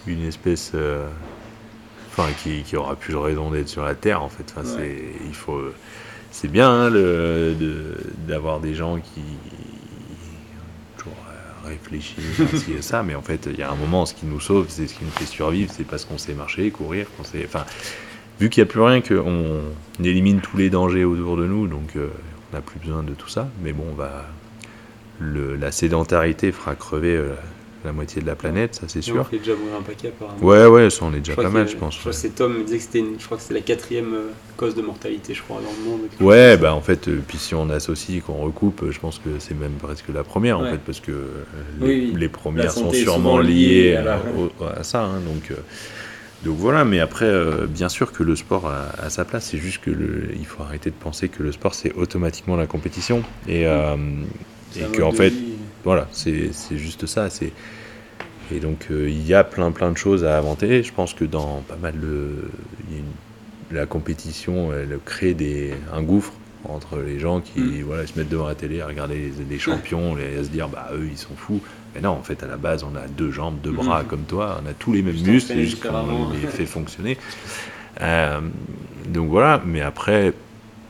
une 0.08 0.26
espèce. 0.26 0.72
Euh, 0.76 1.08
enfin, 2.10 2.30
qui, 2.44 2.64
qui 2.64 2.76
aura 2.76 2.96
plus 2.96 3.14
de 3.14 3.18
raison 3.18 3.52
d'être 3.52 3.70
sur 3.70 3.84
la 3.84 3.96
Terre, 3.96 4.22
en 4.24 4.30
fait. 4.30 4.54
Enfin, 4.56 4.68
c'est, 4.68 5.04
il 5.26 5.34
faut, 5.34 5.62
c'est 6.32 6.50
bien 6.50 6.70
hein, 6.70 6.90
le, 6.90 7.56
d'avoir 8.28 8.60
des 8.60 8.74
gens 8.76 8.98
qui. 8.98 9.22
toujours 10.98 11.14
euh, 11.30 11.68
réfléchissent 11.70 12.78
à 12.78 12.82
ça, 12.82 13.04
mais 13.04 13.16
en 13.16 13.22
fait, 13.22 13.48
il 13.52 13.58
y 13.58 13.64
a 13.64 13.72
un 13.72 13.76
moment, 13.76 14.06
ce 14.06 14.14
qui 14.14 14.26
nous 14.26 14.40
sauve, 14.40 14.66
c'est 14.70 14.88
ce 14.88 14.96
qui 14.96 15.06
nous 15.06 15.12
fait 15.12 15.26
survivre, 15.26 15.72
c'est 15.76 15.86
parce 15.86 16.06
qu'on 16.06 16.18
sait 16.18 16.34
marcher, 16.34 16.70
courir, 16.72 17.08
qu'on 17.18 17.24
sait. 17.24 17.44
Enfin, 17.46 17.66
vu 18.40 18.50
qu'il 18.50 18.64
n'y 18.64 18.70
a 18.70 18.72
plus 18.72 18.82
rien, 18.82 19.02
qu'on 19.02 19.62
élimine 20.04 20.42
tous 20.42 20.58
les 20.58 20.70
dangers 20.70 21.06
autour 21.06 21.38
de 21.38 21.46
nous, 21.46 21.68
donc. 21.68 21.96
Euh, 21.96 22.10
on 22.52 22.56
n'a 22.56 22.62
plus 22.62 22.80
besoin 22.80 23.04
de 23.04 23.14
tout 23.14 23.30
ça. 23.30 23.48
Mais 23.64 23.74
bon, 23.74 23.94
va, 23.96 24.26
le, 25.20 25.56
la 25.56 25.72
sédentarité 25.72 26.52
fera 26.52 26.76
crever 26.76 27.16
euh, 27.16 27.34
la 27.84 27.92
moitié 27.92 28.22
de 28.22 28.28
la 28.28 28.36
planète, 28.36 28.76
ça 28.76 28.84
c'est 28.88 29.02
sûr. 29.02 29.22
On 29.22 29.24
fait 29.24 29.40
déjà 29.40 29.56
mourir 29.56 29.76
un 29.80 29.82
paquet 29.82 30.10
apparemment. 30.10 30.42
Ouais, 30.42 30.66
ouais, 30.66 30.90
ça 30.90 31.06
on 31.06 31.14
est 31.14 31.20
déjà 31.20 31.36
pas 31.36 31.50
mal, 31.50 31.68
je 31.68 31.76
pense. 31.76 31.96
Je 31.96 32.00
crois 32.00 32.12
que 32.12 32.28
Tom 32.28 32.58
me 32.58 32.64
disait 32.64 32.78
que 32.78 32.84
c'était, 32.84 33.04
je 33.18 33.26
crois 33.26 33.38
que 33.38 33.44
c'est 33.44 33.54
la 33.54 33.62
quatrième 33.62 34.14
euh, 34.14 34.30
cause 34.58 34.76
de 34.76 34.82
mortalité, 34.82 35.34
je 35.34 35.42
crois, 35.42 35.62
dans 35.62 35.72
le 35.72 35.90
monde. 35.90 36.02
Ouais, 36.20 36.58
bah 36.58 36.74
en 36.74 36.82
fait, 36.82 37.08
euh, 37.08 37.22
puis 37.28 37.38
si 37.38 37.56
on 37.56 37.70
associe, 37.70 38.22
qu'on 38.22 38.34
recoupe, 38.36 38.92
je 38.92 39.00
pense 39.00 39.20
que 39.20 39.40
c'est 39.40 39.58
même 39.58 39.74
presque 39.74 40.10
la 40.14 40.24
première 40.24 40.60
en 40.60 40.66
fait, 40.66 40.80
parce 40.80 41.00
que 41.00 41.28
les, 41.80 42.30
premières 42.30 42.72
sont 42.72 42.92
sûrement 42.92 43.40
liées 43.40 43.96
à, 43.96 44.84
ça. 44.84 45.04
Hein, 45.04 45.22
donc. 45.26 45.58
Donc 46.44 46.58
voilà, 46.58 46.86
mais 46.86 47.00
après, 47.00 47.26
euh, 47.26 47.68
bien 47.68 47.90
sûr 47.90 48.12
que 48.12 48.24
le 48.24 48.36
sport 48.36 48.68
a, 48.68 49.10
sa 49.10 49.26
place, 49.26 49.46
c'est 49.46 49.60
juste 49.60 49.82
que 49.84 49.92
il 50.36 50.46
faut 50.46 50.64
arrêter 50.64 50.90
de 50.90 50.96
penser 50.96 51.30
que 51.30 51.44
le 51.44 51.52
sport 51.52 51.76
c'est 51.76 51.94
automatiquement 51.94 52.56
la 52.56 52.66
compétition 52.66 53.24
et, 53.48 53.68
euh, 53.68 53.96
et 54.76 54.84
que 54.86 55.04
en 55.04 55.12
fait, 55.12 55.34
voilà, 55.84 56.08
c'est 56.12 56.52
juste 56.72 57.06
ça. 57.06 57.30
C'est 57.30 57.52
et 58.54 58.60
donc 58.60 58.88
euh, 58.92 59.10
il 59.10 59.26
y 59.26 59.34
a 59.34 59.44
plein 59.44 59.72
plein 59.72 59.92
de 59.92 59.98
choses 59.98 60.26
à 60.26 60.38
inventer. 60.38 60.82
Je 60.82 60.92
pense 60.92 61.14
que 61.14 61.26
dans 61.26 61.64
pas 61.68 61.78
mal 61.78 62.00
de 62.00 62.50
la 63.72 63.86
compétition, 63.86 64.74
elle 64.74 64.98
crée 65.06 65.36
des 65.36 65.74
un 65.94 66.02
gouffre 66.02 66.34
entre 66.68 66.98
les 67.00 67.20
gens 67.20 67.42
qui 67.42 67.60
mm. 67.60 67.84
voilà, 67.84 68.08
se 68.08 68.18
mettent 68.18 68.30
devant 68.30 68.48
la 68.48 68.56
télé 68.56 68.82
à 68.82 68.88
regarder 68.88 69.32
les, 69.50 69.60
champions 69.60 70.18
et 70.18 70.40
à 70.40 70.44
se 70.44 70.50
dire 70.50 70.70
bah 70.70 70.90
eux 70.94 71.08
ils 71.10 71.18
sont 71.18 71.36
fous. 71.36 71.62
Mais 71.94 72.02
non, 72.02 72.12
en 72.12 72.24
fait 72.24 72.44
à 72.44 72.48
la 72.48 72.58
base 72.58 72.84
on 72.84 72.96
a 72.96 73.08
deux 73.08 73.32
jambes, 73.32 73.60
deux 73.62 73.72
bras 73.72 74.04
mm. 74.04 74.08
comme 74.08 74.24
toi, 74.24 74.62
on 74.64 74.70
a 74.70 74.74
tous 74.74 74.94
les 74.94 75.02
mêmes 75.02 75.22
muscles, 75.22 75.54
c'est 75.54 75.66
juste 75.66 75.86
qu'on 75.86 76.32
les 76.32 76.48
fait 76.48 76.66
fonctionner. 76.78 77.18
Euh, 78.02 78.40
donc 79.08 79.30
voilà, 79.30 79.62
mais 79.66 79.82
après 79.82 80.34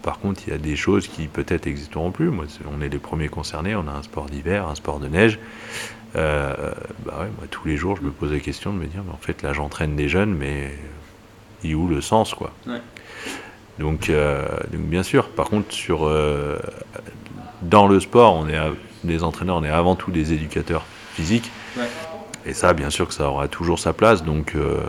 par 0.02 0.20
contre 0.20 0.41
il 0.47 0.52
y 0.52 0.54
a 0.54 0.60
des 0.60 0.76
choses 0.76 1.08
qui 1.08 1.28
peut-être 1.28 1.68
existeront 1.68 2.12
plus. 2.12 2.30
Moi 2.30 2.45
on 2.72 2.82
est 2.82 2.89
les 2.89 2.99
premiers 2.99 3.30
concernés, 3.30 3.76
on 3.76 3.88
a 3.88 3.91
un 3.91 4.04
sport 4.04 4.26
d'hiver, 4.28 4.68
un 4.68 4.76
sport 4.76 4.99
de 4.99 5.08
neige. 5.08 5.39
Euh, 6.16 6.54
bah 7.06 7.20
ouais, 7.22 7.30
moi 7.38 7.47
tous 7.49 7.68
les 7.68 7.78
jours 7.78 7.95
je 7.95 8.02
me 8.02 8.12
pose 8.12 8.34
la 8.34 8.39
question 8.39 8.74
de 8.74 8.78
me 8.78 8.86
dire 8.86 9.02
mais 9.06 9.14
en 9.14 9.18
fait 9.18 9.41
là 9.43 9.54
j'entraîne 9.54 9.95
des 9.95 10.10
jeunes 10.10 10.36
mais 10.36 10.72
il 11.64 11.72
est 11.72 11.74
où 11.74 11.88
le 11.88 12.02
sens 12.02 12.34
quoi? 12.34 12.52
Ouais. 12.68 12.82
Donc, 13.80 14.10
euh, 14.10 14.45
donc, 14.72 14.82
bien 14.82 15.02
sûr, 15.02 15.30
par 15.30 15.49
contre, 15.49 15.74
sur, 15.74 16.08
dans 17.64 17.88
le 17.88 17.99
sport, 17.99 18.36
on 18.36 18.47
est 18.47 18.58
des 19.04 19.24
entraîneurs, 19.24 19.58
on 19.58 19.64
est 19.64 19.70
avant 19.70 19.95
tout 19.95 20.12
des 20.12 20.34
éducateurs 20.34 20.86
physiques. 21.14 21.52
Et 22.45 22.54
ça, 22.54 22.74
bien 22.74 22.89
sûr 22.89 23.08
que 23.08 23.14
ça 23.14 23.30
aura 23.30 23.47
toujours 23.47 23.80
sa 23.80 23.93
place. 23.93 24.24
Donc, 24.24 24.56
euh, 24.56 24.80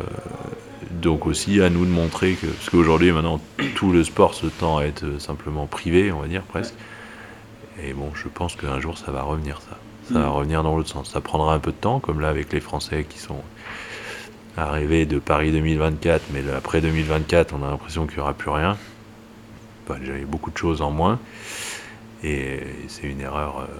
donc 0.90 1.26
aussi 1.26 1.60
à 1.60 1.70
nous 1.70 1.84
de 1.84 1.90
montrer 1.90 2.34
que, 2.34 2.46
parce 2.46 2.70
qu'aujourd'hui, 2.70 3.12
maintenant, 3.12 3.40
tout 3.74 3.92
le 3.92 4.04
sport 4.04 4.34
se 4.34 4.46
tend 4.46 4.78
à 4.78 4.84
être 4.84 5.20
simplement 5.20 5.66
privé, 5.66 6.12
on 6.12 6.20
va 6.20 6.28
dire 6.28 6.42
presque. 6.42 6.74
Et 7.82 7.92
bon, 7.92 8.10
je 8.14 8.28
pense 8.28 8.56
qu'un 8.56 8.80
jour, 8.80 8.98
ça 8.98 9.12
va 9.12 9.22
revenir, 9.22 9.60
ça. 9.60 9.76
Ça 10.12 10.18
va 10.18 10.26
mm. 10.26 10.32
revenir 10.32 10.62
dans 10.62 10.76
l'autre 10.76 10.88
sens. 10.88 11.10
Ça 11.10 11.20
prendra 11.20 11.54
un 11.54 11.58
peu 11.58 11.70
de 11.70 11.76
temps, 11.76 12.00
comme 12.00 12.20
là 12.20 12.28
avec 12.28 12.52
les 12.52 12.60
Français 12.60 13.06
qui 13.08 13.18
sont 13.18 13.40
arrivé 14.56 15.06
de 15.06 15.18
Paris 15.18 15.52
2024, 15.52 16.24
mais 16.32 16.42
après 16.56 16.80
2024, 16.80 17.54
on 17.54 17.64
a 17.64 17.70
l'impression 17.70 18.06
qu'il 18.06 18.16
n'y 18.16 18.22
aura 18.22 18.34
plus 18.34 18.50
rien. 18.50 18.76
Bah, 19.88 19.96
déjà, 19.98 20.14
il 20.14 20.20
y 20.20 20.22
a 20.22 20.26
beaucoup 20.26 20.50
de 20.50 20.56
choses 20.56 20.82
en 20.82 20.90
moins. 20.90 21.18
Et 22.24 22.60
c'est 22.88 23.06
une 23.06 23.20
erreur, 23.20 23.60
euh, 23.60 23.74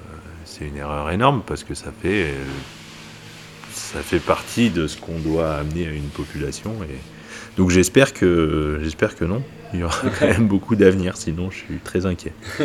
c'est 0.45 0.67
une 0.67 0.77
erreur 0.77 1.11
énorme 1.11 1.43
parce 1.47 1.65
que 1.65 1.75
ça 1.75 1.93
fait, 1.93 2.33
ça 3.71 4.01
fait 4.01 4.19
partie 4.19 4.71
de 4.71 4.87
ce 4.87 4.97
qu'on 4.97 5.19
doit 5.19 5.55
amener 5.55 5.87
à 5.87 5.93
une 5.93 6.09
population. 6.09 6.73
Et 6.85 6.99
donc 7.57 7.71
j'espère 7.71 8.13
que, 8.13 8.81
j'espère 8.83 9.17
que 9.17 9.25
non. 9.25 9.43
Il 9.73 9.81
y 9.81 9.85
aura 9.85 9.97
quand 10.19 10.27
même 10.27 10.49
beaucoup 10.49 10.77
d'avenir, 10.77 11.17
sinon 11.17 11.51
je 11.51 11.59
suis 11.59 11.79
très 11.83 12.05
inquiet. 12.05 12.33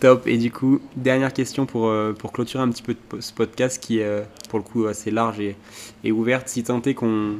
Top. 0.00 0.26
Et 0.26 0.38
du 0.38 0.50
coup, 0.50 0.80
dernière 0.96 1.32
question 1.32 1.66
pour, 1.66 1.88
euh, 1.88 2.14
pour 2.14 2.32
clôturer 2.32 2.62
un 2.62 2.70
petit 2.70 2.82
peu 2.82 2.96
ce 3.20 3.32
podcast 3.34 3.82
qui 3.82 3.98
est 3.98 4.04
euh, 4.04 4.22
pour 4.48 4.58
le 4.58 4.64
coup 4.64 4.86
assez 4.86 5.10
large 5.10 5.38
et, 5.40 5.56
et 6.04 6.10
ouverte. 6.10 6.48
Si 6.48 6.62
tant 6.62 6.80
est 6.82 6.94
qu'on 6.94 7.36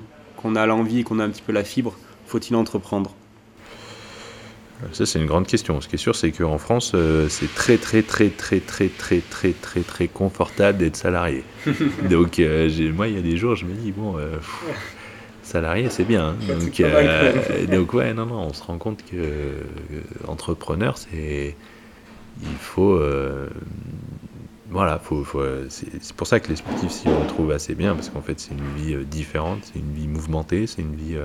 a 0.54 0.66
l'envie 0.66 1.00
et 1.00 1.02
qu'on 1.02 1.18
a 1.20 1.24
un 1.24 1.30
petit 1.30 1.42
peu 1.42 1.52
la 1.52 1.64
fibre, 1.64 1.96
faut-il 2.26 2.54
entreprendre? 2.54 3.14
Ça, 4.92 5.06
c'est 5.06 5.18
une 5.18 5.26
grande 5.26 5.46
question. 5.46 5.80
Ce 5.80 5.88
qui 5.88 5.96
est 5.96 5.98
sûr, 5.98 6.16
c'est 6.16 6.32
qu'en 6.32 6.58
France, 6.58 6.92
euh, 6.94 7.28
c'est 7.28 7.52
très, 7.54 7.76
très, 7.76 8.02
très, 8.02 8.28
très, 8.28 8.60
très, 8.60 8.88
très, 8.88 9.20
très, 9.20 9.52
très, 9.52 9.80
très 9.82 10.08
confortable 10.08 10.78
d'être 10.78 10.96
salarié. 10.96 11.44
Donc, 12.10 12.38
euh, 12.38 12.68
moi, 12.92 13.08
il 13.08 13.14
y 13.14 13.18
a 13.18 13.22
des 13.22 13.36
jours, 13.36 13.56
je 13.56 13.66
me 13.66 13.74
dis, 13.74 13.92
bon, 13.92 14.16
euh, 14.18 14.36
salarié, 15.42 15.88
c'est 15.90 16.04
bien. 16.04 16.20
Hein. 16.30 16.36
Donc, 16.48 16.82
donc, 17.70 17.94
ouais, 17.94 18.14
non, 18.14 18.26
non, 18.26 18.40
on 18.40 18.52
se 18.52 18.62
rend 18.62 18.78
compte 18.78 19.04
que 19.04 19.16
entrepreneur, 20.26 20.96
c'est. 20.98 21.56
Il 22.42 22.56
faut. 22.58 22.98
voilà, 24.70 24.98
faut, 24.98 25.24
faut 25.24 25.42
c'est 25.68 26.12
pour 26.14 26.26
ça 26.26 26.40
que 26.40 26.48
les 26.48 26.56
sportifs 26.56 26.90
s'y 26.90 27.08
retrouvent 27.08 27.50
assez 27.50 27.74
bien, 27.74 27.94
parce 27.94 28.08
qu'en 28.08 28.22
fait, 28.22 28.40
c'est 28.40 28.52
une 28.52 28.82
vie 28.82 29.04
différente, 29.04 29.58
c'est 29.64 29.78
une 29.78 29.92
vie 29.92 30.08
mouvementée, 30.08 30.66
c'est 30.66 30.82
une 30.82 30.94
vie 30.94 31.16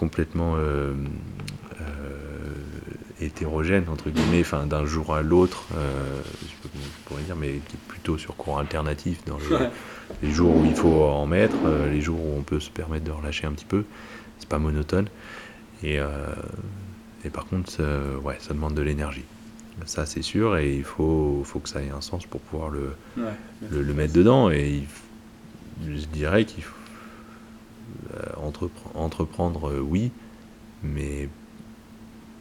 complètement 0.00 0.54
euh, 0.56 0.94
euh, 1.78 1.84
hétérogène, 3.20 3.84
entre 3.92 4.08
guillemets, 4.08 4.40
enfin, 4.40 4.64
d'un 4.64 4.86
jour 4.86 5.14
à 5.14 5.20
l'autre, 5.20 5.66
euh, 5.76 6.22
je 6.42 6.68
pourrais 7.04 7.22
dire, 7.22 7.36
mais 7.36 7.60
qui 7.68 7.76
est 7.76 7.86
plutôt 7.86 8.16
sur 8.16 8.34
courant 8.34 8.58
alternatif, 8.58 9.22
dans 9.26 9.36
les 10.22 10.30
jours 10.30 10.56
où 10.56 10.64
il 10.64 10.74
faut 10.74 11.04
en 11.04 11.26
mettre, 11.26 11.56
les 11.92 12.00
jours 12.00 12.18
où 12.18 12.38
on 12.38 12.42
peut 12.42 12.60
se 12.60 12.70
permettre 12.70 13.04
de 13.04 13.10
relâcher 13.10 13.46
un 13.46 13.52
petit 13.52 13.66
peu, 13.66 13.84
c'est 14.38 14.48
pas 14.48 14.58
monotone. 14.58 15.08
Et, 15.82 15.98
et 17.24 17.30
par 17.30 17.44
contre, 17.44 17.70
ça, 17.70 17.82
ouais, 18.24 18.38
ça 18.40 18.54
demande 18.54 18.74
de 18.74 18.82
l'énergie. 18.82 19.24
Ça, 19.84 20.06
c'est 20.06 20.22
sûr, 20.22 20.56
et 20.56 20.74
il 20.76 20.84
faut, 20.84 21.42
faut 21.44 21.58
que 21.58 21.68
ça 21.68 21.82
ait 21.82 21.90
un 21.90 22.00
sens 22.00 22.24
pour 22.24 22.40
pouvoir 22.40 22.70
le, 22.70 22.94
le, 23.70 23.94
mettre 23.94 24.14
dedans. 24.14 24.50
Et 24.50 24.82
je 25.86 26.06
dirais 26.06 26.46
qu'il 26.46 26.64
faut 26.64 26.79
euh, 28.14 28.48
entreprendre, 28.94 29.70
euh, 29.70 29.80
oui, 29.80 30.10
mais, 30.82 31.28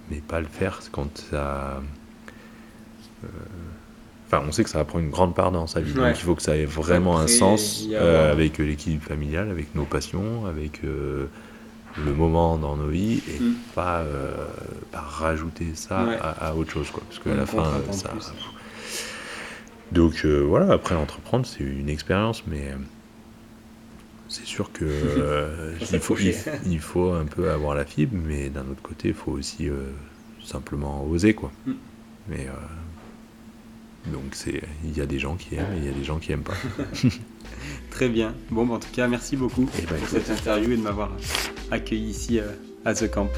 mais 0.10 0.22
pas 0.28 0.40
le 0.40 0.48
faire 0.48 0.80
quand 0.92 1.18
ça. 1.18 1.82
Euh, 3.24 3.28
enfin, 4.28 4.44
on 4.48 4.52
sait 4.52 4.64
que 4.64 4.70
ça 4.70 4.80
va 4.80 4.86
prendre 4.86 5.06
une 5.06 5.12
grande 5.12 5.36
part 5.36 5.52
dans 5.52 5.68
sa 5.68 5.82
vie. 5.82 5.94
Donc 5.94 6.08
il 6.10 6.24
faut 6.24 6.36
que 6.36 6.42
ça 6.42 6.56
ait 6.56 6.66
vraiment 6.66 7.20
un 7.20 7.28
sens 7.28 7.88
avec 8.00 8.58
l'équilibre 8.58 9.04
familial, 9.04 9.50
avec 9.50 9.76
nos 9.76 9.86
passions, 9.86 10.46
avec 10.46 10.82
le 10.84 11.30
moment 12.14 12.58
dans 12.58 12.78
nos 12.78 12.88
vies 12.88 13.22
et 13.28 13.40
mm. 13.42 13.56
pas, 13.76 14.04
pas, 14.92 15.02
rajouter 15.02 15.76
ça 15.76 16.06
à, 16.22 16.56
autre 16.56 16.72
chose. 16.72 16.90
Quoi, 16.92 17.04
parce 17.08 17.20
qu'à 17.20 17.36
la 17.36 17.46
fin, 17.46 17.82
ça. 17.92 18.14
Donc 19.92 20.26
voilà, 20.26 20.74
après 20.74 20.96
entreprendre, 20.96 21.46
c'est 21.46 21.64
une 21.64 21.90
expérience, 21.90 22.44
mais 22.48 22.74
c'est 24.30 24.46
sûr 24.46 24.72
que 24.72 24.86
euh, 24.86 25.74
il, 25.92 26.00
faut, 26.00 26.16
il, 26.68 26.80
faut, 26.80 27.12
un 27.12 27.26
peu 27.26 27.50
avoir 27.50 27.74
la 27.76 27.84
fibre, 27.84 28.16
mais 28.16 28.50
d'un 28.50 28.62
autre 28.62 28.82
côté, 28.82 29.10
il 29.10 29.14
faut 29.16 29.32
aussi 29.32 29.68
euh, 29.68 29.92
simplement 30.44 31.04
oser, 31.04 31.34
quoi. 31.34 31.52
Mm. 31.66 31.72
Mais 32.30 32.48
euh, 32.48 34.12
donc 34.14 34.34
c'est, 34.34 34.62
il 34.86 34.96
y 34.96 35.02
a 35.02 35.08
des 35.08 35.18
gens 35.18 35.36
qui 35.36 35.56
aiment 35.56 35.74
et 35.74 35.78
il 35.78 35.86
y 35.86 35.90
a 35.90 35.94
des 35.94 36.04
gens 36.04 36.20
qui 36.20 36.32
aiment 36.32 36.44
pas. 36.44 36.54
Très 37.90 38.08
bien. 38.08 38.36
Bon, 38.52 38.68
bah, 38.68 38.76
en 38.76 38.80
tout 38.80 38.92
cas, 38.94 39.08
merci 39.08 39.36
beaucoup 39.36 39.68
eh 39.80 39.82
ben, 39.88 39.98
pour 39.98 40.08
cette 40.08 40.30
interview 40.30 40.74
et 40.74 40.78
de 40.78 40.84
m'avoir 40.84 41.12
accueilli 41.72 42.12
ici 42.12 42.40
à 42.86 42.94
The 42.94 43.10
Camp. 43.10 43.30